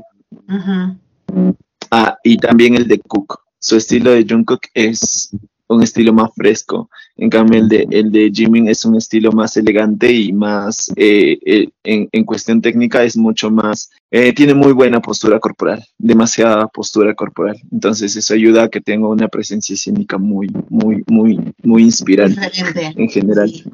Ah, 1.90 2.16
y 2.24 2.36
también 2.38 2.74
el 2.74 2.88
de 2.88 2.98
Cook. 3.00 3.40
Su 3.58 3.76
estilo 3.76 4.10
de 4.10 4.26
Jungkook 4.28 4.62
es 4.74 5.30
un 5.68 5.82
estilo 5.82 6.12
más 6.12 6.30
fresco. 6.34 6.90
En 7.22 7.30
cambio, 7.30 7.60
el 7.60 7.68
de, 7.68 7.86
el 7.92 8.10
de 8.10 8.32
Jimin 8.34 8.66
es 8.66 8.84
un 8.84 8.96
estilo 8.96 9.30
más 9.30 9.56
elegante 9.56 10.12
y 10.12 10.32
más, 10.32 10.90
eh, 10.96 11.38
eh, 11.46 11.68
en, 11.84 12.08
en 12.10 12.24
cuestión 12.24 12.60
técnica, 12.60 13.04
es 13.04 13.16
mucho 13.16 13.48
más, 13.48 13.92
eh, 14.10 14.32
tiene 14.32 14.54
muy 14.54 14.72
buena 14.72 15.00
postura 15.00 15.38
corporal, 15.38 15.84
demasiada 15.98 16.66
postura 16.66 17.14
corporal. 17.14 17.56
Entonces, 17.70 18.16
eso 18.16 18.34
ayuda 18.34 18.64
a 18.64 18.68
que 18.68 18.80
tenga 18.80 19.06
una 19.06 19.28
presencia 19.28 19.74
escénica 19.74 20.18
muy, 20.18 20.50
muy, 20.68 21.04
muy, 21.06 21.38
muy 21.62 21.84
inspirante 21.84 22.40
Diferente. 22.40 23.00
en 23.00 23.08
general. 23.08 23.50
Sí. 23.50 23.70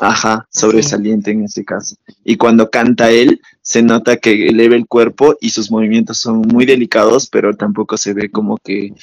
Ajá, 0.00 0.46
sobresaliente 0.50 1.30
en 1.30 1.44
este 1.44 1.64
caso. 1.64 1.94
Y 2.24 2.36
cuando 2.36 2.70
canta 2.70 3.10
él, 3.10 3.40
se 3.60 3.82
nota 3.82 4.16
que 4.16 4.48
eleva 4.48 4.74
el 4.74 4.86
cuerpo 4.86 5.36
y 5.40 5.50
sus 5.50 5.70
movimientos 5.70 6.16
son 6.18 6.40
muy 6.40 6.64
delicados, 6.64 7.28
pero 7.28 7.54
tampoco 7.54 7.96
se 7.98 8.14
ve 8.14 8.30
como 8.30 8.56
que 8.56 8.94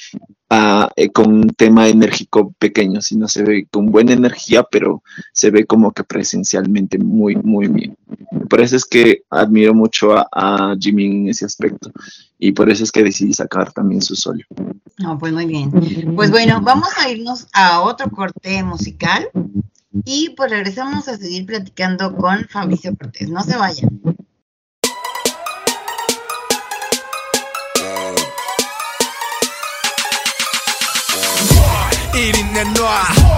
ah, 0.50 0.90
con 1.14 1.32
un 1.32 1.48
tema 1.50 1.88
enérgico 1.88 2.52
pequeño, 2.58 3.00
sino 3.00 3.28
se 3.28 3.44
ve 3.44 3.66
con 3.78 3.92
buena 3.92 4.12
energía, 4.12 4.64
pero 4.64 5.04
se 5.32 5.52
ve 5.52 5.64
como 5.64 5.92
que 5.92 6.02
presencialmente 6.02 6.98
muy, 6.98 7.36
muy 7.36 7.68
bien. 7.68 7.96
Por 8.50 8.60
eso 8.60 8.74
es 8.74 8.84
que 8.84 9.22
admiro 9.30 9.72
mucho 9.72 10.16
a, 10.16 10.26
a 10.32 10.74
Jimin 10.76 11.12
en 11.12 11.28
ese 11.28 11.44
aspecto 11.44 11.92
y 12.40 12.50
por 12.50 12.68
eso 12.70 12.82
es 12.82 12.90
que 12.90 13.04
decidí 13.04 13.32
sacar 13.32 13.72
también 13.72 14.02
su 14.02 14.16
solo. 14.16 14.42
No, 14.98 15.16
pues 15.16 15.32
muy 15.32 15.46
bien. 15.46 15.70
Pues 16.16 16.32
bueno, 16.32 16.60
vamos 16.60 16.88
a 16.98 17.08
irnos 17.08 17.46
a 17.52 17.82
otro 17.82 18.10
corte 18.10 18.64
musical 18.64 19.30
y 20.04 20.30
pues 20.30 20.50
regresamos 20.50 21.06
a 21.06 21.16
seguir 21.16 21.46
platicando 21.46 22.16
con 22.16 22.48
Fabricio 22.48 22.96
Cortés. 22.96 23.30
No 23.30 23.44
se 23.44 23.56
vayan. 23.56 24.00
eating 32.18 32.52
the 32.52 32.64
noir. 32.74 33.37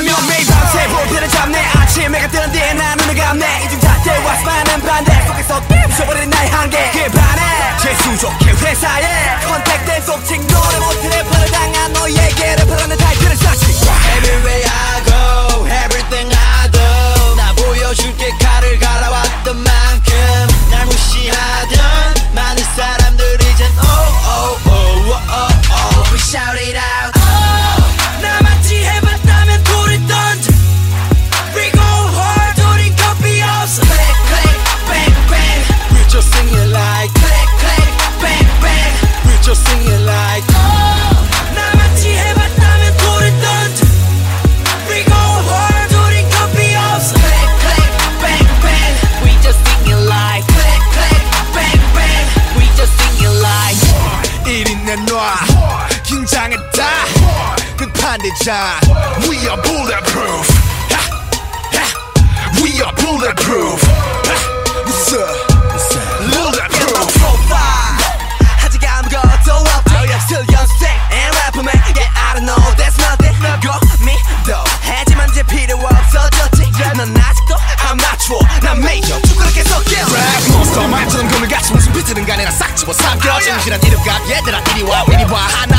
참아가며 0.00 0.16
매일 0.28 0.46
밤새 0.46 0.88
볼펜을 0.88 1.28
잡네. 1.28 1.58
아침 1.76 2.14
해가 2.14 2.28
뜨는 2.28 2.52
뒤에 2.52 2.72
난 2.74 2.96
눈을 2.98 3.14
감네. 3.14 3.64
이젠 3.64 3.80
잣대와 3.80 4.36
수많은 4.36 4.80
반대. 4.80 5.26
속에서 5.26 5.60
부숴버리는 5.60 6.28
나의 6.28 6.50
한계. 6.50 6.90
그 6.92 7.10
반에 7.10 7.76
재수족해 7.82 8.50
회사에 8.52 9.04
컨택된 9.46 10.02
속칭 10.02 10.46
노래 10.46 10.78
못해 10.78 11.08
래퍼를 11.08 11.50
당한 11.50 11.92
너에게 11.92 12.56
래퍼라는 12.56 12.96
타이틀을 12.96 13.36
썼지 13.36 13.70
Everywhere 14.16 14.69
We 58.40 58.46
are 58.46 59.60
bulletproof. 59.60 60.48
We 62.62 62.80
are 62.80 62.94
bulletproof. 62.96 63.82
What's 64.88 65.12
up? 65.12 65.28
Bulletproof. 66.32 67.20
Oh, 67.20 67.36
Still 70.24 70.40
and 71.12 71.34
rapper 71.36 71.62
man. 71.62 71.76
Yeah, 71.94 72.08
I 72.16 72.32
don't 72.34 72.46
know. 72.46 72.56
That's. 72.78 72.96
Go 73.60 73.76
me 74.04 74.16
though. 74.46 74.64
하지만 74.80 75.28
이제 75.28 75.42
필요 75.42 75.76
없어졌지. 75.76 76.70
I'm 76.80 77.98
not 77.98 78.22
sure. 78.22 78.40
Rap 80.10 80.48
monster 80.48 80.88
말처럼 80.88 81.28
굴을 81.28 81.48
같이 81.48 81.72
무슨 81.72 81.92
비트는 81.92 82.24
간에 82.24 82.44
나싹 82.44 82.74
집어 82.74 82.92
삼켜. 82.94 83.38
정신한 83.40 83.82
이름값 83.82 84.30
얘들아 84.30 84.60
이리 84.74 84.82
와 84.82 85.02
이리와 85.02 85.40
한 85.40 85.69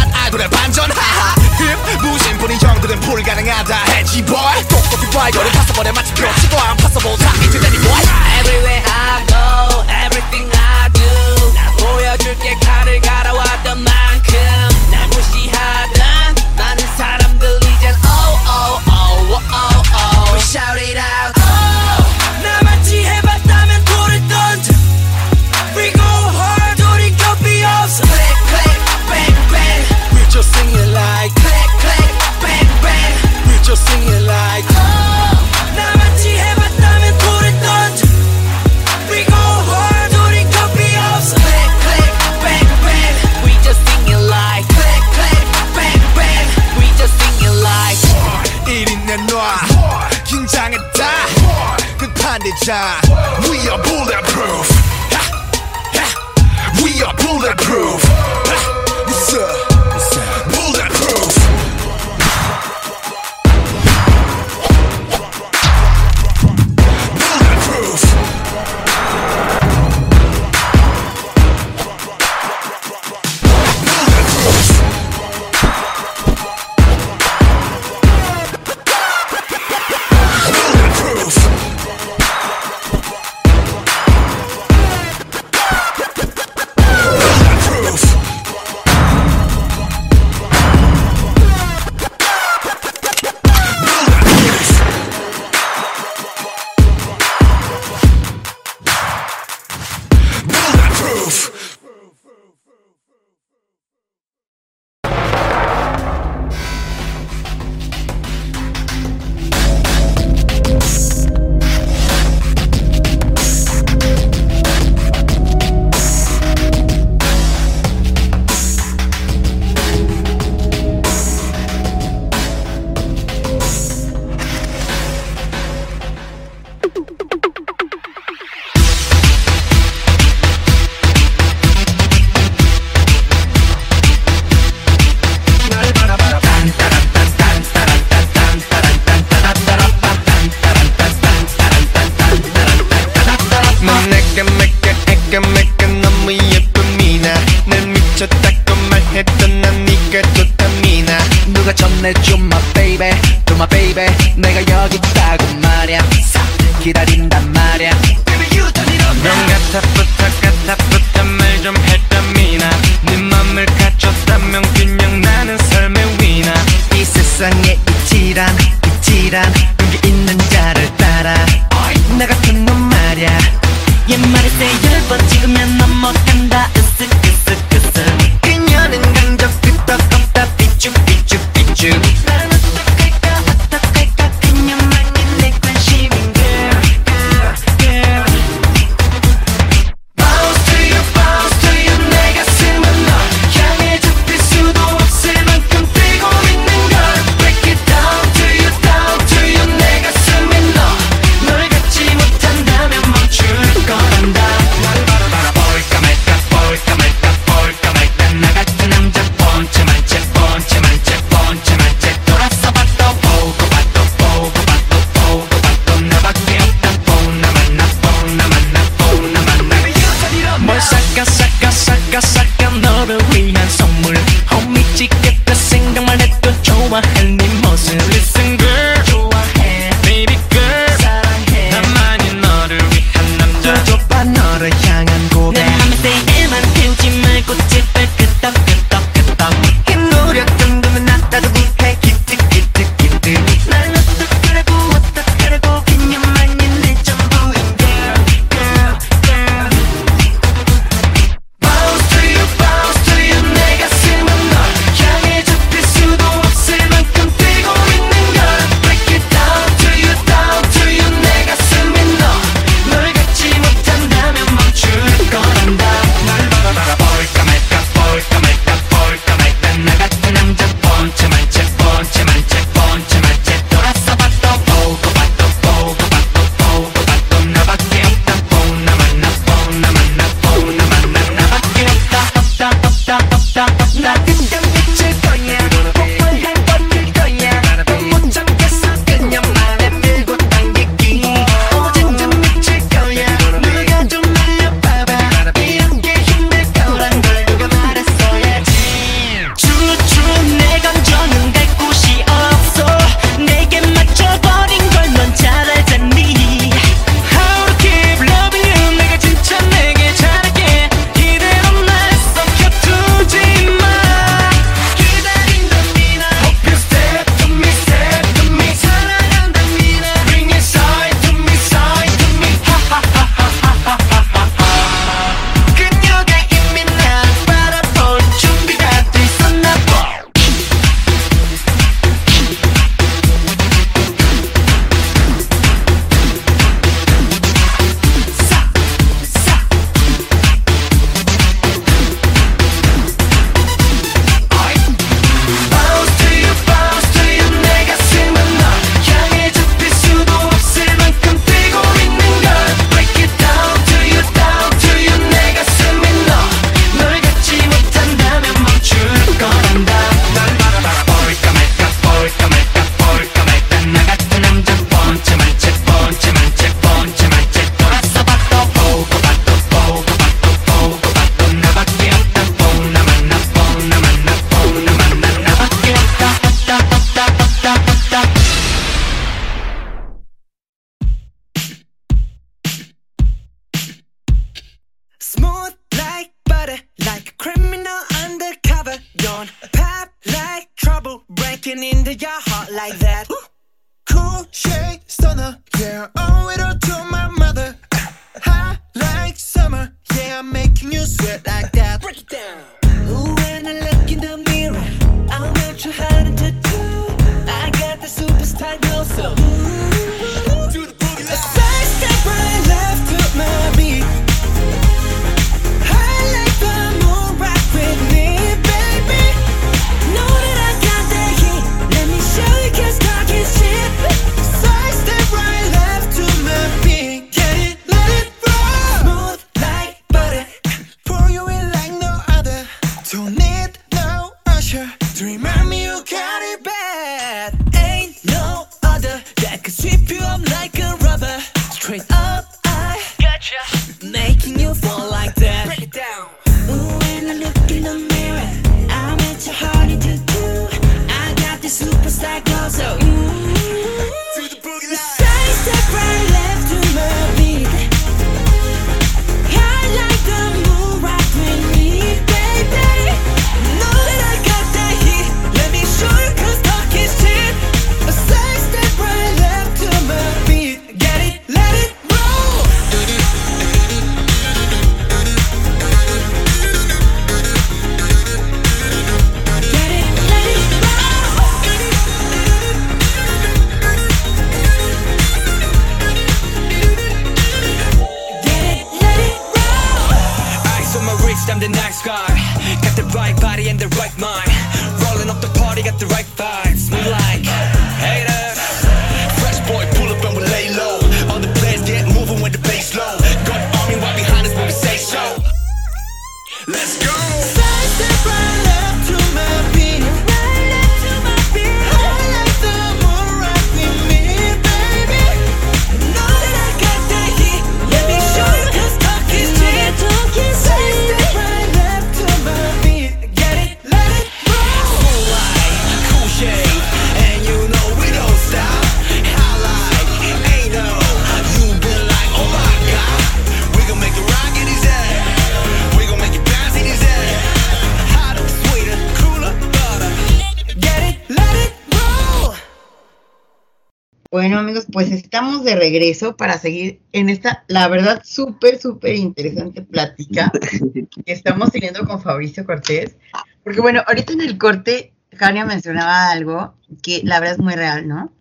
pues 544.91 545.11
estamos 545.11 545.63
de 545.63 545.75
regreso 545.75 546.35
para 546.35 546.57
seguir 546.57 547.01
en 547.11 547.29
esta, 547.29 547.63
la 547.67 547.87
verdad, 547.87 548.21
súper, 548.23 548.79
súper 548.79 549.15
interesante 549.15 549.81
plática 549.81 550.51
que 551.25 551.31
estamos 551.31 551.71
teniendo 551.71 552.05
con 552.05 552.21
Fabricio 552.21 552.65
Cortés. 552.65 553.15
Porque, 553.63 553.81
bueno, 553.81 554.03
ahorita 554.07 554.33
en 554.33 554.41
el 554.41 554.57
corte, 554.57 555.13
Jania 555.33 555.65
mencionaba 555.65 556.31
algo 556.31 556.75
que 557.01 557.21
la 557.23 557.39
verdad 557.39 557.55
es 557.55 557.63
muy 557.63 557.75
real, 557.75 558.07
¿no? 558.07 558.33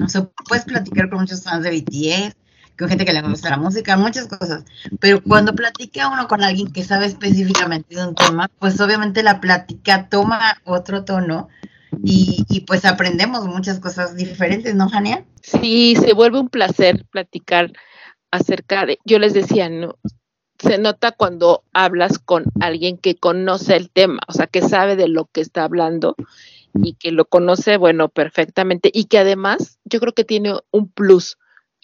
O 0.00 0.08
sea, 0.08 0.28
puedes 0.48 0.64
platicar 0.64 1.10
con 1.10 1.20
muchos 1.20 1.42
fans 1.42 1.64
de 1.64 1.70
BTS, 1.70 2.36
con 2.78 2.88
gente 2.88 3.04
que 3.04 3.12
le 3.12 3.22
gusta 3.22 3.50
la 3.50 3.58
música, 3.58 3.96
muchas 3.96 4.26
cosas. 4.26 4.64
Pero 5.00 5.22
cuando 5.22 5.54
platica 5.54 6.08
uno 6.08 6.26
con 6.28 6.42
alguien 6.42 6.72
que 6.72 6.84
sabe 6.84 7.06
específicamente 7.06 7.94
de 7.94 8.06
un 8.06 8.14
tema, 8.14 8.50
pues 8.58 8.80
obviamente 8.80 9.22
la 9.22 9.40
plática 9.40 10.08
toma 10.08 10.60
otro 10.64 11.04
tono 11.04 11.48
y, 12.02 12.64
pues 12.66 12.84
aprendemos 12.84 13.46
muchas 13.46 13.78
cosas 13.78 14.16
diferentes, 14.16 14.74
¿no, 14.74 14.88
Jania? 14.88 15.24
Sí, 15.42 15.96
se 15.96 16.14
vuelve 16.14 16.40
un 16.40 16.48
placer 16.48 17.04
platicar 17.10 17.72
acerca 18.30 18.86
de, 18.86 18.98
yo 19.04 19.18
les 19.18 19.34
decía, 19.34 19.68
no, 19.68 19.96
se 20.58 20.78
nota 20.78 21.12
cuando 21.12 21.64
hablas 21.72 22.18
con 22.18 22.44
alguien 22.60 22.96
que 22.96 23.16
conoce 23.16 23.76
el 23.76 23.90
tema, 23.90 24.20
o 24.26 24.32
sea, 24.32 24.46
que 24.46 24.62
sabe 24.62 24.96
de 24.96 25.08
lo 25.08 25.26
que 25.26 25.40
está 25.40 25.64
hablando 25.64 26.14
y 26.74 26.94
que 26.94 27.12
lo 27.12 27.26
conoce, 27.26 27.76
bueno, 27.76 28.08
perfectamente 28.08 28.90
y 28.92 29.04
que 29.04 29.18
además 29.18 29.78
yo 29.84 30.00
creo 30.00 30.14
que 30.14 30.24
tiene 30.24 30.54
un 30.70 30.88
plus, 30.88 31.36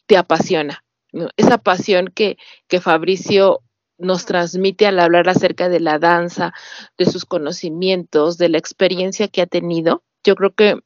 te 0.06 0.16
apasiona, 0.16 0.84
¿no? 1.12 1.28
Esa 1.36 1.58
pasión 1.58 2.08
que, 2.14 2.38
que 2.68 2.80
Fabricio 2.80 3.60
nos 3.98 4.24
transmite 4.24 4.86
al 4.86 5.00
hablar 5.00 5.28
acerca 5.28 5.68
de 5.68 5.80
la 5.80 5.98
danza, 5.98 6.54
de 6.96 7.06
sus 7.06 7.24
conocimientos, 7.24 8.38
de 8.38 8.48
la 8.48 8.58
experiencia 8.58 9.28
que 9.28 9.42
ha 9.42 9.46
tenido. 9.46 10.02
Yo 10.24 10.34
creo 10.34 10.54
que 10.54 10.76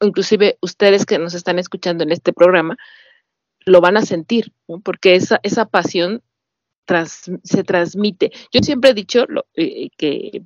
inclusive 0.00 0.58
ustedes 0.60 1.06
que 1.06 1.18
nos 1.18 1.34
están 1.34 1.58
escuchando 1.58 2.04
en 2.04 2.12
este 2.12 2.32
programa 2.32 2.76
lo 3.64 3.80
van 3.80 3.96
a 3.96 4.02
sentir, 4.02 4.52
porque 4.84 5.16
esa, 5.16 5.40
esa 5.42 5.66
pasión 5.66 6.22
se 7.42 7.64
transmite. 7.64 8.30
Yo 8.52 8.60
siempre 8.62 8.90
he 8.90 8.94
dicho 8.94 9.24
lo, 9.28 9.46
eh, 9.54 9.88
que 9.96 10.42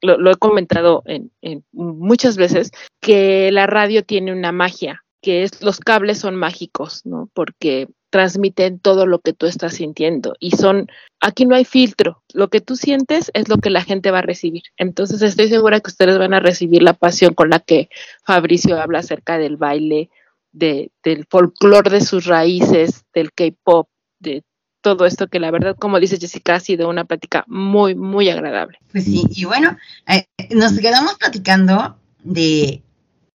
lo, 0.00 0.18
lo 0.18 0.30
he 0.30 0.36
comentado 0.36 1.02
en, 1.06 1.32
en 1.42 1.64
muchas 1.72 2.36
veces 2.36 2.70
que 3.00 3.50
la 3.50 3.66
radio 3.66 4.04
tiene 4.04 4.32
una 4.32 4.52
magia, 4.52 5.04
que 5.20 5.42
es 5.42 5.62
los 5.62 5.80
cables 5.80 6.18
son 6.18 6.36
mágicos, 6.36 7.04
¿no? 7.04 7.28
Porque 7.34 7.88
transmiten 8.14 8.78
todo 8.78 9.06
lo 9.06 9.18
que 9.18 9.32
tú 9.32 9.46
estás 9.46 9.74
sintiendo 9.74 10.36
y 10.38 10.52
son 10.52 10.86
aquí 11.20 11.46
no 11.46 11.56
hay 11.56 11.64
filtro, 11.64 12.22
lo 12.32 12.46
que 12.46 12.60
tú 12.60 12.76
sientes 12.76 13.32
es 13.34 13.48
lo 13.48 13.58
que 13.58 13.70
la 13.70 13.82
gente 13.82 14.12
va 14.12 14.20
a 14.20 14.22
recibir. 14.22 14.62
Entonces 14.76 15.20
estoy 15.20 15.48
segura 15.48 15.80
que 15.80 15.90
ustedes 15.90 16.16
van 16.16 16.32
a 16.32 16.38
recibir 16.38 16.84
la 16.84 16.92
pasión 16.92 17.34
con 17.34 17.50
la 17.50 17.58
que 17.58 17.88
Fabricio 18.24 18.80
habla 18.80 19.00
acerca 19.00 19.36
del 19.36 19.56
baile, 19.56 20.10
de, 20.52 20.92
del 21.02 21.26
folclore 21.28 21.90
de 21.90 22.02
sus 22.02 22.26
raíces, 22.26 23.04
del 23.12 23.32
K-pop, 23.32 23.88
de 24.20 24.44
todo 24.80 25.06
esto 25.06 25.26
que 25.26 25.40
la 25.40 25.50
verdad, 25.50 25.74
como 25.76 25.98
dice 25.98 26.16
Jessica, 26.16 26.54
ha 26.54 26.60
sido 26.60 26.88
una 26.88 27.04
plática 27.04 27.42
muy, 27.48 27.96
muy 27.96 28.30
agradable. 28.30 28.78
Pues 28.92 29.06
sí, 29.06 29.24
y 29.28 29.44
bueno, 29.44 29.76
eh, 30.06 30.24
nos 30.50 30.78
quedamos 30.78 31.14
platicando 31.14 31.98
de, 32.22 32.80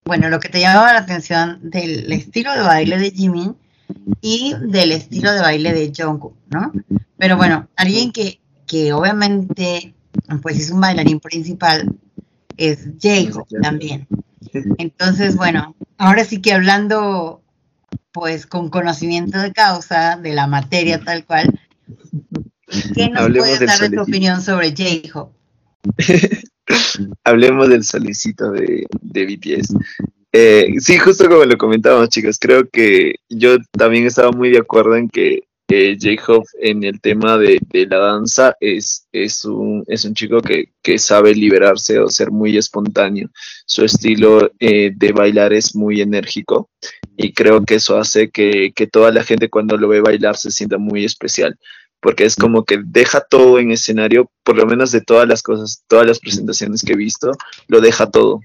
bueno, 0.06 0.30
lo 0.30 0.40
que 0.40 0.48
te 0.48 0.62
llamaba 0.62 0.94
la 0.94 1.00
atención 1.00 1.70
del 1.70 2.10
estilo 2.14 2.54
de 2.54 2.62
baile 2.62 2.98
de 2.98 3.12
Jimin 3.12 3.58
y 4.22 4.54
del 4.60 4.92
estilo 4.92 5.32
de 5.32 5.42
baile 5.42 5.74
de 5.74 5.92
Jungkook, 5.96 6.36
¿no? 6.50 6.72
Pero 7.18 7.38
bueno, 7.38 7.68
alguien 7.76 8.12
que, 8.12 8.40
que 8.66 8.94
obviamente, 8.94 9.94
pues 10.42 10.60
es 10.60 10.72
un 10.72 10.82
bailarín 10.82 11.20
principal, 11.20 11.96
es 12.58 12.88
J-Hope 13.02 13.60
también. 13.62 14.08
Entonces, 14.78 15.36
bueno, 15.36 15.76
ahora 15.98 16.26
sí 16.26 16.42
que 16.42 16.54
hablando, 16.54 17.42
pues 18.12 18.46
con 18.46 18.70
conocimiento 18.70 19.40
de 19.40 19.54
causa, 19.54 20.18
de 20.18 20.34
la 20.34 20.48
materia 20.48 21.00
tal 21.00 21.26
cual, 21.26 21.60
¿qué 22.96 23.10
nos 23.10 23.24
Hablemos 23.24 23.50
puedes 23.50 23.68
dar 23.68 23.90
de 23.90 23.96
tu 23.96 24.02
opinión 24.02 24.42
sobre 24.42 24.70
J-Hope? 24.72 25.36
Hablemos 27.24 27.70
del 27.70 27.84
solicito 27.84 28.52
de, 28.52 28.86
BTS. 29.02 29.76
Eh, 30.32 30.74
sí, 30.80 30.98
justo 30.98 31.28
como 31.28 31.44
lo 31.46 31.58
comentábamos, 31.58 32.10
chicos, 32.10 32.38
creo 32.40 32.70
que 32.70 33.16
yo 33.30 33.58
también 33.72 34.06
estaba 34.06 34.32
muy 34.32 34.52
de 34.52 34.60
acuerdo 34.60 34.96
en 34.96 35.10
que 35.10 35.44
eh, 35.72 35.98
en 36.62 36.84
el 36.84 37.00
tema 37.00 37.38
de, 37.38 37.60
la 37.72 37.98
danza 38.00 38.56
es, 38.60 39.06
un, 39.46 39.86
chico 40.14 40.42
que, 40.42 40.98
sabe 40.98 41.36
liberarse 41.36 42.00
o 42.00 42.10
ser 42.10 42.32
muy 42.32 42.58
espontáneo. 42.58 43.30
Su 43.66 43.86
estilo 43.86 44.52
eh, 44.60 44.92
de 44.96 45.12
bailar 45.12 45.54
es 45.54 45.76
muy 45.76 46.02
enérgico 46.02 46.70
y 47.16 47.34
creo 47.34 47.64
que 47.64 47.76
eso 47.76 47.98
hace 47.98 48.32
que 48.32 48.90
toda 48.92 49.12
la 49.12 49.24
gente 49.24 49.50
cuando 49.50 49.78
lo 49.78 49.88
ve 49.88 50.02
bailar 50.02 50.38
se 50.38 50.50
sienta 50.50 50.80
muy 50.80 51.06
especial 51.06 51.58
porque 52.02 52.26
es 52.26 52.36
como 52.36 52.64
que 52.64 52.80
deja 52.84 53.22
todo 53.22 53.60
en 53.60 53.72
escenario, 53.72 54.30
por 54.44 54.56
lo 54.56 54.66
menos 54.66 54.92
de 54.92 55.02
todas 55.02 55.28
las 55.28 55.44
cosas, 55.44 55.84
todas 55.88 56.06
las 56.08 56.20
presentaciones 56.20 56.84
que 56.84 56.94
he 56.94 56.98
visto, 56.98 57.32
lo 57.68 57.82
deja 57.82 58.10
todo. 58.10 58.42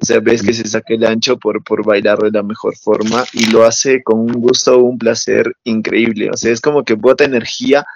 O 0.00 0.04
sea, 0.04 0.20
ves 0.20 0.42
que 0.42 0.52
se 0.52 0.66
saca 0.66 0.94
el 0.94 1.04
ancho 1.04 1.38
por, 1.38 1.62
por 1.62 1.84
bailar 1.84 2.18
de 2.18 2.30
la 2.32 2.42
mejor 2.42 2.76
forma 2.76 3.24
y 3.32 3.46
lo 3.46 3.64
hace 3.64 4.02
con 4.02 4.18
un 4.18 4.32
gusto, 4.32 4.78
un 4.78 4.98
placer 4.98 5.54
increíble. 5.62 6.30
O 6.30 6.36
sea, 6.36 6.52
es 6.52 6.60
como 6.60 6.84
que 6.84 6.94
bota 6.94 7.24
energía, 7.24 7.86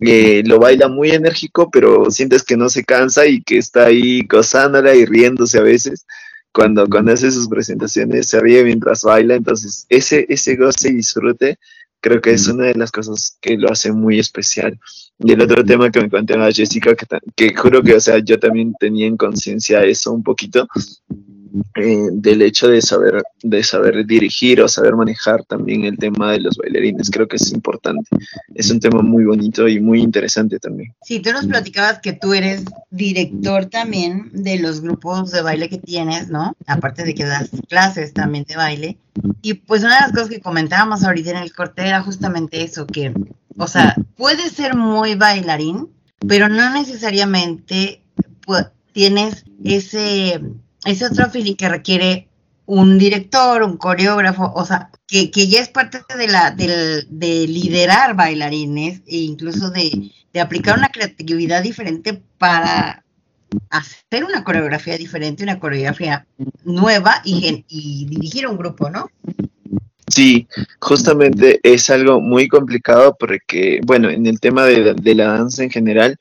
eh, 0.00 0.42
lo 0.46 0.58
baila 0.60 0.88
muy 0.88 1.10
enérgico, 1.10 1.70
pero 1.70 2.10
sientes 2.10 2.44
que 2.44 2.56
no 2.56 2.68
se 2.68 2.84
cansa 2.84 3.26
y 3.26 3.42
que 3.42 3.58
está 3.58 3.86
ahí 3.86 4.22
gozándola 4.28 4.94
y 4.94 5.04
riéndose 5.04 5.58
a 5.58 5.62
veces. 5.62 6.06
Cuando, 6.52 6.86
cuando 6.88 7.12
hace 7.12 7.30
sus 7.30 7.48
presentaciones 7.48 8.28
se 8.28 8.40
ríe 8.40 8.64
mientras 8.64 9.02
baila, 9.02 9.34
entonces 9.34 9.84
ese, 9.88 10.26
ese 10.28 10.56
goce 10.56 10.88
y 10.88 10.94
disfrute 10.94 11.58
creo 12.06 12.20
que 12.20 12.30
es 12.30 12.46
una 12.46 12.66
de 12.66 12.74
las 12.74 12.92
cosas 12.92 13.36
que 13.40 13.56
lo 13.56 13.68
hace 13.68 13.90
muy 13.90 14.20
especial. 14.20 14.78
Y 15.18 15.32
el 15.32 15.42
otro 15.42 15.64
tema 15.64 15.90
que 15.90 16.00
me 16.00 16.08
contaba 16.08 16.52
Jessica, 16.52 16.94
que, 16.94 17.06
que 17.34 17.54
juro 17.54 17.82
que, 17.82 17.94
o 17.94 18.00
sea, 18.00 18.18
yo 18.18 18.38
también 18.38 18.74
tenía 18.78 19.06
en 19.06 19.16
conciencia 19.16 19.82
eso 19.82 20.12
un 20.12 20.22
poquito, 20.22 20.68
eh, 21.76 22.08
del 22.12 22.42
hecho 22.42 22.68
de 22.68 22.80
saber, 22.82 23.22
de 23.42 23.62
saber 23.62 24.06
dirigir 24.06 24.60
o 24.60 24.68
saber 24.68 24.94
manejar 24.94 25.44
también 25.44 25.84
el 25.84 25.96
tema 25.96 26.32
de 26.32 26.40
los 26.40 26.56
bailarines. 26.56 27.10
Creo 27.10 27.28
que 27.28 27.36
es 27.36 27.52
importante. 27.52 28.08
Es 28.54 28.70
un 28.70 28.80
tema 28.80 29.02
muy 29.02 29.24
bonito 29.24 29.68
y 29.68 29.80
muy 29.80 30.00
interesante 30.00 30.58
también. 30.58 30.94
Sí, 31.02 31.20
tú 31.20 31.32
nos 31.32 31.46
platicabas 31.46 32.00
que 32.00 32.12
tú 32.12 32.34
eres 32.34 32.64
director 32.90 33.66
también 33.66 34.30
de 34.32 34.58
los 34.58 34.80
grupos 34.80 35.30
de 35.30 35.42
baile 35.42 35.68
que 35.68 35.78
tienes, 35.78 36.28
¿no? 36.28 36.54
Aparte 36.66 37.04
de 37.04 37.14
que 37.14 37.24
das 37.24 37.50
clases 37.68 38.12
también 38.12 38.44
de 38.48 38.56
baile. 38.56 38.98
Y 39.42 39.54
pues 39.54 39.82
una 39.82 39.94
de 39.94 40.00
las 40.02 40.12
cosas 40.12 40.28
que 40.28 40.40
comentábamos 40.40 41.04
ahorita 41.04 41.30
en 41.30 41.36
el 41.38 41.52
corte 41.52 41.82
era 41.86 42.02
justamente 42.02 42.62
eso, 42.62 42.86
que, 42.86 43.14
o 43.56 43.66
sea, 43.66 43.96
puedes 44.16 44.52
ser 44.52 44.74
muy 44.76 45.14
bailarín, 45.14 45.88
pero 46.28 46.48
no 46.48 46.70
necesariamente 46.74 48.02
pu- 48.46 48.70
tienes 48.92 49.44
ese, 49.64 50.40
ese 50.86 51.06
otro 51.06 51.30
feeling 51.30 51.54
que 51.54 51.68
requiere 51.68 52.28
un 52.66 52.98
director, 52.98 53.62
un 53.62 53.76
coreógrafo, 53.76 54.52
o 54.54 54.64
sea, 54.64 54.90
que, 55.06 55.30
ya 55.30 55.60
es 55.60 55.68
parte 55.68 56.00
de 56.16 56.26
la 56.26 56.50
del, 56.50 57.06
de 57.08 57.46
liderar 57.46 58.16
bailarines 58.16 59.02
e 59.06 59.18
incluso 59.18 59.70
de, 59.70 60.10
de 60.32 60.40
aplicar 60.40 60.76
una 60.76 60.88
creatividad 60.88 61.62
diferente 61.62 62.20
para 62.38 63.04
hacer 63.70 64.24
una 64.24 64.44
coreografía 64.44 64.98
diferente, 64.98 65.44
una 65.44 65.58
coreografía 65.58 66.26
nueva 66.64 67.22
y, 67.24 67.64
dirigir 68.06 68.46
un 68.46 68.56
grupo, 68.56 68.90
¿no? 68.90 69.08
Sí, 70.08 70.46
justamente 70.80 71.60
es 71.62 71.90
algo 71.90 72.20
muy 72.20 72.48
complicado 72.48 73.16
porque, 73.18 73.80
bueno, 73.84 74.08
en 74.08 74.26
el 74.26 74.40
tema 74.40 74.64
de, 74.64 74.94
de 74.94 75.14
la 75.14 75.26
danza 75.28 75.62
en 75.62 75.70
general, 75.70 76.18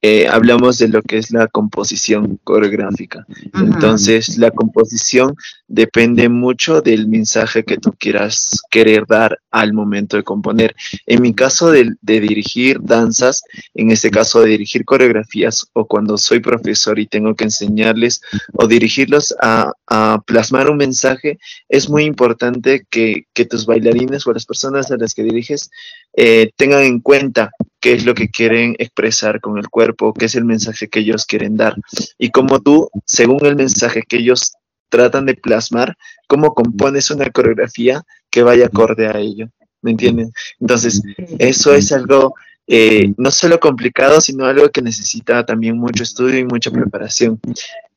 eh, 0.00 0.28
hablamos 0.28 0.78
de 0.78 0.88
lo 0.88 1.02
que 1.02 1.18
es 1.18 1.32
la 1.32 1.48
composición 1.48 2.38
coreográfica. 2.44 3.26
Entonces, 3.54 4.38
la 4.38 4.52
composición 4.52 5.34
depende 5.66 6.28
mucho 6.28 6.80
del 6.80 7.08
mensaje 7.08 7.64
que 7.64 7.78
tú 7.78 7.92
quieras 7.98 8.62
querer 8.70 9.06
dar 9.08 9.40
al 9.50 9.72
momento 9.72 10.16
de 10.16 10.22
componer. 10.22 10.76
En 11.06 11.20
mi 11.20 11.34
caso 11.34 11.72
de, 11.72 11.94
de 12.00 12.20
dirigir 12.20 12.78
danzas, 12.80 13.42
en 13.74 13.90
este 13.90 14.10
caso 14.10 14.40
de 14.40 14.50
dirigir 14.50 14.84
coreografías 14.84 15.66
o 15.72 15.86
cuando 15.86 16.16
soy 16.16 16.38
profesor 16.38 16.98
y 17.00 17.06
tengo 17.06 17.34
que 17.34 17.44
enseñarles 17.44 18.20
o 18.54 18.68
dirigirlos 18.68 19.34
a, 19.42 19.72
a 19.88 20.22
plasmar 20.24 20.70
un 20.70 20.76
mensaje, 20.76 21.38
es 21.68 21.88
muy 21.88 22.04
importante 22.04 22.86
que, 22.88 23.26
que 23.34 23.44
tus 23.44 23.66
bailarines 23.66 24.26
o 24.26 24.32
las 24.32 24.46
personas 24.46 24.92
a 24.92 24.96
las 24.96 25.12
que 25.12 25.24
diriges 25.24 25.70
eh, 26.14 26.50
tengan 26.56 26.82
en 26.82 27.00
cuenta 27.00 27.50
qué 27.80 27.92
es 27.92 28.04
lo 28.04 28.14
que 28.14 28.28
quieren 28.28 28.74
expresar 28.78 29.40
con 29.40 29.58
el 29.58 29.68
cuerpo, 29.68 30.12
qué 30.12 30.26
es 30.26 30.34
el 30.34 30.44
mensaje 30.44 30.88
que 30.88 31.00
ellos 31.00 31.26
quieren 31.26 31.56
dar. 31.56 31.76
Y 32.18 32.30
como 32.30 32.60
tú, 32.60 32.90
según 33.04 33.44
el 33.46 33.56
mensaje 33.56 34.02
que 34.02 34.18
ellos 34.18 34.52
tratan 34.88 35.26
de 35.26 35.34
plasmar, 35.34 35.96
cómo 36.26 36.54
compones 36.54 37.10
una 37.10 37.30
coreografía 37.30 38.02
que 38.30 38.42
vaya 38.42 38.66
acorde 38.66 39.06
a 39.06 39.18
ello. 39.18 39.48
¿Me 39.80 39.92
entienden? 39.92 40.32
Entonces, 40.58 41.00
eso 41.38 41.72
es 41.72 41.92
algo 41.92 42.34
eh, 42.70 43.14
no 43.16 43.30
solo 43.30 43.58
complicado, 43.58 44.20
sino 44.20 44.44
algo 44.44 44.68
que 44.68 44.82
necesita 44.82 45.46
también 45.46 45.78
mucho 45.78 46.02
estudio 46.02 46.38
y 46.38 46.44
mucha 46.44 46.70
preparación. 46.70 47.40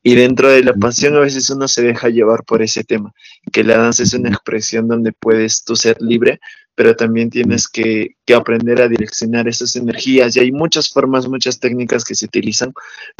Y 0.02 0.16
dentro 0.16 0.50
de 0.50 0.64
la 0.64 0.74
pasión 0.74 1.16
a 1.18 1.20
veces 1.20 1.50
uno 1.50 1.68
se 1.68 1.82
deja 1.82 2.08
llevar 2.08 2.46
por 2.46 2.62
ese 2.62 2.86
tema, 2.86 3.14
que 3.52 3.66
la 3.66 3.78
danza 3.78 4.04
es 4.04 4.14
una 4.14 4.30
expresión 4.30 4.88
donde 4.88 5.12
puedes 5.12 5.66
tú 5.66 5.76
ser 5.76 6.02
libre, 6.02 6.40
pero 6.82 6.96
también 6.96 7.30
tienes 7.30 7.68
que, 7.68 8.16
que 8.26 8.34
aprender 8.34 8.82
a 8.82 8.88
direccionar 8.88 9.48
esas 9.48 9.76
energías 9.76 10.36
y 10.36 10.40
hay 10.40 10.52
muchas 10.52 10.90
formas, 10.90 11.28
muchas 11.28 11.60
técnicas 11.60 12.04
que 12.04 12.16
se 12.16 12.26
utilizan 12.26 12.74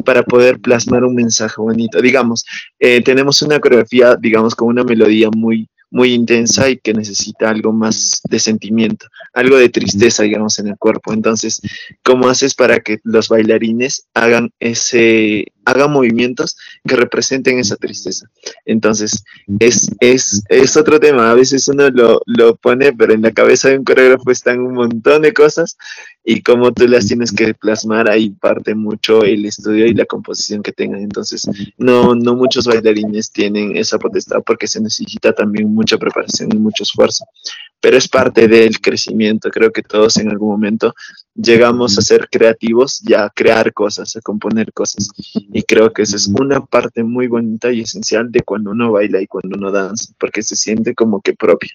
para 0.04 0.24
poder 0.24 0.58
plasmar 0.58 1.04
un 1.04 1.14
mensaje 1.14 1.54
bonito. 1.58 2.02
Digamos, 2.02 2.44
eh, 2.80 3.00
tenemos 3.04 3.40
una 3.40 3.60
coreografía, 3.60 4.16
digamos, 4.16 4.56
con 4.56 4.66
una 4.66 4.82
melodía 4.82 5.28
muy, 5.30 5.68
muy 5.92 6.14
intensa 6.14 6.70
y 6.70 6.78
que 6.78 6.94
necesita 6.94 7.50
algo 7.50 7.72
más 7.72 8.22
de 8.28 8.38
sentimiento, 8.38 9.06
algo 9.34 9.58
de 9.58 9.68
tristeza, 9.68 10.22
digamos, 10.22 10.58
en 10.58 10.68
el 10.68 10.78
cuerpo. 10.78 11.12
Entonces, 11.12 11.60
¿cómo 12.02 12.28
haces 12.28 12.54
para 12.54 12.80
que 12.80 12.98
los 13.04 13.28
bailarines 13.28 14.06
hagan 14.14 14.50
ese, 14.58 15.46
hagan 15.66 15.92
movimientos 15.92 16.56
que 16.88 16.96
representen 16.96 17.58
esa 17.58 17.76
tristeza? 17.76 18.26
Entonces, 18.64 19.22
es, 19.60 19.90
es, 20.00 20.42
es 20.48 20.76
otro 20.78 20.98
tema. 20.98 21.30
A 21.30 21.34
veces 21.34 21.68
uno 21.68 21.90
lo, 21.90 22.22
lo 22.24 22.56
pone, 22.56 22.94
pero 22.94 23.12
en 23.12 23.20
la 23.20 23.32
cabeza 23.32 23.68
de 23.68 23.76
un 23.76 23.84
coreógrafo 23.84 24.30
están 24.30 24.60
un 24.60 24.72
montón 24.72 25.20
de 25.20 25.34
cosas 25.34 25.76
y 26.24 26.42
cómo 26.42 26.72
tú 26.72 26.86
las 26.86 27.06
tienes 27.06 27.32
que 27.32 27.54
plasmar, 27.54 28.08
ahí 28.08 28.30
parte 28.30 28.74
mucho 28.74 29.24
el 29.24 29.44
estudio 29.44 29.86
y 29.86 29.94
la 29.94 30.04
composición 30.04 30.62
que 30.62 30.72
tengan. 30.72 31.00
Entonces, 31.00 31.48
no, 31.78 32.14
no 32.14 32.36
muchos 32.36 32.66
bailarines 32.66 33.30
tienen 33.32 33.76
esa 33.76 33.98
potestad 33.98 34.42
porque 34.46 34.66
se 34.68 34.80
necesita 34.80 35.32
también 35.32 35.72
mucha 35.72 35.98
preparación 35.98 36.50
y 36.52 36.58
mucho 36.58 36.84
esfuerzo. 36.84 37.24
Pero 37.82 37.98
es 37.98 38.08
parte 38.08 38.48
del 38.48 38.80
crecimiento. 38.80 39.50
Creo 39.50 39.72
que 39.72 39.82
todos 39.82 40.16
en 40.16 40.30
algún 40.30 40.50
momento 40.50 40.94
llegamos 41.34 41.98
a 41.98 42.02
ser 42.02 42.28
creativos 42.30 43.02
y 43.06 43.14
a 43.14 43.30
crear 43.30 43.72
cosas, 43.72 44.14
a 44.16 44.20
componer 44.20 44.72
cosas. 44.72 45.10
Y 45.34 45.62
creo 45.62 45.92
que 45.92 46.02
esa 46.02 46.16
es 46.16 46.28
una 46.28 46.64
parte 46.64 47.02
muy 47.02 47.26
bonita 47.26 47.72
y 47.72 47.80
esencial 47.80 48.30
de 48.30 48.42
cuando 48.42 48.70
uno 48.70 48.92
baila 48.92 49.20
y 49.20 49.26
cuando 49.26 49.56
uno 49.56 49.70
danza, 49.70 50.12
porque 50.18 50.42
se 50.42 50.56
siente 50.56 50.94
como 50.94 51.20
que 51.20 51.34
propia. 51.34 51.70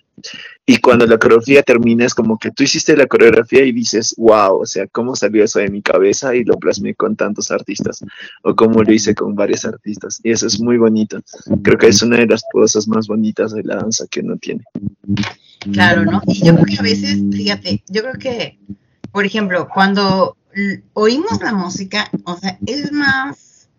Y 0.65 0.77
cuando 0.77 1.05
la 1.05 1.17
coreografía 1.17 1.63
termina, 1.63 2.05
es 2.05 2.13
como 2.13 2.37
que 2.37 2.51
tú 2.51 2.63
hiciste 2.63 2.95
la 2.95 3.07
coreografía 3.07 3.63
y 3.63 3.71
dices, 3.71 4.15
wow, 4.17 4.61
o 4.61 4.65
sea, 4.65 4.87
¿cómo 4.87 5.15
salió 5.15 5.43
eso 5.43 5.59
de 5.59 5.69
mi 5.69 5.81
cabeza 5.81 6.35
y 6.35 6.43
lo 6.43 6.57
plasmé 6.57 6.95
con 6.95 7.15
tantos 7.15 7.51
artistas? 7.51 8.03
O 8.43 8.55
cómo 8.55 8.83
lo 8.83 8.93
hice 8.93 9.15
con 9.15 9.35
varios 9.35 9.65
artistas. 9.65 10.19
Y 10.23 10.31
eso 10.31 10.47
es 10.47 10.59
muy 10.59 10.77
bonito. 10.77 11.19
Creo 11.63 11.77
que 11.77 11.87
es 11.87 12.01
una 12.01 12.17
de 12.17 12.27
las 12.27 12.43
cosas 12.51 12.87
más 12.87 13.07
bonitas 13.07 13.53
de 13.53 13.63
la 13.63 13.77
danza 13.77 14.05
que 14.09 14.21
uno 14.21 14.37
tiene. 14.37 14.63
Claro, 15.59 16.05
¿no? 16.05 16.21
Y 16.27 16.45
yo 16.45 16.53
creo 16.55 16.65
que 16.65 16.77
a 16.79 16.83
veces, 16.83 17.19
fíjate, 17.31 17.83
yo 17.87 18.01
creo 18.01 18.13
que, 18.15 18.59
por 19.11 19.25
ejemplo, 19.25 19.67
cuando 19.73 20.37
oímos 20.93 21.41
la 21.41 21.53
música, 21.53 22.09
o 22.25 22.37
sea, 22.37 22.57
es 22.65 22.91
más 22.91 23.69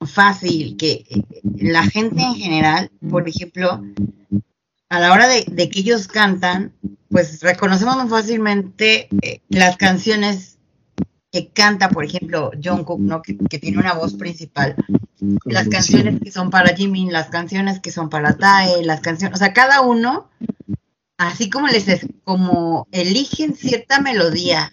fácil 0.00 0.76
que 0.76 1.04
eh, 1.08 1.22
la 1.56 1.84
gente 1.84 2.22
en 2.22 2.34
general, 2.34 2.90
por 3.08 3.28
ejemplo, 3.28 3.82
a 4.90 5.00
la 5.00 5.12
hora 5.12 5.28
de, 5.28 5.44
de 5.50 5.68
que 5.68 5.80
ellos 5.80 6.08
cantan, 6.08 6.72
pues 7.08 7.40
reconocemos 7.40 7.96
muy 7.96 8.08
fácilmente 8.08 9.08
eh, 9.22 9.40
las 9.48 9.76
canciones 9.76 10.58
que 11.32 11.48
canta, 11.48 11.88
por 11.88 12.04
ejemplo, 12.04 12.52
John 12.62 12.84
Cook, 12.84 13.00
¿no? 13.00 13.22
Que, 13.22 13.36
que 13.36 13.58
tiene 13.58 13.78
una 13.78 13.94
voz 13.94 14.14
principal. 14.14 14.76
Las 15.44 15.68
canciones 15.68 16.20
que 16.22 16.30
son 16.30 16.50
para 16.50 16.76
Jimmy, 16.76 17.10
las 17.10 17.28
canciones 17.28 17.80
que 17.80 17.90
son 17.90 18.08
para 18.08 18.36
Tae, 18.36 18.84
las 18.84 19.00
canciones, 19.00 19.34
o 19.34 19.38
sea, 19.38 19.52
cada 19.52 19.80
uno, 19.80 20.28
así 21.28 21.50
como 21.50 21.68
les 21.68 21.88
es, 21.88 22.06
como 22.24 22.86
eligen 22.92 23.54
cierta 23.54 24.00
melodía 24.00 24.72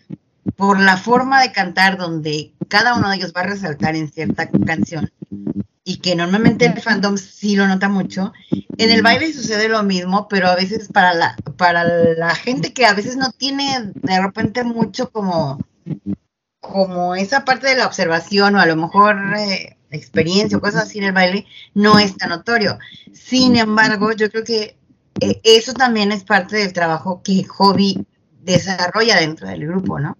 por 0.55 0.79
la 0.79 0.97
forma 0.97 1.41
de 1.41 1.51
cantar 1.51 1.97
donde 1.97 2.53
cada 2.67 2.95
uno 2.95 3.09
de 3.09 3.17
ellos 3.17 3.33
va 3.35 3.41
a 3.41 3.47
resaltar 3.47 3.95
en 3.95 4.11
cierta 4.11 4.49
canción 4.49 5.11
y 5.83 5.97
que 5.97 6.15
normalmente 6.15 6.65
el 6.65 6.79
fandom 6.81 7.17
sí 7.17 7.55
lo 7.55 7.67
nota 7.67 7.89
mucho. 7.89 8.31
En 8.77 8.91
el 8.91 9.01
baile 9.01 9.33
sucede 9.33 9.67
lo 9.67 9.83
mismo, 9.83 10.27
pero 10.27 10.47
a 10.47 10.55
veces 10.55 10.87
para 10.87 11.13
la, 11.13 11.35
para 11.57 11.83
la 11.83 12.35
gente 12.35 12.73
que 12.73 12.85
a 12.85 12.93
veces 12.93 13.17
no 13.17 13.31
tiene 13.31 13.91
de 13.95 14.21
repente 14.21 14.63
mucho 14.63 15.11
como, 15.11 15.59
como 16.59 17.15
esa 17.15 17.43
parte 17.45 17.67
de 17.67 17.77
la 17.77 17.87
observación 17.87 18.55
o 18.55 18.59
a 18.59 18.65
lo 18.65 18.75
mejor 18.75 19.17
eh, 19.37 19.77
experiencia 19.89 20.57
o 20.57 20.61
cosas 20.61 20.83
así 20.83 20.99
en 20.99 21.05
el 21.05 21.13
baile, 21.13 21.45
no 21.73 21.99
es 21.99 22.15
tan 22.17 22.29
notorio. 22.29 22.77
Sin 23.11 23.55
embargo, 23.55 24.13
yo 24.13 24.29
creo 24.29 24.43
que 24.43 24.77
eso 25.19 25.73
también 25.73 26.11
es 26.11 26.23
parte 26.23 26.57
del 26.57 26.73
trabajo 26.73 27.21
que 27.23 27.43
Hobby 27.43 28.05
desarrolla 28.43 29.19
dentro 29.19 29.47
del 29.47 29.67
grupo, 29.67 29.99
¿no? 29.99 30.17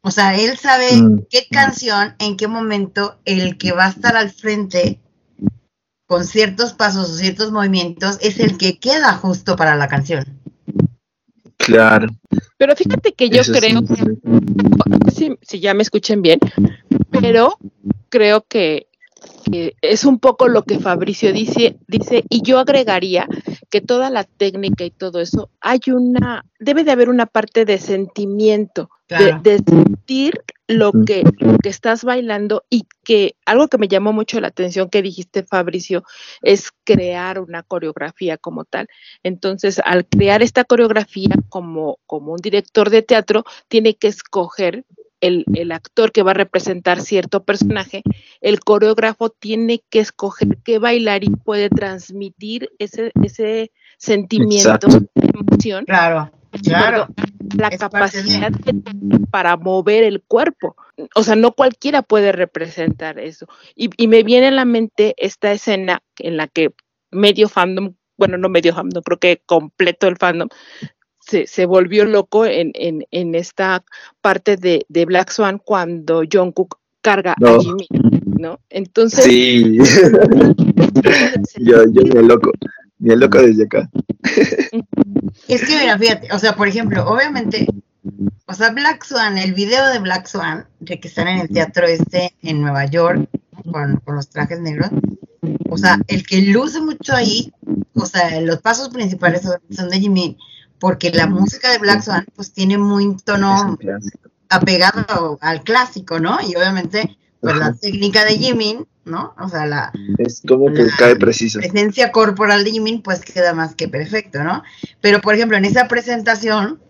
O 0.00 0.10
sea, 0.10 0.36
él 0.36 0.56
sabe 0.56 0.92
Mm. 0.92 1.26
qué 1.28 1.46
canción, 1.50 2.14
en 2.18 2.36
qué 2.36 2.46
momento 2.46 3.18
el 3.24 3.58
que 3.58 3.72
va 3.72 3.86
a 3.86 3.90
estar 3.90 4.16
al 4.16 4.30
frente 4.30 5.00
con 6.06 6.24
ciertos 6.24 6.72
pasos 6.72 7.10
o 7.10 7.14
ciertos 7.16 7.52
movimientos 7.52 8.18
es 8.22 8.40
el 8.40 8.56
que 8.56 8.78
queda 8.78 9.12
justo 9.14 9.56
para 9.56 9.76
la 9.76 9.88
canción. 9.88 10.24
Claro. 11.56 12.06
Pero 12.56 12.74
fíjate 12.76 13.12
que 13.12 13.28
yo 13.28 13.42
eso 13.42 13.52
creo, 13.52 13.80
sí. 13.80 15.14
si, 15.14 15.38
si 15.42 15.60
ya 15.60 15.74
me 15.74 15.82
escuchen 15.82 16.22
bien, 16.22 16.38
pero 17.10 17.58
creo 18.08 18.46
que, 18.48 18.86
que 19.50 19.74
es 19.82 20.04
un 20.04 20.18
poco 20.18 20.48
lo 20.48 20.62
que 20.62 20.78
Fabricio 20.78 21.32
dice, 21.32 21.76
dice, 21.86 22.24
y 22.28 22.42
yo 22.42 22.58
agregaría 22.58 23.26
que 23.70 23.80
toda 23.80 24.10
la 24.10 24.24
técnica 24.24 24.84
y 24.84 24.90
todo 24.90 25.20
eso, 25.20 25.50
hay 25.60 25.80
una, 25.88 26.44
debe 26.58 26.84
de 26.84 26.92
haber 26.92 27.08
una 27.08 27.26
parte 27.26 27.64
de 27.64 27.78
sentimiento, 27.78 28.90
de- 29.08 29.16
Claro. 29.16 29.40
de, 29.42 29.58
sentir 29.58 30.44
lo 30.66 30.92
que, 30.92 31.24
lo 31.38 31.56
que 31.58 31.70
estás 31.70 32.04
bailando 32.04 32.64
y 32.68 32.86
que 33.02 33.36
algo 33.46 33.68
que 33.68 33.78
me 33.78 33.88
llamó 33.88 34.12
mucho 34.12 34.38
la 34.38 34.48
atención 34.48 34.90
que 34.90 35.00
dijiste, 35.00 35.42
Fabricio, 35.42 36.04
es 36.42 36.70
crear 36.84 37.40
una 37.40 37.62
coreografía 37.62 38.36
como 38.36 38.66
tal. 38.66 38.86
Entonces, 39.22 39.80
al 39.82 40.06
crear 40.06 40.42
esta 40.42 40.64
coreografía 40.64 41.34
como, 41.48 41.98
como 42.06 42.32
un 42.32 42.38
director 42.38 42.90
de 42.90 43.00
teatro, 43.00 43.44
tiene 43.68 43.94
que 43.94 44.08
escoger 44.08 44.84
el, 45.20 45.44
el 45.54 45.72
actor 45.72 46.12
que 46.12 46.22
va 46.22 46.32
a 46.32 46.34
representar 46.34 47.00
cierto 47.00 47.44
personaje, 47.44 48.02
el 48.40 48.60
coreógrafo 48.60 49.30
tiene 49.30 49.82
que 49.90 50.00
escoger 50.00 50.58
qué 50.64 50.78
bailarín 50.78 51.36
puede 51.36 51.68
transmitir 51.70 52.70
ese, 52.78 53.12
ese 53.22 53.72
sentimiento, 53.98 54.74
Exacto. 54.74 54.88
esa 54.88 55.30
emoción, 55.34 55.84
Claro, 55.84 56.30
de 56.52 56.60
claro. 56.60 57.08
la 57.56 57.68
Es 57.68 57.78
capacidad 57.78 58.52
que 58.52 58.72
tiene 58.72 59.26
para 59.30 59.56
mover 59.56 60.04
el 60.04 60.22
cuerpo. 60.22 60.76
O 61.14 61.22
sea, 61.22 61.36
no 61.36 61.52
cualquiera 61.52 62.02
puede 62.02 62.32
representar 62.32 63.18
eso. 63.18 63.46
Y, 63.74 63.90
y 63.96 64.08
me 64.08 64.22
viene 64.22 64.48
a 64.48 64.52
la 64.52 64.64
mente 64.64 65.14
esta 65.18 65.52
escena 65.52 66.02
en 66.18 66.36
la 66.36 66.48
que 66.48 66.72
medio 67.10 67.48
fandom, 67.48 67.94
bueno, 68.16 68.36
no 68.36 68.48
medio 68.48 68.74
fandom, 68.74 69.02
creo 69.02 69.18
que 69.18 69.42
completo 69.46 70.08
el 70.08 70.16
fandom, 70.16 70.48
se, 71.28 71.46
se 71.46 71.66
volvió 71.66 72.04
loco 72.04 72.46
en, 72.46 72.72
en, 72.74 73.06
en 73.10 73.34
esta 73.34 73.84
parte 74.20 74.56
de, 74.56 74.86
de 74.88 75.04
Black 75.04 75.30
Swan 75.30 75.58
cuando 75.62 76.22
Jungkook 76.30 76.78
carga 77.02 77.32
a. 77.32 77.58
Jimmy, 77.60 77.86
¿no? 78.24 78.58
Entonces, 78.70 79.24
Sí, 79.24 79.78
yo, 81.58 81.84
yo 81.92 82.02
ni 82.02 82.18
el 82.18 82.26
loco, 82.26 82.50
ni 82.98 83.12
el 83.12 83.20
loco 83.20 83.42
desde 83.42 83.64
acá. 83.64 83.90
Es 85.46 85.64
que 85.66 85.78
mira, 85.78 85.98
fíjate, 85.98 86.28
o 86.32 86.38
sea, 86.38 86.56
por 86.56 86.68
ejemplo, 86.68 87.06
obviamente, 87.06 87.66
o 88.46 88.54
sea, 88.54 88.70
Black 88.70 89.04
Swan, 89.04 89.38
el 89.38 89.52
video 89.52 89.86
de 89.88 89.98
Black 89.98 90.26
Swan, 90.26 90.66
de 90.80 90.98
que 90.98 91.08
están 91.08 91.28
en 91.28 91.40
el 91.40 91.48
teatro 91.48 91.86
este 91.86 92.34
en 92.42 92.60
Nueva 92.62 92.86
York 92.86 93.28
con, 93.70 93.96
con 94.04 94.16
los 94.16 94.28
trajes 94.30 94.60
negros, 94.60 94.90
o 95.70 95.76
sea, 95.76 95.98
el 96.08 96.26
que 96.26 96.42
luce 96.42 96.80
mucho 96.80 97.14
ahí, 97.14 97.52
o 97.94 98.06
sea, 98.06 98.40
los 98.40 98.60
pasos 98.60 98.88
principales 98.88 99.42
son, 99.42 99.58
son 99.70 99.90
de 99.90 100.00
Jimmy, 100.00 100.36
porque 100.80 101.10
la 101.10 101.26
música 101.26 101.70
de 101.72 101.78
Black 101.78 102.02
Swan, 102.02 102.26
pues 102.36 102.52
tiene 102.52 102.78
muy 102.78 103.06
un 103.06 103.18
tono 103.18 103.76
apegado 104.48 105.38
al 105.40 105.62
clásico, 105.62 106.18
¿no? 106.20 106.38
Y 106.40 106.54
obviamente, 106.56 107.16
pues 107.40 107.56
la 107.56 107.74
técnica 107.74 108.24
de 108.24 108.38
Jimin, 108.38 108.86
¿no? 109.04 109.34
O 109.40 109.48
sea, 109.48 109.66
la, 109.66 109.92
Es 110.18 110.42
como 110.46 110.72
que 110.72 110.84
La- 110.84 110.96
cae 110.98 111.16
preciso. 111.16 111.58
presencia 111.58 112.10
corporal 112.12 112.64
de 112.64 112.70
Jimin, 112.72 113.02
pues 113.02 113.20
queda 113.20 113.52
más 113.54 113.74
que 113.74 113.88
perfecto, 113.88 114.42
¿no? 114.42 114.62
Pero, 115.00 115.20
por 115.20 115.34
ejemplo, 115.34 115.56
en 115.56 115.64
esa 115.64 115.88
presentación, 115.88 116.80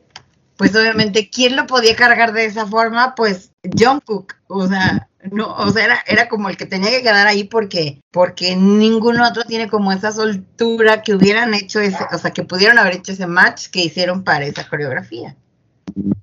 pues 0.58 0.74
obviamente, 0.74 1.30
¿quién 1.30 1.54
lo 1.54 1.66
podía 1.66 1.94
cargar 1.94 2.32
de 2.32 2.44
esa 2.44 2.66
forma? 2.66 3.14
Pues 3.14 3.52
Jungkook, 3.62 4.34
o 4.48 4.66
sea, 4.66 5.08
no, 5.30 5.54
o 5.54 5.70
sea, 5.70 5.84
era, 5.84 6.04
era 6.06 6.28
como 6.28 6.48
el 6.48 6.56
que 6.56 6.66
tenía 6.66 6.90
que 6.90 7.00
quedar 7.02 7.28
ahí 7.28 7.44
porque, 7.44 8.02
porque 8.10 8.56
ningún 8.56 9.20
otro 9.20 9.44
tiene 9.44 9.68
como 9.68 9.92
esa 9.92 10.10
soltura 10.10 11.02
que 11.02 11.14
hubieran 11.14 11.54
hecho 11.54 11.78
ese, 11.80 11.98
o 12.12 12.18
sea, 12.18 12.32
que 12.32 12.42
pudieron 12.42 12.76
haber 12.76 12.96
hecho 12.96 13.12
ese 13.12 13.28
match 13.28 13.68
que 13.68 13.84
hicieron 13.84 14.24
para 14.24 14.46
esa 14.46 14.68
coreografía. 14.68 15.36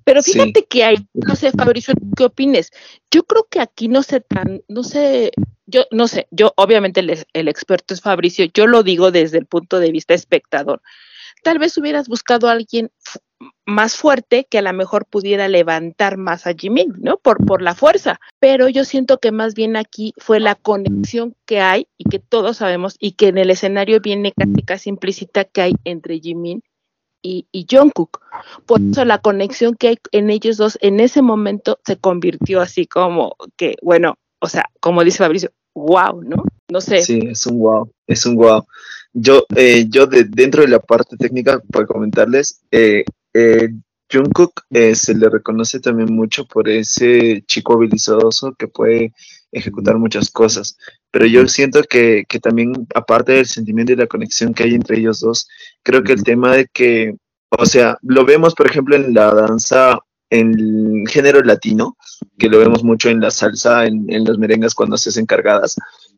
Pero 0.04 0.22
Sí. 0.22 0.32
fíjate 0.32 0.66
que 0.66 0.84
hay, 0.84 1.08
no 1.14 1.34
sé, 1.34 1.50
Fabricio, 1.50 1.94
¿qué 2.14 2.24
opines? 2.26 2.70
Yo 3.10 3.24
creo 3.24 3.46
que 3.50 3.60
aquí 3.60 3.88
no 3.88 4.02
sé 4.02 4.20
tan, 4.20 4.62
no 4.68 4.84
sé, 4.84 5.32
yo 5.64 5.86
no 5.90 6.08
sé, 6.08 6.28
yo 6.30 6.52
obviamente 6.56 7.00
el, 7.00 7.26
el 7.32 7.48
experto 7.48 7.94
es 7.94 8.02
Fabricio, 8.02 8.44
yo 8.52 8.66
lo 8.66 8.82
digo 8.82 9.10
desde 9.10 9.38
el 9.38 9.46
punto 9.46 9.80
de 9.80 9.92
vista 9.92 10.12
espectador. 10.12 10.82
Tal 11.42 11.58
vez 11.58 11.76
hubieras 11.78 12.08
buscado 12.08 12.48
a 12.48 12.52
alguien 12.52 12.90
más 13.66 13.96
fuerte 13.96 14.46
que 14.48 14.58
a 14.58 14.62
lo 14.62 14.72
mejor 14.72 15.06
pudiera 15.06 15.48
levantar 15.48 16.16
más 16.16 16.46
a 16.46 16.54
Jimin, 16.54 16.94
¿no? 17.00 17.18
Por, 17.18 17.44
por 17.44 17.62
la 17.62 17.74
fuerza. 17.74 18.20
Pero 18.38 18.68
yo 18.68 18.84
siento 18.84 19.18
que 19.18 19.32
más 19.32 19.54
bien 19.54 19.76
aquí 19.76 20.14
fue 20.16 20.40
la 20.40 20.54
conexión 20.54 21.34
que 21.44 21.60
hay 21.60 21.88
y 21.98 22.04
que 22.04 22.20
todos 22.20 22.58
sabemos 22.58 22.96
y 22.98 23.12
que 23.12 23.28
en 23.28 23.38
el 23.38 23.50
escenario 23.50 24.00
viene 24.00 24.32
casi 24.32 24.62
casi 24.62 24.88
implícita 24.90 25.44
que 25.44 25.62
hay 25.62 25.74
entre 25.84 26.20
Jimin 26.20 26.62
y, 27.22 27.46
y 27.50 27.66
Jungkook. 27.68 28.20
Por 28.66 28.80
eso 28.80 29.04
la 29.04 29.18
conexión 29.18 29.74
que 29.74 29.88
hay 29.88 29.98
en 30.12 30.30
ellos 30.30 30.56
dos 30.56 30.78
en 30.80 31.00
ese 31.00 31.20
momento 31.20 31.80
se 31.84 31.96
convirtió 31.96 32.60
así 32.60 32.86
como 32.86 33.36
que, 33.56 33.74
bueno, 33.82 34.14
o 34.40 34.48
sea, 34.48 34.66
como 34.80 35.02
dice 35.02 35.18
Fabricio, 35.18 35.50
wow, 35.74 36.22
¿no? 36.22 36.44
No 36.70 36.80
sé. 36.80 37.02
Sí, 37.02 37.20
es 37.30 37.46
un 37.46 37.58
wow, 37.58 37.90
es 38.06 38.26
un 38.26 38.36
wow. 38.36 38.64
Yo, 39.12 39.44
eh, 39.56 39.86
yo 39.88 40.06
de, 40.06 40.24
dentro 40.24 40.62
de 40.62 40.68
la 40.68 40.78
parte 40.78 41.16
técnica, 41.16 41.60
para 41.72 41.86
comentarles, 41.86 42.60
eh, 42.70 43.04
eh, 43.36 43.68
Jungkook 44.10 44.62
eh, 44.70 44.94
se 44.94 45.14
le 45.14 45.28
reconoce 45.28 45.80
también 45.80 46.14
mucho 46.14 46.46
por 46.46 46.68
ese 46.68 47.42
chico 47.46 47.74
habilidoso 47.74 48.54
que 48.54 48.68
puede 48.68 49.12
ejecutar 49.52 49.98
muchas 49.98 50.30
cosas. 50.30 50.76
Pero 51.10 51.26
yo 51.26 51.46
siento 51.48 51.82
que, 51.82 52.24
que 52.28 52.38
también, 52.38 52.72
aparte 52.94 53.32
del 53.32 53.46
sentimiento 53.46 53.92
y 53.92 53.96
la 53.96 54.06
conexión 54.06 54.54
que 54.54 54.64
hay 54.64 54.74
entre 54.74 54.98
ellos 54.98 55.20
dos, 55.20 55.48
creo 55.82 56.02
que 56.02 56.12
el 56.12 56.22
tema 56.22 56.54
de 56.54 56.66
que, 56.72 57.16
o 57.50 57.66
sea, 57.66 57.98
lo 58.02 58.24
vemos, 58.24 58.54
por 58.54 58.66
ejemplo, 58.66 58.96
en 58.96 59.14
la 59.14 59.34
danza 59.34 59.98
en 60.30 60.54
el 60.58 61.08
género 61.08 61.40
latino, 61.42 61.96
que 62.38 62.48
lo 62.48 62.58
vemos 62.58 62.82
mucho 62.82 63.08
en 63.08 63.20
la 63.20 63.30
salsa, 63.30 63.86
en, 63.86 64.12
en 64.12 64.24
las 64.24 64.38
merengas 64.38 64.74
cuando 64.74 64.96
se 64.96 65.10
hacen 65.10 65.26
cargadas, 65.26 65.76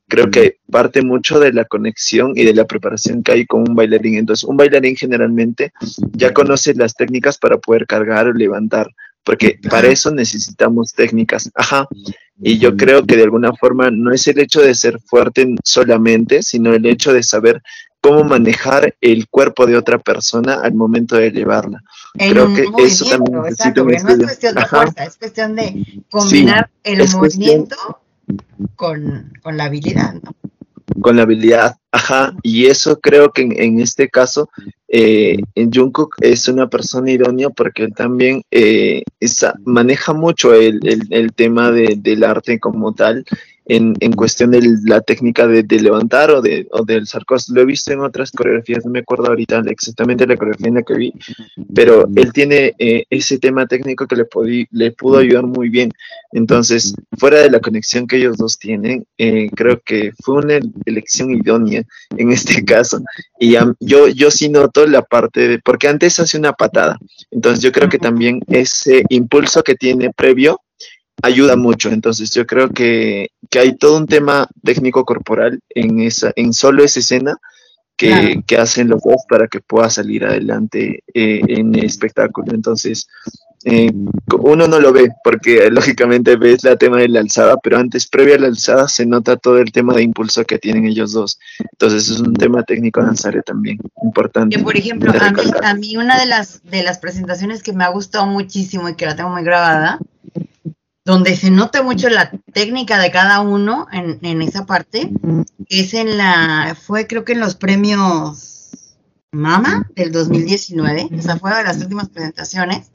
creo 0.08 0.30
que 0.30 0.56
parte 0.70 1.02
mucho 1.02 1.38
de 1.38 1.52
la 1.52 1.64
conexión 1.64 2.32
y 2.34 2.44
de 2.44 2.54
la 2.54 2.64
preparación 2.66 3.22
que 3.22 3.32
hay 3.32 3.46
con 3.46 3.68
un 3.68 3.74
bailarín. 3.74 4.16
Entonces, 4.16 4.44
un 4.44 4.56
bailarín 4.56 4.96
generalmente 4.96 5.72
ya 6.12 6.32
conoce 6.32 6.74
las 6.74 6.94
técnicas 6.94 7.38
para 7.38 7.58
poder 7.58 7.86
cargar 7.86 8.26
o 8.26 8.32
levantar, 8.32 8.88
porque 9.22 9.58
para 9.68 9.88
eso 9.88 10.10
necesitamos 10.10 10.92
técnicas. 10.94 11.50
Ajá. 11.54 11.86
Y 12.40 12.58
yo 12.58 12.76
creo 12.76 13.04
que 13.04 13.16
de 13.16 13.24
alguna 13.24 13.52
forma 13.52 13.90
no 13.90 14.12
es 14.12 14.26
el 14.28 14.38
hecho 14.38 14.60
de 14.60 14.74
ser 14.74 14.98
fuerte 15.00 15.54
solamente, 15.64 16.42
sino 16.42 16.72
el 16.72 16.86
hecho 16.86 17.12
de 17.12 17.22
saber 17.22 17.60
cómo 18.00 18.22
manejar 18.22 18.94
el 19.00 19.28
cuerpo 19.28 19.66
de 19.66 19.76
otra 19.76 19.98
persona 19.98 20.60
al 20.62 20.72
momento 20.72 21.16
de 21.16 21.26
elevarla. 21.26 21.82
En 22.14 22.30
Creo 22.30 22.46
un 22.46 22.54
que 22.54 22.62
eso 22.62 23.04
movimiento, 23.04 23.08
también 23.10 23.42
necesita 23.42 23.68
exacto, 23.68 23.82
un 23.82 23.88
porque 23.88 24.02
no 24.02 24.08
es 24.10 24.18
cuestión 24.24 24.54
de 24.54 24.60
Ajá. 24.60 24.76
fuerza, 24.76 25.04
es 25.04 25.16
cuestión 25.16 25.56
de 25.56 26.02
combinar 26.08 26.70
el 26.84 27.00
es 27.00 27.14
cuestión- 27.14 27.44
movimiento 27.48 27.76
con, 28.76 29.32
con 29.42 29.56
la 29.56 29.64
habilidad, 29.64 30.14
¿no? 30.14 30.34
con 31.00 31.16
la 31.16 31.22
habilidad, 31.22 31.76
ajá, 31.92 32.34
y 32.42 32.66
eso 32.66 32.98
creo 33.00 33.30
que 33.30 33.42
en, 33.42 33.78
este 33.80 34.08
caso, 34.08 34.48
eh, 34.88 35.38
Jungkook 35.54 36.16
es 36.20 36.48
una 36.48 36.68
persona 36.68 37.10
idónea 37.10 37.50
porque 37.50 37.84
él 37.84 37.94
también 37.94 38.42
eh, 38.50 39.02
maneja 39.64 40.12
mucho 40.12 40.54
el, 40.54 40.80
el- 41.10 41.32
tema 41.34 41.70
de- 41.70 41.96
del 41.98 42.24
arte 42.24 42.58
como 42.58 42.94
tal, 42.94 43.24
en, 43.68 43.94
en 44.00 44.12
cuestión 44.12 44.50
de 44.50 44.60
la 44.86 45.00
técnica 45.02 45.46
de, 45.46 45.62
de 45.62 45.80
levantar 45.80 46.30
o, 46.32 46.42
de, 46.42 46.66
o 46.72 46.84
del 46.84 47.06
sarcos. 47.06 47.48
Lo 47.50 47.60
he 47.60 47.64
visto 47.66 47.92
en 47.92 48.00
otras 48.00 48.32
coreografías, 48.32 48.84
no 48.84 48.90
me 48.90 49.00
acuerdo 49.00 49.26
ahorita 49.28 49.62
exactamente 49.68 50.26
la 50.26 50.36
coreografía 50.36 50.68
en 50.68 50.74
la 50.74 50.82
que 50.82 50.94
vi, 50.94 51.12
pero 51.74 52.08
él 52.16 52.32
tiene 52.32 52.74
eh, 52.78 53.04
ese 53.10 53.38
tema 53.38 53.66
técnico 53.66 54.06
que 54.06 54.16
le, 54.16 54.24
podí- 54.28 54.66
le 54.70 54.90
pudo 54.92 55.18
ayudar 55.18 55.44
muy 55.46 55.68
bien. 55.68 55.90
Entonces, 56.32 56.94
fuera 57.18 57.40
de 57.40 57.50
la 57.50 57.60
conexión 57.60 58.06
que 58.06 58.16
ellos 58.16 58.36
dos 58.36 58.58
tienen, 58.58 59.04
eh, 59.18 59.48
creo 59.54 59.80
que 59.84 60.12
fue 60.22 60.36
una 60.36 60.56
el- 60.56 60.72
elección 60.86 61.30
idónea 61.34 61.82
en 62.16 62.32
este 62.32 62.64
caso. 62.64 63.00
Y 63.38 63.56
am- 63.56 63.74
yo, 63.80 64.08
yo 64.08 64.30
sí 64.30 64.48
noto 64.48 64.86
la 64.86 65.02
parte 65.02 65.46
de, 65.48 65.58
porque 65.58 65.88
antes 65.88 66.18
hace 66.20 66.38
una 66.38 66.52
patada. 66.52 66.98
Entonces, 67.30 67.62
yo 67.62 67.72
creo 67.72 67.88
que 67.88 67.98
también 67.98 68.40
ese 68.48 69.04
impulso 69.10 69.62
que 69.62 69.74
tiene 69.74 70.10
previo 70.12 70.60
ayuda 71.22 71.56
mucho. 71.56 71.90
Entonces, 71.90 72.30
yo 72.30 72.46
creo 72.46 72.70
que, 72.70 73.30
que 73.50 73.58
hay 73.58 73.76
todo 73.76 73.96
un 73.96 74.06
tema 74.06 74.48
técnico 74.62 75.04
corporal 75.04 75.60
en, 75.70 76.00
esa, 76.00 76.32
en 76.36 76.52
solo 76.52 76.84
esa 76.84 77.00
escena. 77.00 77.36
Que, 77.96 78.10
Claro. 78.10 78.42
que 78.46 78.56
hacen 78.56 78.88
los 78.88 79.02
dos 79.02 79.24
para 79.28 79.48
que 79.48 79.58
pueda 79.58 79.90
salir 79.90 80.24
adelante 80.24 81.02
eh, 81.12 81.40
en 81.48 81.74
el 81.74 81.84
espectáculo. 81.84 82.54
Entonces, 82.54 83.08
eh, 83.64 83.90
uno 84.38 84.68
no 84.68 84.78
lo 84.78 84.92
ve 84.92 85.10
porque 85.24 85.68
lógicamente 85.70 86.36
ves 86.36 86.62
la 86.64 86.76
tema 86.76 86.98
de 86.98 87.08
la 87.08 87.20
alzada, 87.20 87.56
pero 87.62 87.78
antes, 87.78 88.06
previa 88.06 88.36
a 88.36 88.38
la 88.38 88.46
alzada, 88.46 88.88
se 88.88 89.04
nota 89.04 89.36
todo 89.36 89.58
el 89.58 89.72
tema 89.72 89.94
de 89.94 90.02
impulso 90.02 90.44
que 90.44 90.58
tienen 90.58 90.86
ellos 90.86 91.12
dos. 91.12 91.38
Entonces 91.72 92.08
es 92.08 92.20
un 92.20 92.34
tema 92.34 92.62
técnico 92.62 93.02
danzario 93.02 93.42
también, 93.42 93.78
importante. 94.02 94.58
Por 94.58 94.76
ejemplo, 94.76 95.12
a 95.12 95.30
mí, 95.32 95.50
a 95.62 95.74
mí 95.74 95.96
una 95.96 96.18
de 96.18 96.26
las, 96.26 96.62
de 96.64 96.82
las 96.82 96.98
presentaciones 96.98 97.62
que 97.62 97.72
me 97.72 97.84
ha 97.84 97.88
gustado 97.88 98.26
muchísimo 98.26 98.88
y 98.88 98.94
que 98.94 99.06
la 99.06 99.16
tengo 99.16 99.30
muy 99.30 99.42
grabada, 99.42 99.98
donde 101.08 101.36
se 101.36 101.50
nota 101.50 101.82
mucho 101.82 102.10
la 102.10 102.30
técnica 102.52 102.98
de 102.98 103.10
cada 103.10 103.40
uno 103.40 103.86
en, 103.90 104.18
en 104.20 104.42
esa 104.42 104.66
parte, 104.66 105.10
es 105.70 105.94
en 105.94 106.18
la, 106.18 106.76
fue 106.78 107.06
creo 107.06 107.24
que 107.24 107.32
en 107.32 107.40
los 107.40 107.54
premios 107.54 108.94
Mama 109.32 109.88
del 109.96 110.12
2019, 110.12 111.08
o 111.18 111.22
sea, 111.22 111.38
fue 111.38 111.56
de 111.56 111.64
las 111.64 111.78
últimas 111.78 112.10
presentaciones 112.10 112.90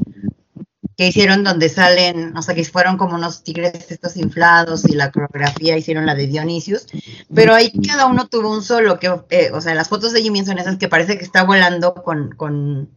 que 0.95 1.07
hicieron 1.07 1.43
donde 1.43 1.69
salen, 1.69 2.37
o 2.37 2.43
sea, 2.43 2.53
que 2.53 2.63
fueron 2.65 2.97
como 2.97 3.15
unos 3.15 3.43
tigres 3.43 3.89
estos 3.89 4.15
inflados 4.15 4.85
y 4.85 4.93
la 4.93 5.11
coreografía 5.11 5.75
hicieron 5.75 6.05
la 6.05 6.13
de 6.13 6.27
Dionisius, 6.27 6.85
pero 7.33 7.55
ahí 7.55 7.71
cada 7.81 8.05
uno 8.05 8.27
tuvo 8.27 8.51
un 8.51 8.61
solo, 8.61 8.99
que, 8.99 9.07
eh, 9.31 9.49
o 9.51 9.59
sea, 9.59 9.73
las 9.73 9.89
fotos 9.89 10.13
de 10.13 10.21
Jimmy 10.21 10.45
son 10.45 10.59
esas 10.59 10.77
que 10.77 10.87
parece 10.87 11.17
que 11.17 11.23
está 11.23 11.45
volando 11.45 11.95
con, 11.95 12.29
con 12.35 12.89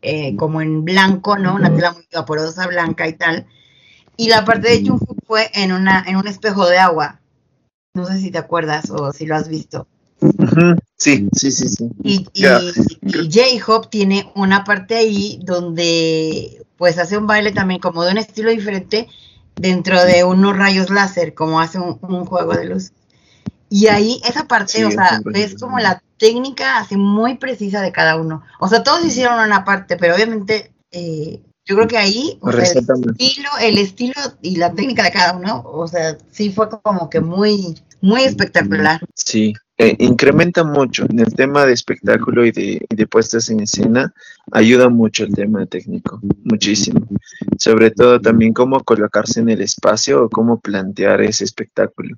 eh, 0.00 0.36
como 0.36 0.60
en 0.60 0.84
blanco, 0.84 1.36
¿no? 1.38 1.56
Una 1.56 1.74
tela 1.74 1.90
muy 1.90 2.06
vaporosa, 2.12 2.68
blanca 2.68 3.08
y 3.08 3.14
tal. 3.14 3.48
Y 4.20 4.28
la 4.28 4.44
parte 4.44 4.68
de 4.68 4.86
Jungkook 4.86 5.16
fue 5.26 5.50
en, 5.54 5.72
una, 5.72 6.04
en 6.06 6.16
un 6.16 6.28
espejo 6.28 6.68
de 6.68 6.76
agua. 6.76 7.20
No 7.94 8.04
sé 8.04 8.18
si 8.18 8.30
te 8.30 8.36
acuerdas 8.36 8.90
o 8.90 9.12
si 9.12 9.24
lo 9.24 9.34
has 9.34 9.48
visto. 9.48 9.86
Sí, 10.98 11.26
sí, 11.34 11.50
sí, 11.50 11.68
sí. 11.70 11.90
Y, 12.04 12.26
y, 12.34 12.44
J-Hop 12.44 13.88
tiene 13.88 14.30
una 14.34 14.64
parte 14.64 14.96
ahí 14.96 15.40
donde 15.42 16.62
pues 16.76 16.98
hace 16.98 17.16
un 17.16 17.26
baile 17.26 17.52
también 17.52 17.80
como 17.80 18.04
de 18.04 18.12
un 18.12 18.18
estilo 18.18 18.50
diferente 18.50 19.08
dentro 19.56 20.04
de 20.04 20.22
unos 20.22 20.54
rayos 20.54 20.90
láser, 20.90 21.32
como 21.32 21.58
hace 21.58 21.78
un, 21.78 21.98
un 22.02 22.26
juego 22.26 22.52
de 22.52 22.66
luz. 22.66 22.92
Y 23.70 23.86
ahí 23.86 24.20
esa 24.28 24.46
parte, 24.46 24.74
Sí, 24.74 24.84
o 24.84 24.90
sea, 24.90 25.22
ves 25.24 25.54
como 25.58 25.78
la 25.78 26.02
técnica 26.18 26.76
así 26.76 26.98
muy 26.98 27.38
precisa 27.38 27.80
de 27.80 27.90
cada 27.90 28.16
uno. 28.16 28.42
O 28.58 28.68
sea, 28.68 28.82
todos 28.82 29.02
hicieron 29.02 29.40
una 29.40 29.64
parte, 29.64 29.96
pero 29.96 30.14
obviamente 30.14 30.72
eh, 30.90 31.40
yo 31.70 31.76
creo 31.76 31.88
que 31.88 31.98
ahí 31.98 32.36
o 32.40 32.50
sea, 32.50 32.64
el 32.64 33.10
estilo, 33.10 33.48
el 33.60 33.78
estilo 33.78 34.20
y 34.42 34.56
la 34.56 34.74
técnica 34.74 35.04
de 35.04 35.12
cada 35.12 35.36
uno, 35.36 35.62
o 35.64 35.86
sea, 35.86 36.18
sí 36.32 36.50
fue 36.50 36.68
como 36.68 37.08
que 37.08 37.20
muy, 37.20 37.76
muy 38.00 38.22
espectacular. 38.22 39.00
Sí, 39.14 39.54
eh, 39.78 39.94
incrementa 40.00 40.64
mucho 40.64 41.06
en 41.08 41.20
el 41.20 41.32
tema 41.32 41.64
de 41.66 41.74
espectáculo 41.74 42.44
y 42.44 42.50
de, 42.50 42.84
y 42.90 42.96
de 42.96 43.06
puestas 43.06 43.50
en 43.50 43.60
escena, 43.60 44.12
ayuda 44.50 44.88
mucho 44.88 45.22
el 45.22 45.32
tema 45.32 45.64
técnico, 45.66 46.18
muchísimo. 46.42 47.06
Sobre 47.56 47.92
todo 47.92 48.20
también 48.20 48.52
cómo 48.52 48.82
colocarse 48.82 49.38
en 49.38 49.50
el 49.50 49.60
espacio 49.60 50.24
o 50.24 50.28
cómo 50.28 50.58
plantear 50.58 51.20
ese 51.20 51.44
espectáculo. 51.44 52.16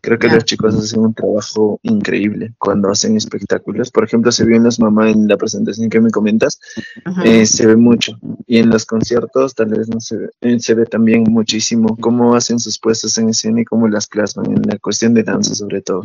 Creo 0.00 0.18
que 0.18 0.26
Claro. 0.26 0.36
los 0.36 0.44
chicos 0.44 0.74
hacen 0.74 1.00
un 1.00 1.12
trabajo 1.14 1.80
increíble 1.82 2.54
cuando 2.58 2.90
hacen 2.90 3.16
espectáculos. 3.16 3.90
Por 3.90 4.04
ejemplo, 4.04 4.30
se 4.32 4.44
vio 4.44 4.56
en 4.56 4.64
las 4.64 4.78
mamás 4.78 5.12
en 5.12 5.26
la 5.26 5.36
presentación 5.36 5.90
que 5.90 6.00
me 6.00 6.10
comentas, 6.10 6.58
Ujú. 7.04 7.22
eh, 7.24 7.46
se 7.46 7.66
ve 7.66 7.76
mucho. 7.76 8.18
Y 8.46 8.58
en 8.58 8.70
los 8.70 8.86
conciertos 8.86 9.54
tal 9.54 9.68
vez 9.70 9.88
no 9.88 10.00
se 10.00 10.16
ve, 10.16 10.28
eh, 10.40 10.60
se 10.60 10.74
ve 10.74 10.86
también 10.86 11.24
muchísimo 11.28 11.96
cómo 12.00 12.34
hacen 12.36 12.58
sus 12.58 12.78
puestas 12.78 13.18
en 13.18 13.28
escena 13.30 13.60
y 13.60 13.64
cómo 13.64 13.88
las 13.88 14.06
plasman 14.06 14.46
en 14.46 14.62
la 14.62 14.78
cuestión 14.78 15.14
de 15.14 15.22
danza 15.24 15.54
sobre 15.54 15.82
todo. 15.82 16.04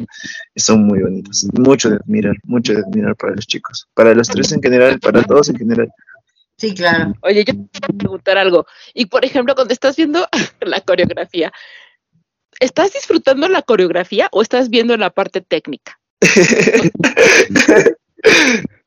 Son 0.56 0.86
muy 0.86 1.02
bonitos. 1.02 1.45
Mucho 1.54 1.90
de 1.90 1.98
admirar, 1.98 2.36
mucho 2.44 2.74
de 2.74 2.80
admirar 2.80 3.16
para 3.16 3.36
los 3.36 3.45
chicos. 3.48 3.88
Para 3.94 4.14
los 4.16 4.28
tres 4.28 4.52
en 4.52 4.62
general, 4.62 5.00
para 5.00 5.22
todos 5.24 5.50
en 5.50 5.56
general. 5.58 5.90
Sí, 6.58 6.74
claro. 6.74 7.14
Oye, 7.22 7.44
yo 7.44 7.54
te 7.54 7.68
quiero 7.80 7.98
preguntar 7.98 8.38
algo. 8.38 8.66
Y 8.94 9.08
por 9.08 9.26
ejemplo, 9.26 9.56
cuando 9.56 9.74
estás 9.74 9.95
viendo 9.95 10.28
la 10.62 10.82
coreografía, 10.82 11.52
¿estás 12.64 12.94
disfrutando 12.94 13.48
la 13.48 13.61
coreografía 13.61 14.30
o 14.31 14.41
estás 14.41 14.69
viendo 14.69 14.95
la 14.98 15.10
parte 15.10 15.41
técnica? 15.41 15.99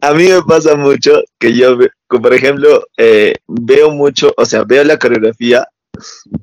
A 0.00 0.12
mí 0.14 0.28
me 0.28 0.42
pasa 0.42 0.76
mucho 0.76 1.20
que 1.38 1.52
yo, 1.54 1.76
por 2.08 2.32
ejemplo, 2.34 2.84
eh, 2.96 3.34
veo 3.46 3.90
mucho, 3.90 4.32
o 4.36 4.44
sea, 4.44 4.64
veo 4.64 4.84
la 4.84 4.98
coreografía, 4.98 5.66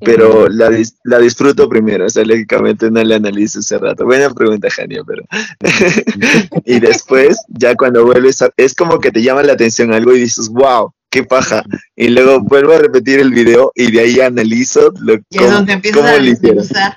pero 0.04 0.48
la, 0.50 0.70
dis- 0.70 0.96
la 1.04 1.20
disfruto 1.20 1.70
primero, 1.70 2.06
o 2.06 2.10
sea, 2.10 2.24
lógicamente 2.26 2.90
no 2.92 3.04
la 3.04 3.16
analizo 3.16 3.60
ese 3.60 3.78
rato. 3.78 4.06
Buena 4.06 4.30
pregunta, 4.32 4.70
Jania, 4.70 5.02
pero... 5.06 5.24
y 6.66 6.80
después, 6.80 7.38
ya 7.48 7.76
cuando 7.76 8.06
vuelves, 8.06 8.42
a- 8.42 8.52
es 8.58 8.74
como 8.74 9.00
que 9.00 9.12
te 9.12 9.22
llama 9.22 9.44
la 9.44 9.54
atención 9.54 9.94
algo 9.94 10.14
y 10.16 10.20
dices, 10.22 10.50
wow, 10.50 10.92
qué 11.14 11.24
paja. 11.24 11.64
Y 11.96 12.08
luego 12.10 12.42
vuelvo 12.42 12.74
a 12.74 12.80
repetir 12.80 13.20
el 13.20 13.32
video 13.32 13.72
y 13.76 13.92
de 13.92 14.00
ahí 14.02 14.20
analizo 14.20 14.92
lo, 15.00 15.14
Y 15.14 15.18
es 15.30 15.38
cómo, 15.38 15.52
donde 15.52 15.74
empiezas 15.74 16.04
a 16.04 16.20
desmenuzar. 16.20 16.96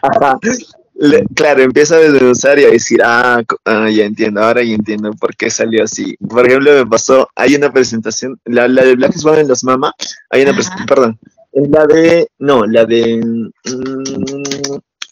Le- 0.99 1.25
claro, 1.35 1.63
empieza 1.63 1.97
a 1.97 1.99
desmenuzar 1.99 2.59
y 2.59 2.65
a 2.65 2.71
decir, 2.71 3.01
ah, 3.05 3.43
ah, 3.67 3.91
ya 3.91 4.05
entiendo, 4.07 4.43
ahora 4.43 4.63
ya 4.63 4.75
entiendo 4.75 5.11
por 5.13 5.37
qué 5.37 5.51
salió 5.51 5.85
así. 5.85 6.17
Por 6.27 6.49
ejemplo, 6.49 6.73
me 6.73 6.87
pasó, 6.87 7.29
hay 7.37 7.55
una 7.55 7.71
presentación, 7.71 8.41
la, 8.47 8.67
la 8.67 8.83
de 8.83 8.95
Black 8.97 9.13
Swan 9.13 9.39
en 9.41 9.49
los 9.49 9.63
Mama, 9.63 9.93
hay 10.31 10.41
una 10.43 10.55
presentación, 10.55 10.87
perdón, 10.87 11.19
es 11.53 11.69
la 11.69 11.87
de, 11.87 12.29
no, 12.39 12.65
la 12.65 12.87
de, 12.87 13.19
mm, 13.23 13.51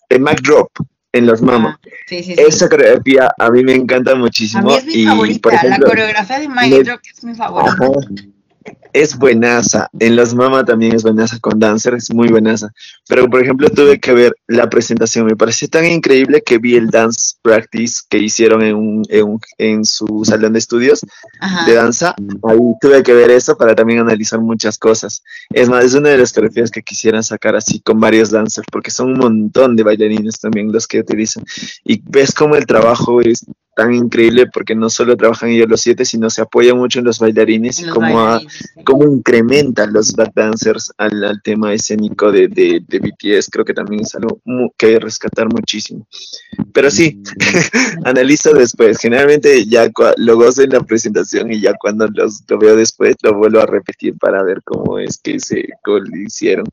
de 0.09 0.19
Mac 0.19 0.41
Drop 0.41 0.71
en 1.13 1.27
los 1.27 1.43
Mama. 1.43 1.79
Ah, 1.79 1.89
sí, 2.09 2.23
sí, 2.23 2.35
sí. 2.35 2.41
Esa 2.41 2.67
coreografía 2.71 3.31
a 3.39 3.51
mí 3.51 3.63
me 3.63 3.75
encanta 3.75 4.13
A 4.13 4.15
muchísimo. 4.15 4.63
mí 4.69 4.75
es 4.77 4.87
mi 4.87 4.95
y, 4.95 5.05
favorita, 5.07 5.41
por 5.43 5.53
ejemplo, 5.55 5.79
la 5.81 5.87
coreografía 5.91 6.39
de 6.39 6.49
le- 6.71 6.83
Drop 6.83 7.01
es 7.15 7.25
mi 7.25 7.35
favorita. 7.35 7.73
Ajá. 7.75 7.91
Es 8.95 9.19
buenaza. 9.19 9.89
En 9.99 10.15
los 10.15 10.35
Mama 10.37 10.65
también 10.65 10.95
es 10.95 11.03
buenaza 11.03 11.41
con 11.41 11.59
Dancer, 11.59 11.95
es 11.95 12.15
muy 12.15 12.29
buenaza. 12.29 12.69
Pero, 13.09 13.29
por 13.29 13.43
ejemplo, 13.43 13.69
tuve 13.69 13.99
que 13.99 14.13
ver 14.15 14.37
la 14.47 14.71
presentación. 14.71 15.27
Me 15.27 15.35
pareció 15.35 15.67
tan 15.69 15.85
increíble 15.85 16.43
que 16.47 16.59
vi 16.59 16.77
el 16.77 16.91
dance 16.91 17.35
practice 17.43 18.03
que 18.09 18.19
hicieron 18.19 18.63
en, 18.63 18.77
un- 18.77 19.03
en, 19.09 19.25
un- 19.25 19.41
en 19.59 19.85
su 19.85 20.23
salón 20.25 20.53
de 20.53 20.61
estudios 20.61 21.01
Ajá. 21.41 21.67
de 21.67 21.75
danza. 21.75 22.15
Ahí 22.49 22.59
tuve 22.81 23.03
que 23.03 23.13
ver 23.15 23.31
eso 23.33 23.57
para 23.57 23.75
también 23.75 23.99
analizar 23.99 24.39
muchas 24.41 24.79
cosas. 24.79 25.25
Es 25.51 25.69
más, 25.69 25.85
es 25.85 25.95
una 25.95 26.11
de 26.11 26.19
las 26.19 26.33
coreografías 26.33 26.71
que 26.71 26.83
quisiera 26.83 27.21
sacar 27.25 27.57
así 27.57 27.81
con 27.81 27.99
varios 27.99 28.31
dancers, 28.31 28.67
porque 28.71 28.93
son 28.93 29.11
un 29.15 29.19
montón 29.19 29.75
de 29.75 29.83
bailarines 29.83 30.39
también 30.39 30.71
los 30.71 30.87
que 30.87 31.01
utilizan. 31.01 31.45
Y 31.83 32.01
ves 32.09 32.33
cómo 32.33 32.55
el 32.55 32.65
trabajo 32.65 33.21
es 33.21 33.45
tan 33.75 33.95
increíble 33.95 34.47
porque 34.53 34.75
no 34.75 34.91
solo 34.91 35.17
trabajan 35.17 35.51
ellos 35.51 35.69
los 35.69 35.81
siete, 35.81 36.05
sino 36.05 36.31
se 36.31 36.43
apoyan 36.43 36.79
mucho 36.79 36.99
en 36.99 37.05
los 37.05 37.19
bailarines 37.19 37.81
y 37.81 37.87
cómo, 37.87 38.39
cómo 38.85 39.05
incrementan 39.05 39.93
los 39.93 40.13
back 40.13 40.33
dancers 40.35 40.93
al, 40.99 41.25
al 41.25 41.43
tema 41.43 41.73
escénico 41.73 42.31
de, 42.31 42.49
de, 42.49 42.83
de 42.87 42.99
BTS. 42.99 43.49
Creo 43.51 43.65
que 43.65 43.75
también 43.75 44.03
es 44.03 44.15
algo 44.15 44.41
que 44.77 44.87
hay 44.87 44.93
que 44.95 45.01
rescatar 45.01 45.49
muchísimo. 45.53 46.07
Pero 46.73 46.91
sí, 46.91 47.23
analizo 48.05 48.53
después. 48.53 48.99
Generalmente 48.99 49.67
ya 49.67 49.91
lo 50.17 50.37
gozo 50.37 50.63
en 50.63 50.71
la 50.71 50.81
presentación 50.81 51.53
y 51.53 51.61
ya 51.61 51.75
cuando 51.75 52.07
los, 52.09 52.43
lo 52.49 52.59
veo 52.59 52.77
después 52.77 53.17
lo 53.23 53.35
vuelvo 53.35 53.61
a 53.61 53.67
repetir 53.67 54.17
para 54.19 54.43
ver 54.43 54.63
cómo 54.65 54.99
es 54.99 55.19
que 55.19 55.41
se 55.41 55.69
cómo 55.83 55.99
lo 55.99 56.17
hicieron. 56.17 56.67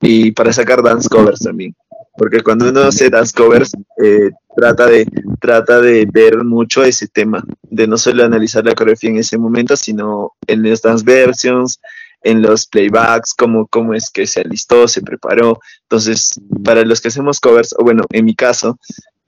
Y 0.00 0.32
para 0.32 0.52
sacar 0.52 0.82
dance 0.82 1.08
covers 1.08 1.40
también. 1.40 1.74
Porque 2.16 2.42
cuando 2.42 2.68
uno 2.68 2.80
hace 2.82 3.08
dance 3.08 3.32
covers, 3.34 3.72
eh, 4.02 4.30
trata, 4.56 4.86
de, 4.86 5.06
trata 5.40 5.80
de 5.80 6.06
ver 6.10 6.44
mucho 6.44 6.82
ese 6.82 7.08
tema, 7.08 7.44
de 7.62 7.86
no 7.86 7.96
solo 7.96 8.24
analizar 8.24 8.64
la 8.64 8.74
coreografía 8.74 9.10
en 9.10 9.18
ese 9.18 9.38
momento, 9.38 9.76
sino 9.76 10.32
en 10.46 10.62
las 10.68 10.82
dance 10.82 11.04
versions, 11.04 11.80
en 12.22 12.42
los 12.42 12.66
playbacks, 12.66 13.34
cómo, 13.34 13.66
cómo 13.66 13.94
es 13.94 14.10
que 14.10 14.26
se 14.26 14.40
alistó, 14.40 14.88
se 14.88 15.02
preparó. 15.02 15.58
Entonces, 15.82 16.30
para 16.64 16.84
los 16.84 17.00
que 17.00 17.08
hacemos 17.08 17.40
covers, 17.40 17.74
o 17.78 17.84
bueno, 17.84 18.04
en 18.10 18.24
mi 18.24 18.34
caso, 18.34 18.78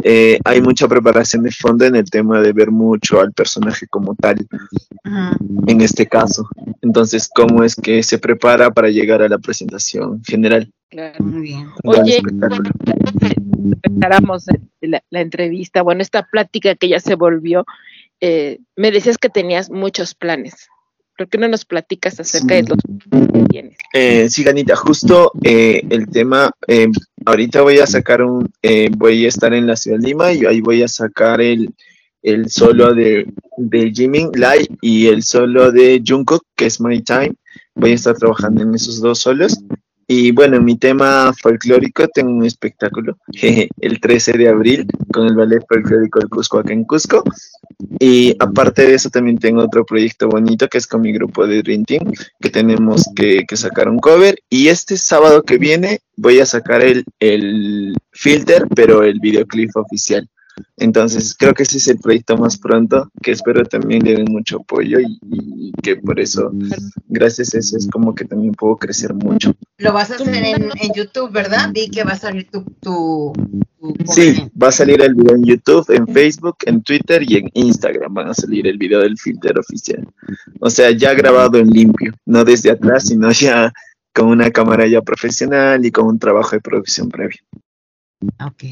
eh, 0.05 0.39
hay 0.45 0.61
mucha 0.61 0.89
preparación 0.89 1.45
de 1.45 1.53
fondo 1.53 1.85
en 1.85 1.95
el 1.95 2.11
tema 2.11 2.41
de 2.41 2.53
ver 2.53 2.71
mucho 2.71 3.21
al 3.21 3.33
personaje 3.33 3.87
como 3.87 4.15
tal, 4.17 4.47
en 5.67 5.81
este 5.81 6.07
caso. 6.07 6.49
Entonces, 6.81 7.31
cómo 7.33 7.63
es 7.63 7.77
que 7.77 8.03
se 8.03 8.19
prepara 8.19 8.71
para 8.71 8.89
llegar 8.89 9.23
a 9.23 9.29
la 9.29 9.39
presentación 9.39 10.23
general. 10.25 10.71
Claro. 10.91 11.25
Muy 11.25 11.43
bien. 11.43 11.69
Oye, 11.85 12.21
empezáramos 13.83 14.45
la, 14.81 15.03
la 15.09 15.21
entrevista, 15.21 15.83
bueno, 15.83 16.03
esta 16.03 16.25
plática 16.25 16.75
que 16.75 16.89
ya 16.89 17.01
se 17.01 17.15
volvió, 17.15 17.65
eh, 18.21 18.61
me 18.77 18.91
decías 18.91 19.19
que 19.19 19.29
tenías 19.29 19.71
muchos 19.71 20.15
planes. 20.15 20.69
¿Por 21.17 21.29
qué 21.29 21.39
no 21.39 21.49
nos 21.49 21.65
platicas 21.65 22.19
acerca 22.21 22.55
de 22.55 22.63
los 22.63 22.79
que 22.79 23.45
tienes? 23.51 23.77
Eh, 23.93 24.29
sí, 24.31 24.43
Ganita, 24.43 24.77
justo 24.77 25.33
eh, 25.43 25.83
el 25.91 26.09
tema, 26.09 26.51
eh, 26.67 26.89
ahorita 27.27 27.63
voy 27.63 27.79
a 27.79 27.87
sacar 27.87 28.23
un, 28.23 28.51
eh, 28.63 28.91
voy 28.97 29.25
a 29.25 29.29
estar 29.29 29.53
en 29.53 29.67
la 29.67 29.77
ciudad 29.77 29.99
de 29.99 30.09
Lima 30.09 30.33
y 30.33 30.47
ahí 30.47 30.61
voy 30.61 30.83
a 30.83 30.89
sacar 30.89 31.41
el, 31.41 31.71
el 32.23 32.51
solo 32.51 32.95
de, 32.95 33.27
de 33.57 33.93
Jimin 33.93 34.31
Lai 34.35 34.67
y 34.81 35.09
el 35.09 35.23
solo 35.23 35.71
de 35.71 36.03
Jungkook, 36.05 36.45
que 36.57 36.67
es 36.67 36.81
My 36.81 37.03
Time. 37.03 37.35
Voy 37.75 37.93
a 37.93 37.95
estar 37.95 38.17
trabajando 38.17 38.63
en 38.63 38.75
esos 38.75 39.01
dos 39.01 39.19
solos. 39.19 39.59
Y 40.15 40.31
bueno, 40.31 40.61
mi 40.61 40.77
tema 40.77 41.33
folclórico, 41.33 42.07
tengo 42.07 42.31
un 42.31 42.45
espectáculo 42.45 43.17
el 43.81 43.99
13 43.99 44.35
de 44.35 44.47
abril 44.47 44.87
con 45.11 45.27
el 45.27 45.35
Ballet 45.35 45.65
Folclórico 45.67 46.19
del 46.19 46.29
Cusco 46.29 46.59
acá 46.59 46.75
en 46.75 46.85
Cusco. 46.85 47.25
Y 47.99 48.37
aparte 48.39 48.87
de 48.87 48.95
eso, 48.95 49.09
también 49.09 49.39
tengo 49.39 49.63
otro 49.63 49.87
proyecto 49.87 50.29
bonito 50.29 50.69
que 50.69 50.77
es 50.77 50.87
con 50.87 51.01
mi 51.01 51.13
grupo 51.15 51.47
de 51.47 51.63
Dream 51.63 51.87
Team, 51.87 52.13
que 52.39 52.51
tenemos 52.51 53.09
que, 53.17 53.47
que 53.49 53.57
sacar 53.57 53.89
un 53.89 54.01
cover. 54.01 54.39
Y 54.51 54.69
este 54.69 54.99
sábado 54.99 55.45
que 55.45 55.57
viene 55.57 56.01
voy 56.19 56.41
a 56.41 56.47
sacar 56.47 56.83
el, 56.83 57.07
el 57.19 57.95
filter, 58.11 58.67
pero 58.77 59.05
el 59.05 59.19
videoclip 59.19 59.75
oficial. 59.77 60.29
Entonces, 60.77 61.35
creo 61.39 61.55
que 61.55 61.63
ese 61.63 61.79
es 61.79 61.89
el 61.89 61.99
proyecto 61.99 62.37
más 62.37 62.59
pronto, 62.59 63.11
que 63.23 63.31
espero 63.31 63.65
también 63.65 64.05
le 64.05 64.17
den 64.17 64.27
mucho 64.31 64.59
apoyo 64.59 64.99
y, 65.01 65.19
y 65.23 65.73
que 65.83 65.97
por 65.97 66.19
eso, 66.21 66.51
gracias 67.09 67.55
a 67.55 67.59
eso, 67.59 67.77
es 67.77 67.89
como 67.89 68.15
que 68.15 68.25
también 68.25 68.53
puedo 68.53 68.77
crecer 68.77 69.15
mucho. 69.15 69.55
Lo 69.79 69.93
vas 69.93 70.11
a 70.11 70.17
hacer 70.17 70.35
en, 70.35 70.65
en 70.65 70.93
YouTube, 70.95 71.31
¿verdad? 71.31 71.71
Vi 71.73 71.89
que 71.89 72.05
va 72.05 72.13
a 72.13 72.19
salir 72.19 72.49
tu... 72.51 72.65
tu, 72.81 73.33
tu 73.79 74.13
Sí, 74.13 74.51
va 74.61 74.69
a 74.69 74.73
salir 74.73 75.01
el 75.03 75.15
video 75.15 75.37
en 75.37 75.45
YouTube, 75.45 75.91
en 75.91 76.07
Facebook, 76.07 76.57
en 76.67 76.83
Twitter 76.83 77.23
y 77.29 77.37
en 77.39 77.51
Instagram 77.55 78.15
van 78.15 78.29
a 78.29 78.35
salir 78.35 78.67
el 78.67 78.79
video 78.79 79.01
del 79.01 79.19
filter 79.19 79.59
oficial. 79.59 80.07
O 80.61 80.71
sea, 80.71 80.91
ya 80.91 81.15
grabado 81.15 81.59
en 81.59 81.69
limpio, 81.69 82.13
no 82.27 82.45
desde 82.45 82.71
atrás, 82.71 83.07
sino 83.07 83.31
ya 83.33 83.73
con 84.15 84.29
una 84.29 84.51
cámara 84.51 84.87
ya 84.87 85.01
profesional 85.01 85.85
y 85.85 85.91
con 85.91 86.07
un 86.07 86.19
trabajo 86.19 86.51
de 86.51 86.61
producción 86.61 87.09
previo. 87.09 87.41
Ok. 88.45 88.65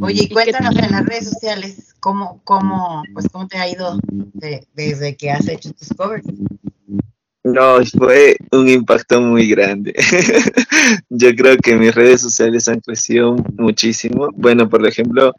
Oye, 0.00 0.24
y 0.24 0.28
cuéntanos 0.28 0.76
en 0.76 0.90
las 0.90 1.06
redes 1.06 1.28
sociales 1.30 1.94
cómo, 2.00 2.40
cómo, 2.44 3.02
pues, 3.12 3.26
cómo 3.30 3.46
te 3.48 3.58
ha 3.58 3.68
ido 3.68 3.98
de- 4.10 4.66
desde 4.74 5.16
que 5.16 5.30
has 5.30 5.48
hecho 5.48 5.72
tus 5.72 5.88
covers. 5.96 6.26
No, 7.44 7.78
fue 7.98 8.36
un 8.52 8.68
impacto 8.68 9.20
muy 9.20 9.48
grande. 9.48 9.94
Yo 11.10 11.34
creo 11.34 11.56
que 11.56 11.76
mis 11.76 11.94
redes 11.94 12.20
sociales 12.20 12.68
han 12.68 12.80
crecido 12.80 13.34
muchísimo. 13.56 14.28
Bueno, 14.34 14.68
por 14.68 14.86
ejemplo, 14.86 15.34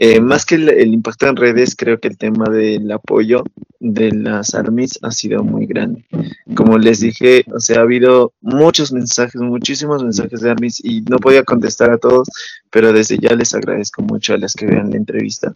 eh, 0.00 0.20
más 0.20 0.46
que 0.46 0.54
el, 0.54 0.94
impacto 0.94 1.26
en 1.26 1.34
redes, 1.34 1.74
creo 1.74 1.98
que 1.98 2.06
el 2.06 2.16
tema 2.16 2.44
del 2.48 2.88
apoyo 2.92 3.42
de 3.80 4.12
las 4.12 4.54
ARMYs 4.54 5.00
ha 5.02 5.10
sido 5.10 5.42
muy 5.42 5.66
grande. 5.66 6.06
Como 6.54 6.78
les 6.78 7.00
dije, 7.00 7.44
o 7.52 7.58
sea, 7.58 7.80
ha 7.80 7.82
habido 7.82 8.32
muchos 8.40 8.92
mensajes, 8.92 9.40
muchísimos 9.40 10.04
mensajes 10.04 10.40
de 10.40 10.50
ARMYs 10.50 10.84
y 10.84 11.00
no 11.02 11.18
podía 11.18 11.42
contestar 11.42 11.90
a 11.90 11.98
todos, 11.98 12.28
pero 12.70 12.92
desde 12.92 13.18
ya 13.18 13.34
les 13.34 13.52
agradezco 13.56 14.02
mucho 14.02 14.34
a 14.34 14.38
las 14.38 14.54
que 14.54 14.66
vean 14.66 14.90
la 14.90 14.98
entrevista 14.98 15.52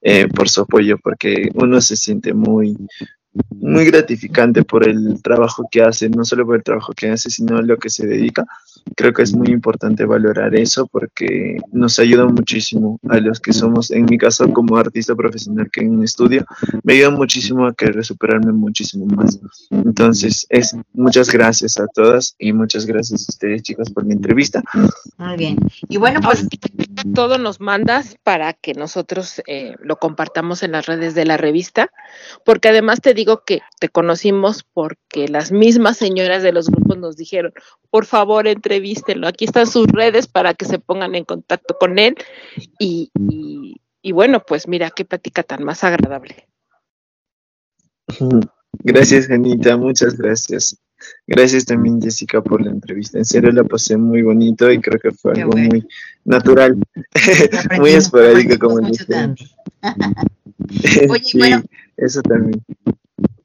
eh, 0.00 0.26
por 0.26 0.48
su 0.48 0.62
apoyo, 0.62 0.96
porque 0.96 1.50
uno 1.52 1.78
se 1.82 1.96
siente 1.96 2.32
muy, 2.32 2.74
muy 3.50 3.84
gratificante 3.84 4.64
por 4.64 4.86
el 4.86 5.22
trabajo 5.22 5.68
que 5.70 5.82
hace, 5.82 6.08
no 6.08 6.24
solo 6.24 6.44
por 6.44 6.56
el 6.56 6.62
trabajo 6.62 6.92
que 6.92 7.10
hace, 7.10 7.30
sino 7.30 7.62
lo 7.62 7.78
que 7.78 7.90
se 7.90 8.06
dedica. 8.06 8.44
Creo 8.96 9.12
que 9.12 9.22
es 9.22 9.32
muy 9.32 9.48
importante 9.48 10.04
valorar 10.04 10.54
eso 10.54 10.86
porque 10.86 11.58
nos 11.70 11.98
ayuda 11.98 12.26
muchísimo 12.26 12.98
a 13.08 13.18
los 13.18 13.40
que 13.40 13.52
somos, 13.52 13.90
en 13.90 14.06
mi 14.06 14.18
caso 14.18 14.52
como 14.52 14.76
artista 14.76 15.14
profesional 15.14 15.70
que 15.70 15.82
en 15.82 15.96
un 15.96 16.04
estudio, 16.04 16.44
me 16.82 16.94
ayuda 16.94 17.10
muchísimo 17.10 17.66
a 17.66 17.72
querer 17.72 18.04
superarme 18.04 18.52
muchísimo 18.52 19.06
más. 19.06 19.38
Entonces, 19.70 20.46
es 20.50 20.76
muchas 20.92 21.30
gracias 21.30 21.78
a 21.78 21.86
todas 21.86 22.34
y 22.38 22.52
muchas 22.52 22.86
gracias 22.86 23.28
a 23.28 23.32
ustedes 23.32 23.62
chicos 23.62 23.90
por 23.90 24.04
la 24.04 24.14
entrevista. 24.14 24.62
Muy 25.18 25.36
bien. 25.36 25.56
Y 25.88 25.96
bueno, 25.98 26.20
pues 26.20 26.46
todo 27.14 27.38
nos 27.38 27.60
mandas 27.60 28.16
para 28.22 28.52
que 28.52 28.74
nosotros 28.74 29.40
eh, 29.46 29.76
lo 29.80 29.96
compartamos 29.96 30.62
en 30.62 30.72
las 30.72 30.86
redes 30.86 31.14
de 31.14 31.24
la 31.24 31.36
revista, 31.36 31.90
porque 32.44 32.68
además 32.68 33.00
te 33.00 33.14
digo 33.14 33.21
que 33.44 33.60
te 33.80 33.88
conocimos 33.88 34.64
porque 34.72 35.28
las 35.28 35.52
mismas 35.52 35.96
señoras 35.96 36.42
de 36.42 36.52
los 36.52 36.68
grupos 36.68 36.98
nos 36.98 37.16
dijeron, 37.16 37.52
por 37.90 38.04
favor, 38.06 38.46
entrevístenlo, 38.46 39.26
aquí 39.28 39.44
están 39.44 39.66
sus 39.66 39.86
redes 39.86 40.26
para 40.26 40.54
que 40.54 40.64
se 40.64 40.78
pongan 40.78 41.14
en 41.14 41.24
contacto 41.24 41.76
con 41.78 41.98
él 41.98 42.16
y, 42.78 43.10
y- 43.30 43.76
y 44.04 44.12
bueno, 44.12 44.42
pues 44.46 44.66
mira 44.66 44.90
qué 44.90 45.04
plática 45.04 45.42
tan 45.44 45.62
más 45.64 45.84
agradable. 45.84 46.48
Gracias, 48.84 49.26
Janita, 49.28 49.76
muchas 49.76 50.16
gracias. 50.16 50.76
Gracias 51.26 51.66
también, 51.66 52.00
Jessica, 52.00 52.40
por 52.42 52.62
la 52.64 52.70
entrevista. 52.70 53.18
En 53.18 53.24
serio, 53.24 53.50
la 53.52 53.64
pasé 53.64 53.96
muy 53.96 54.22
bonito 54.22 54.70
y 54.70 54.80
creo 54.80 54.98
que 55.00 55.10
fue 55.10 55.34
Qué 55.34 55.40
algo 55.42 55.52
bueno. 55.52 55.68
muy 55.70 55.86
natural, 56.24 56.76
muy 57.78 57.90
esporádico, 57.90 58.58
como 58.58 58.80
también. 58.80 59.36
Oye, 61.10 61.22
sí, 61.24 61.38
bueno. 61.38 61.62
eso 61.96 62.22
también. 62.22 62.64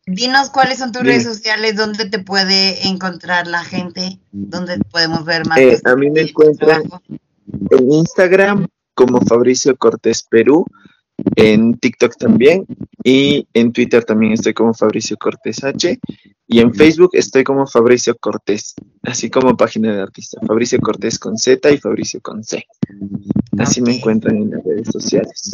Dinos 0.07 0.49
cuáles 0.49 0.79
son 0.79 0.93
tus 0.93 1.01
Dime. 1.01 1.15
redes 1.15 1.25
sociales, 1.25 1.75
dónde 1.75 2.09
te 2.09 2.19
puede 2.19 2.87
encontrar 2.87 3.45
la 3.45 3.65
gente, 3.65 4.19
dónde 4.31 4.79
podemos 4.89 5.25
ver 5.25 5.45
más. 5.45 5.57
Eh, 5.57 5.77
a 5.83 5.95
mí 5.95 6.09
me 6.09 6.21
tu 6.21 6.29
encuentran 6.29 6.83
en 7.71 7.91
Instagram 7.91 8.67
como 8.93 9.19
Fabricio 9.19 9.75
Cortés 9.75 10.23
Perú, 10.23 10.65
en 11.35 11.77
TikTok 11.77 12.15
también 12.17 12.65
y 13.03 13.47
en 13.53 13.71
Twitter 13.71 14.03
también 14.03 14.33
estoy 14.33 14.53
como 14.53 14.73
Fabricio 14.73 15.17
Cortés 15.17 15.63
H 15.63 15.99
y 16.49 16.59
en 16.59 16.73
Facebook 16.73 17.09
estoy 17.13 17.43
como 17.43 17.67
Fabricio 17.67 18.15
Cortés, 18.17 18.73
así 19.03 19.29
como 19.29 19.57
página 19.57 19.93
de 19.93 20.01
artista, 20.01 20.39
Fabricio 20.47 20.79
Cortés 20.79 21.19
con 21.19 21.37
Z 21.37 21.69
y 21.69 21.77
Fabricio 21.77 22.21
con 22.21 22.41
C. 22.41 22.65
Así 23.57 23.81
me 23.81 23.97
encuentran 23.97 24.37
en 24.37 24.51
las 24.51 24.63
redes 24.63 24.87
sociales. 24.87 25.51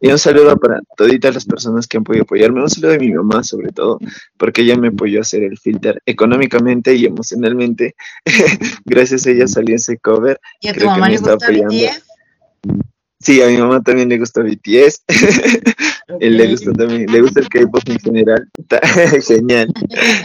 Y 0.00 0.08
un 0.08 0.18
saludo 0.18 0.56
para 0.58 0.80
toditas 0.96 1.34
las 1.34 1.44
personas 1.44 1.88
que 1.88 1.96
han 1.96 2.04
podido 2.04 2.22
apoyarme. 2.22 2.62
Un 2.62 2.70
saludo 2.70 2.92
de 2.92 2.98
mi 3.00 3.12
mamá, 3.12 3.42
sobre 3.42 3.72
todo, 3.72 3.98
porque 4.36 4.62
ella 4.62 4.76
me 4.76 4.88
apoyó 4.88 5.18
a 5.18 5.22
hacer 5.22 5.42
el 5.42 5.58
filter 5.58 6.00
económicamente 6.06 6.94
y 6.94 7.06
emocionalmente. 7.06 7.96
Gracias 8.84 9.26
a 9.26 9.30
ella 9.30 9.48
salió 9.48 9.74
ese 9.74 9.98
cover. 9.98 10.38
¿Y 10.60 10.68
a 10.68 10.72
tu 10.72 10.80
Creo 10.80 10.88
que 10.88 11.00
mamá 11.00 11.06
me 11.06 11.10
le 11.10 11.16
está 11.16 11.34
gusta 11.34 11.46
apoyando. 11.46 11.74
Sí, 13.22 13.40
a 13.40 13.46
mi 13.46 13.56
mamá 13.56 13.80
también 13.80 14.08
le 14.08 14.18
gusta 14.18 14.42
BTS. 14.42 15.04
Él 16.20 16.36
le 16.36 16.50
gusta 16.50 16.72
también, 16.72 17.06
le 17.06 17.22
gusta 17.22 17.40
el 17.40 17.48
K-pop 17.48 17.82
en 17.86 17.98
general. 18.00 18.48
Está 18.58 18.80
genial. 19.26 19.72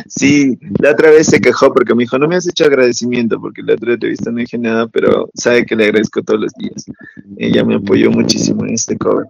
Sí, 0.07 0.57
la 0.79 0.91
otra 0.91 1.11
vez 1.11 1.27
se 1.27 1.39
quejó 1.39 1.71
porque 1.71 1.93
me 1.93 2.03
dijo, 2.03 2.17
no 2.17 2.27
me 2.27 2.35
has 2.35 2.47
hecho 2.47 2.65
agradecimiento 2.65 3.39
porque 3.39 3.61
la 3.61 3.73
otra 3.73 3.93
entrevista 3.93 4.31
no 4.31 4.37
dije 4.37 4.57
nada, 4.57 4.87
pero 4.87 5.29
sabe 5.35 5.65
que 5.65 5.75
le 5.75 5.85
agradezco 5.85 6.23
todos 6.23 6.41
los 6.41 6.51
días. 6.53 6.85
Ella 7.37 7.63
me 7.63 7.75
apoyó 7.75 8.09
muchísimo 8.09 8.65
en 8.65 8.73
este 8.73 8.97
cover 8.97 9.27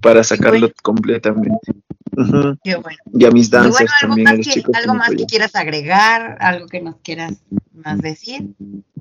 para 0.00 0.24
sacarlo 0.24 0.70
completamente. 0.82 1.72
Ujú. 2.16 2.56
Qué 2.62 2.76
bueno. 2.76 2.98
Y 3.12 3.24
a 3.24 3.30
mis 3.30 3.48
Y 3.48 3.50
bueno, 3.50 3.66
algo 3.74 3.86
también, 4.00 4.24
más, 4.24 4.36
que, 4.36 4.42
chicos. 4.42 4.74
algo 4.74 4.94
más 4.94 5.10
que 5.10 5.26
quieras 5.26 5.54
agregar, 5.54 6.36
algo 6.40 6.66
que 6.66 6.80
nos 6.80 6.96
quieras 7.02 7.34
más 7.72 8.00
decir. 8.00 8.48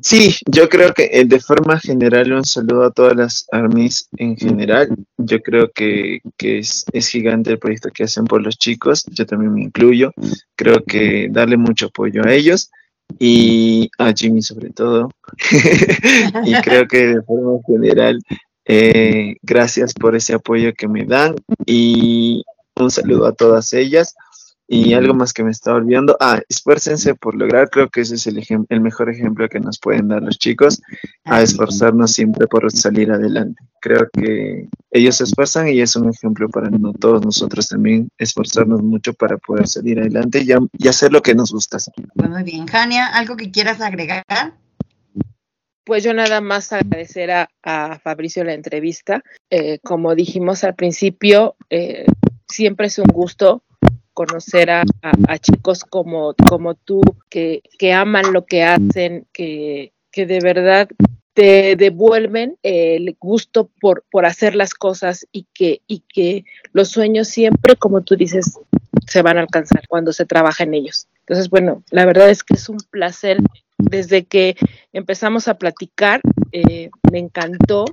Sí, 0.01 0.35
yo 0.45 0.69
creo 0.69 0.93
que 0.93 1.09
eh, 1.11 1.25
de 1.25 1.39
forma 1.39 1.79
general 1.79 2.31
un 2.31 2.45
saludo 2.45 2.85
a 2.85 2.91
todas 2.91 3.15
las 3.15 3.47
armies 3.51 4.09
en 4.17 4.37
general. 4.37 4.95
Yo 5.17 5.41
creo 5.41 5.71
que, 5.73 6.19
que 6.37 6.59
es, 6.59 6.85
es 6.91 7.09
gigante 7.09 7.51
el 7.51 7.59
proyecto 7.59 7.89
que 7.89 8.03
hacen 8.03 8.25
por 8.25 8.41
los 8.41 8.57
chicos. 8.57 9.05
Yo 9.11 9.25
también 9.25 9.53
me 9.53 9.63
incluyo. 9.63 10.11
Creo 10.55 10.83
que 10.83 11.27
darle 11.31 11.57
mucho 11.57 11.87
apoyo 11.87 12.23
a 12.25 12.31
ellos 12.31 12.69
y 13.19 13.89
a 13.97 14.13
Jimmy 14.13 14.41
sobre 14.41 14.69
todo. 14.69 15.09
y 16.45 16.53
creo 16.61 16.87
que 16.87 17.07
de 17.07 17.21
forma 17.23 17.59
general, 17.65 18.21
eh, 18.65 19.35
gracias 19.41 19.93
por 19.93 20.15
ese 20.15 20.33
apoyo 20.33 20.73
que 20.73 20.87
me 20.87 21.05
dan 21.05 21.35
y 21.65 22.43
un 22.81 22.91
saludo 22.91 23.25
a 23.27 23.33
todas 23.33 23.73
ellas. 23.73 24.15
Y 24.69 24.95
algo 24.95 25.13
más 25.13 25.31
que 25.31 25.45
me 25.45 25.51
estaba 25.51 25.77
olvidando, 25.77 26.17
ah, 26.19 26.41
esfuércense 26.49 27.15
por 27.15 27.35
lograr, 27.35 27.69
creo 27.69 27.87
que 27.89 28.01
ese 28.01 28.15
es 28.15 28.27
el, 28.27 28.43
el 28.67 28.81
mejor 28.81 29.09
ejemplo 29.09 29.47
que 29.47 29.61
nos 29.61 29.79
pueden 29.79 30.09
dar 30.09 30.21
los 30.21 30.37
chicos, 30.37 30.81
a 31.23 31.41
esforzarnos 31.41 32.11
siempre 32.11 32.47
por 32.47 32.69
salir 32.73 33.09
adelante. 33.09 33.63
Creo 33.79 34.09
que 34.11 34.67
ellos 34.91 35.15
se 35.15 35.23
esfuerzan 35.23 35.69
y 35.69 35.79
es 35.79 35.95
un 35.95 36.09
ejemplo 36.09 36.49
para 36.49 36.69
no- 36.69 36.91
todos 36.91 37.23
nosotros 37.23 37.69
también, 37.69 38.09
esforzarnos 38.17 38.83
mucho 38.83 39.13
para 39.13 39.37
poder 39.37 39.69
salir 39.69 40.01
adelante 40.01 40.41
y, 40.43 40.51
a- 40.51 40.59
y 40.77 40.87
hacer 40.89 41.13
lo 41.13 41.21
que 41.21 41.33
nos 41.33 41.53
gusta 41.53 41.77
hacer. 41.77 41.93
Pues 42.13 42.29
muy 42.29 42.43
bien. 42.43 42.67
Jania, 42.67 43.05
¿algo 43.07 43.37
que 43.37 43.49
quieras 43.51 43.79
agregar? 43.79 44.25
Pues 45.85 46.03
yo 46.03 46.13
nada 46.13 46.41
más 46.41 46.73
agradecer 46.73 47.31
a, 47.31 47.47
a 47.63 47.99
Fabricio 47.99 48.43
la 48.43 48.53
entrevista. 48.53 49.23
Eh, 49.49 49.79
como 49.81 50.13
dijimos 50.13 50.65
al 50.65 50.75
principio, 50.75 51.55
eh, 51.69 52.05
siempre 52.47 52.87
es 52.87 52.99
un 52.99 53.07
gusto 53.07 53.63
conocer 54.13 54.71
a, 54.71 54.83
chicos 55.39 55.83
como, 55.83 56.33
como 56.49 56.73
tú, 56.73 57.01
que, 57.29 57.61
que 57.77 57.93
aman 57.93 58.33
lo 58.33 58.45
que 58.45 58.63
hacen, 58.63 59.27
que, 59.31 59.93
que 60.11 60.25
de 60.25 60.39
verdad 60.39 60.89
te 61.35 61.75
devuelven 61.75 62.57
el 62.63 63.15
gusto 63.19 63.69
por, 63.79 64.03
por 64.09 64.25
hacer 64.25 64.55
las 64.55 64.73
cosas 64.73 65.27
y 65.31 65.45
que, 65.53 65.81
y 65.85 65.99
que 66.11 66.45
los 66.73 66.89
sueños 66.89 67.27
siempre, 67.27 67.75
como 67.75 68.01
tú 68.01 68.15
dices, 68.15 68.57
se 69.05 69.21
van 69.21 69.37
a 69.37 69.41
alcanzar 69.41 69.87
cuando 69.87 70.11
se 70.13 70.25
trabaja 70.25 70.63
en 70.63 70.73
ellos. 70.73 71.07
Entonces, 71.19 71.51
bueno, 71.51 71.83
la 71.91 72.05
verdad 72.05 72.31
es 72.31 72.43
que 72.43 72.55
es 72.55 72.69
un 72.69 72.79
placer 72.89 73.37
desde 73.77 74.25
que 74.25 74.55
empezamos 74.93 75.47
a 75.47 75.59
platicar, 75.59 76.21
eh, 76.51 76.89
me 77.11 77.19
encantó 77.19 77.85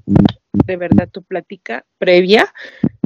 de 0.67 0.77
verdad 0.77 1.09
tu 1.11 1.23
plática 1.23 1.85
previa. 1.99 2.53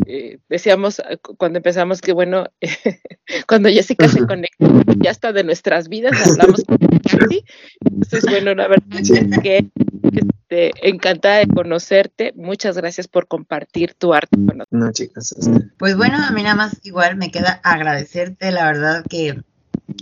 Eh, 0.06 0.38
decíamos 0.48 0.98
eh, 1.00 1.18
cu- 1.18 1.36
cuando 1.36 1.58
empezamos 1.58 2.00
que 2.00 2.12
bueno, 2.12 2.46
cuando 3.48 3.68
Jessica 3.68 4.08
se 4.08 4.26
conecta, 4.26 4.66
ya 4.98 5.10
está 5.10 5.32
de 5.32 5.44
nuestras 5.44 5.88
vidas, 5.88 6.12
hablamos 6.26 6.64
con 6.64 6.78
Katy. 6.78 7.44
Entonces, 7.84 8.24
bueno, 8.28 8.54
la 8.54 8.68
verdad 8.68 9.00
es 9.00 9.38
que 9.40 9.68
este, 10.12 10.72
encantada 10.88 11.36
de 11.38 11.46
conocerte. 11.48 12.32
Muchas 12.36 12.76
gracias 12.76 13.06
por 13.08 13.26
compartir 13.28 13.94
tu 13.94 14.14
arte 14.14 14.36
con 14.36 14.58
nosotros. 14.58 14.66
No, 14.70 14.90
chicas. 14.92 15.32
este, 15.32 15.68
Pues 15.78 15.96
bueno, 15.96 16.16
a 16.24 16.30
mí 16.30 16.42
nada 16.42 16.54
más 16.56 16.78
igual 16.84 17.16
me 17.16 17.30
queda 17.30 17.60
agradecerte, 17.62 18.50
la 18.50 18.64
verdad 18.66 19.04
que, 19.08 19.42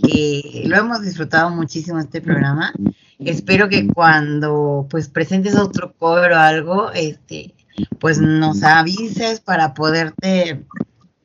que 0.01 0.63
lo 0.65 0.77
hemos 0.77 1.01
disfrutado 1.01 1.49
muchísimo 1.49 1.99
este 1.99 2.21
programa. 2.21 2.73
Espero 3.19 3.67
que 3.67 3.87
cuando 3.87 4.87
pues 4.89 5.09
presentes 5.09 5.55
otro 5.55 5.93
cover 5.93 6.33
o 6.33 6.37
algo, 6.37 6.91
este, 6.91 7.53
pues 7.99 8.19
nos 8.19 8.63
avises 8.63 9.39
para 9.39 9.73
poderte 9.73 10.63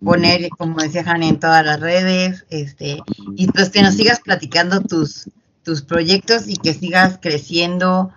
poner, 0.03 0.49
como 0.51 0.81
decía 0.81 1.05
Jani, 1.05 1.29
en 1.29 1.41
todas 1.41 1.65
las 1.65 1.81
redes, 1.81 2.47
este, 2.51 2.99
y 3.37 3.47
pues 3.49 3.71
que 3.71 3.83
nos 3.83 3.95
sigas 3.95 4.21
platicando 4.21 4.81
tus, 4.81 5.29
tus 5.65 5.83
proyectos 5.83 6.49
y 6.49 6.57
que 6.57 6.75
sigas 6.75 7.19
creciendo 7.21 8.11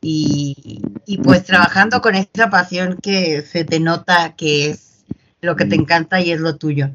y, 0.00 0.82
y 1.06 1.18
pues 1.18 1.44
trabajando 1.44 2.00
con 2.00 2.14
esa 2.14 2.50
pasión 2.50 2.98
que 3.00 3.42
se 3.42 3.64
te 3.64 3.80
nota 3.80 4.34
que 4.36 4.70
es 4.70 5.04
lo 5.40 5.56
que 5.56 5.64
te 5.64 5.76
encanta 5.76 6.20
y 6.20 6.32
es 6.32 6.40
lo 6.40 6.56
tuyo. 6.56 6.90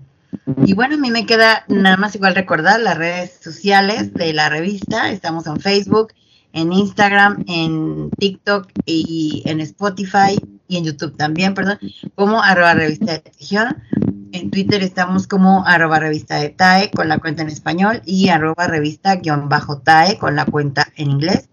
Y 0.65 0.73
bueno, 0.73 0.95
a 0.95 0.97
mí 0.99 1.11
me 1.11 1.25
queda 1.25 1.63
nada 1.67 1.97
más 1.97 2.15
igual 2.15 2.35
recordar 2.35 2.79
las 2.79 2.97
redes 2.97 3.39
sociales 3.41 4.13
de 4.13 4.33
la 4.33 4.49
revista. 4.49 5.09
Estamos 5.09 5.47
en 5.47 5.59
Facebook, 5.59 6.13
en 6.55 6.73
Instagram, 6.73 7.43
en 7.47 8.09
TikTok 8.17 8.71
y 8.85 9.43
en 9.45 9.59
Spotify 9.59 10.39
y 10.67 10.77
en 10.77 10.85
YouTube 10.85 11.15
también, 11.17 11.53
perdón, 11.53 11.77
como 12.15 12.41
arroba 12.41 12.73
revista 12.73 13.11
de 13.11 13.19
Tejión. 13.19 13.83
En 14.31 14.49
Twitter 14.51 14.81
estamos 14.81 15.27
como 15.27 15.67
arroba 15.67 15.99
revista 15.99 16.37
de 16.37 16.47
TAE 16.49 16.89
con 16.91 17.09
la 17.09 17.19
cuenta 17.19 17.43
en 17.43 17.49
español 17.49 18.01
y 18.05 18.29
arroba 18.29 18.67
revista 18.67 19.17
guion 19.17 19.49
bajo 19.49 19.79
TAE 19.79 20.17
con 20.17 20.35
la 20.35 20.45
cuenta 20.45 20.87
en 20.95 21.11
inglés. 21.11 21.49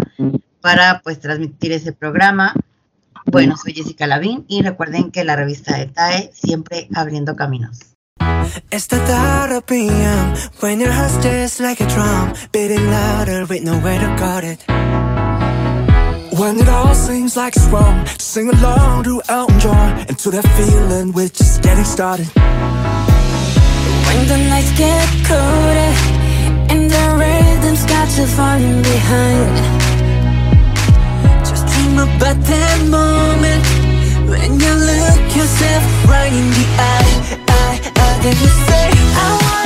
para 0.60 1.00
pues 1.04 1.20
transmitir 1.20 1.72
ese 1.72 1.94
programa. 1.94 2.54
Bueno, 3.26 3.56
soy 3.58 3.74
Jessica 3.74 4.08
Lavín 4.08 4.46
y 4.48 4.62
recuerden 4.62 5.12
que 5.12 5.24
la 5.24 5.36
revista 5.36 5.78
de 5.78 5.88
TAE 5.88 6.32
siempre 6.34 6.88
abriendo 6.94 7.36
caminos. 7.36 7.80
It's 8.72 8.88
the 8.88 8.98
thought 9.00 9.52
of 9.52 9.66
PM 9.66 10.36
when 10.62 10.80
your 10.80 10.92
heart 10.92 11.22
just 11.24 11.60
like 11.60 11.82
a 11.82 11.88
drum, 11.88 12.34
beating 12.52 12.90
louder 12.90 13.46
with 13.46 13.64
nowhere 13.64 14.00
to 14.00 14.16
guard 14.18 14.44
it. 14.44 14.64
When 16.38 16.60
it 16.60 16.68
all 16.68 16.94
seems 16.94 17.38
like 17.38 17.56
it's 17.56 17.66
wrong, 17.68 18.06
just 18.06 18.22
sing 18.22 18.50
along 18.50 19.04
to 19.06 19.22
Elton 19.30 19.60
John 19.60 20.06
and 20.08 20.18
to 20.20 20.32
that 20.32 20.46
feeling 20.58 21.14
we're 21.14 21.30
just 21.30 21.62
getting 21.62 21.86
started. 21.86 22.28
When 24.06 24.28
the 24.28 24.38
nights 24.50 24.72
get 24.78 25.08
colder 25.28 25.94
and 26.74 26.90
the 26.90 27.06
rhythm's 27.18 27.86
got 27.86 28.18
you 28.18 28.26
falling 28.26 28.82
behind. 28.82 29.73
Dream 31.94 32.08
about 32.08 32.42
that 32.42 32.82
moment 32.90 33.64
when 34.28 34.60
you 34.60 34.74
look 34.74 35.36
yourself 35.36 35.84
right 36.10 36.34
in 36.34 36.50
the 36.50 36.66
eye, 36.80 37.38
eye, 37.48 37.92
eye, 37.96 38.20
and 38.26 38.42
you 38.42 38.48
say, 38.66 38.90
I 39.16 39.40
wanna 39.44 39.63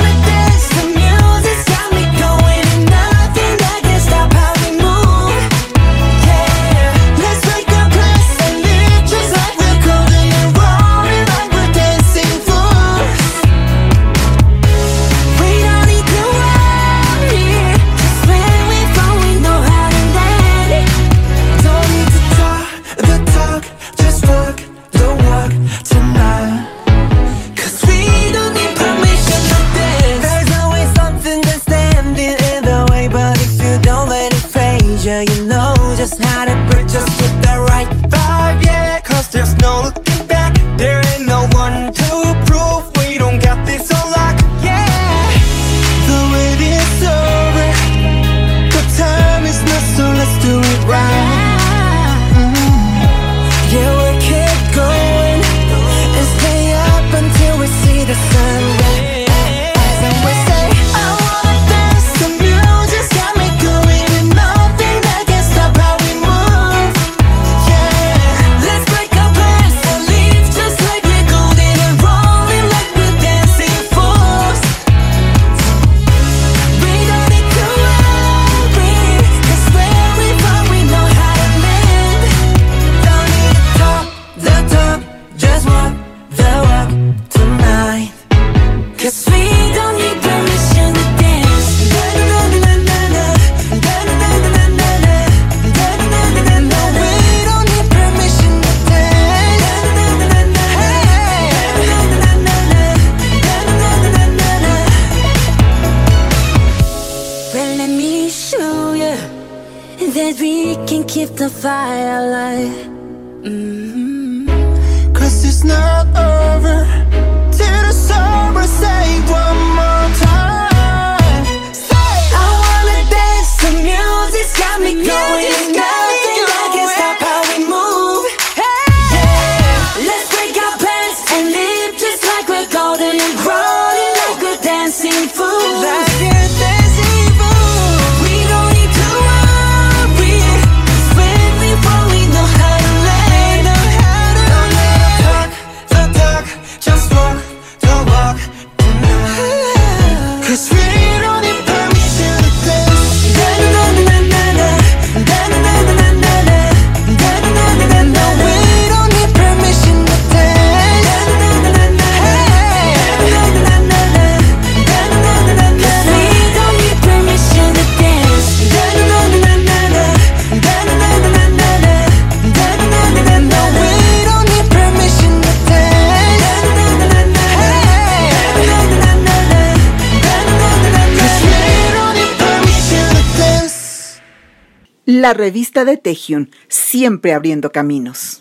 la 185.28 185.34
revista 185.34 185.84
de 185.84 185.98
Taehyung, 185.98 186.48
siempre 186.68 187.34
abriendo 187.34 187.70
caminos. 187.70 188.37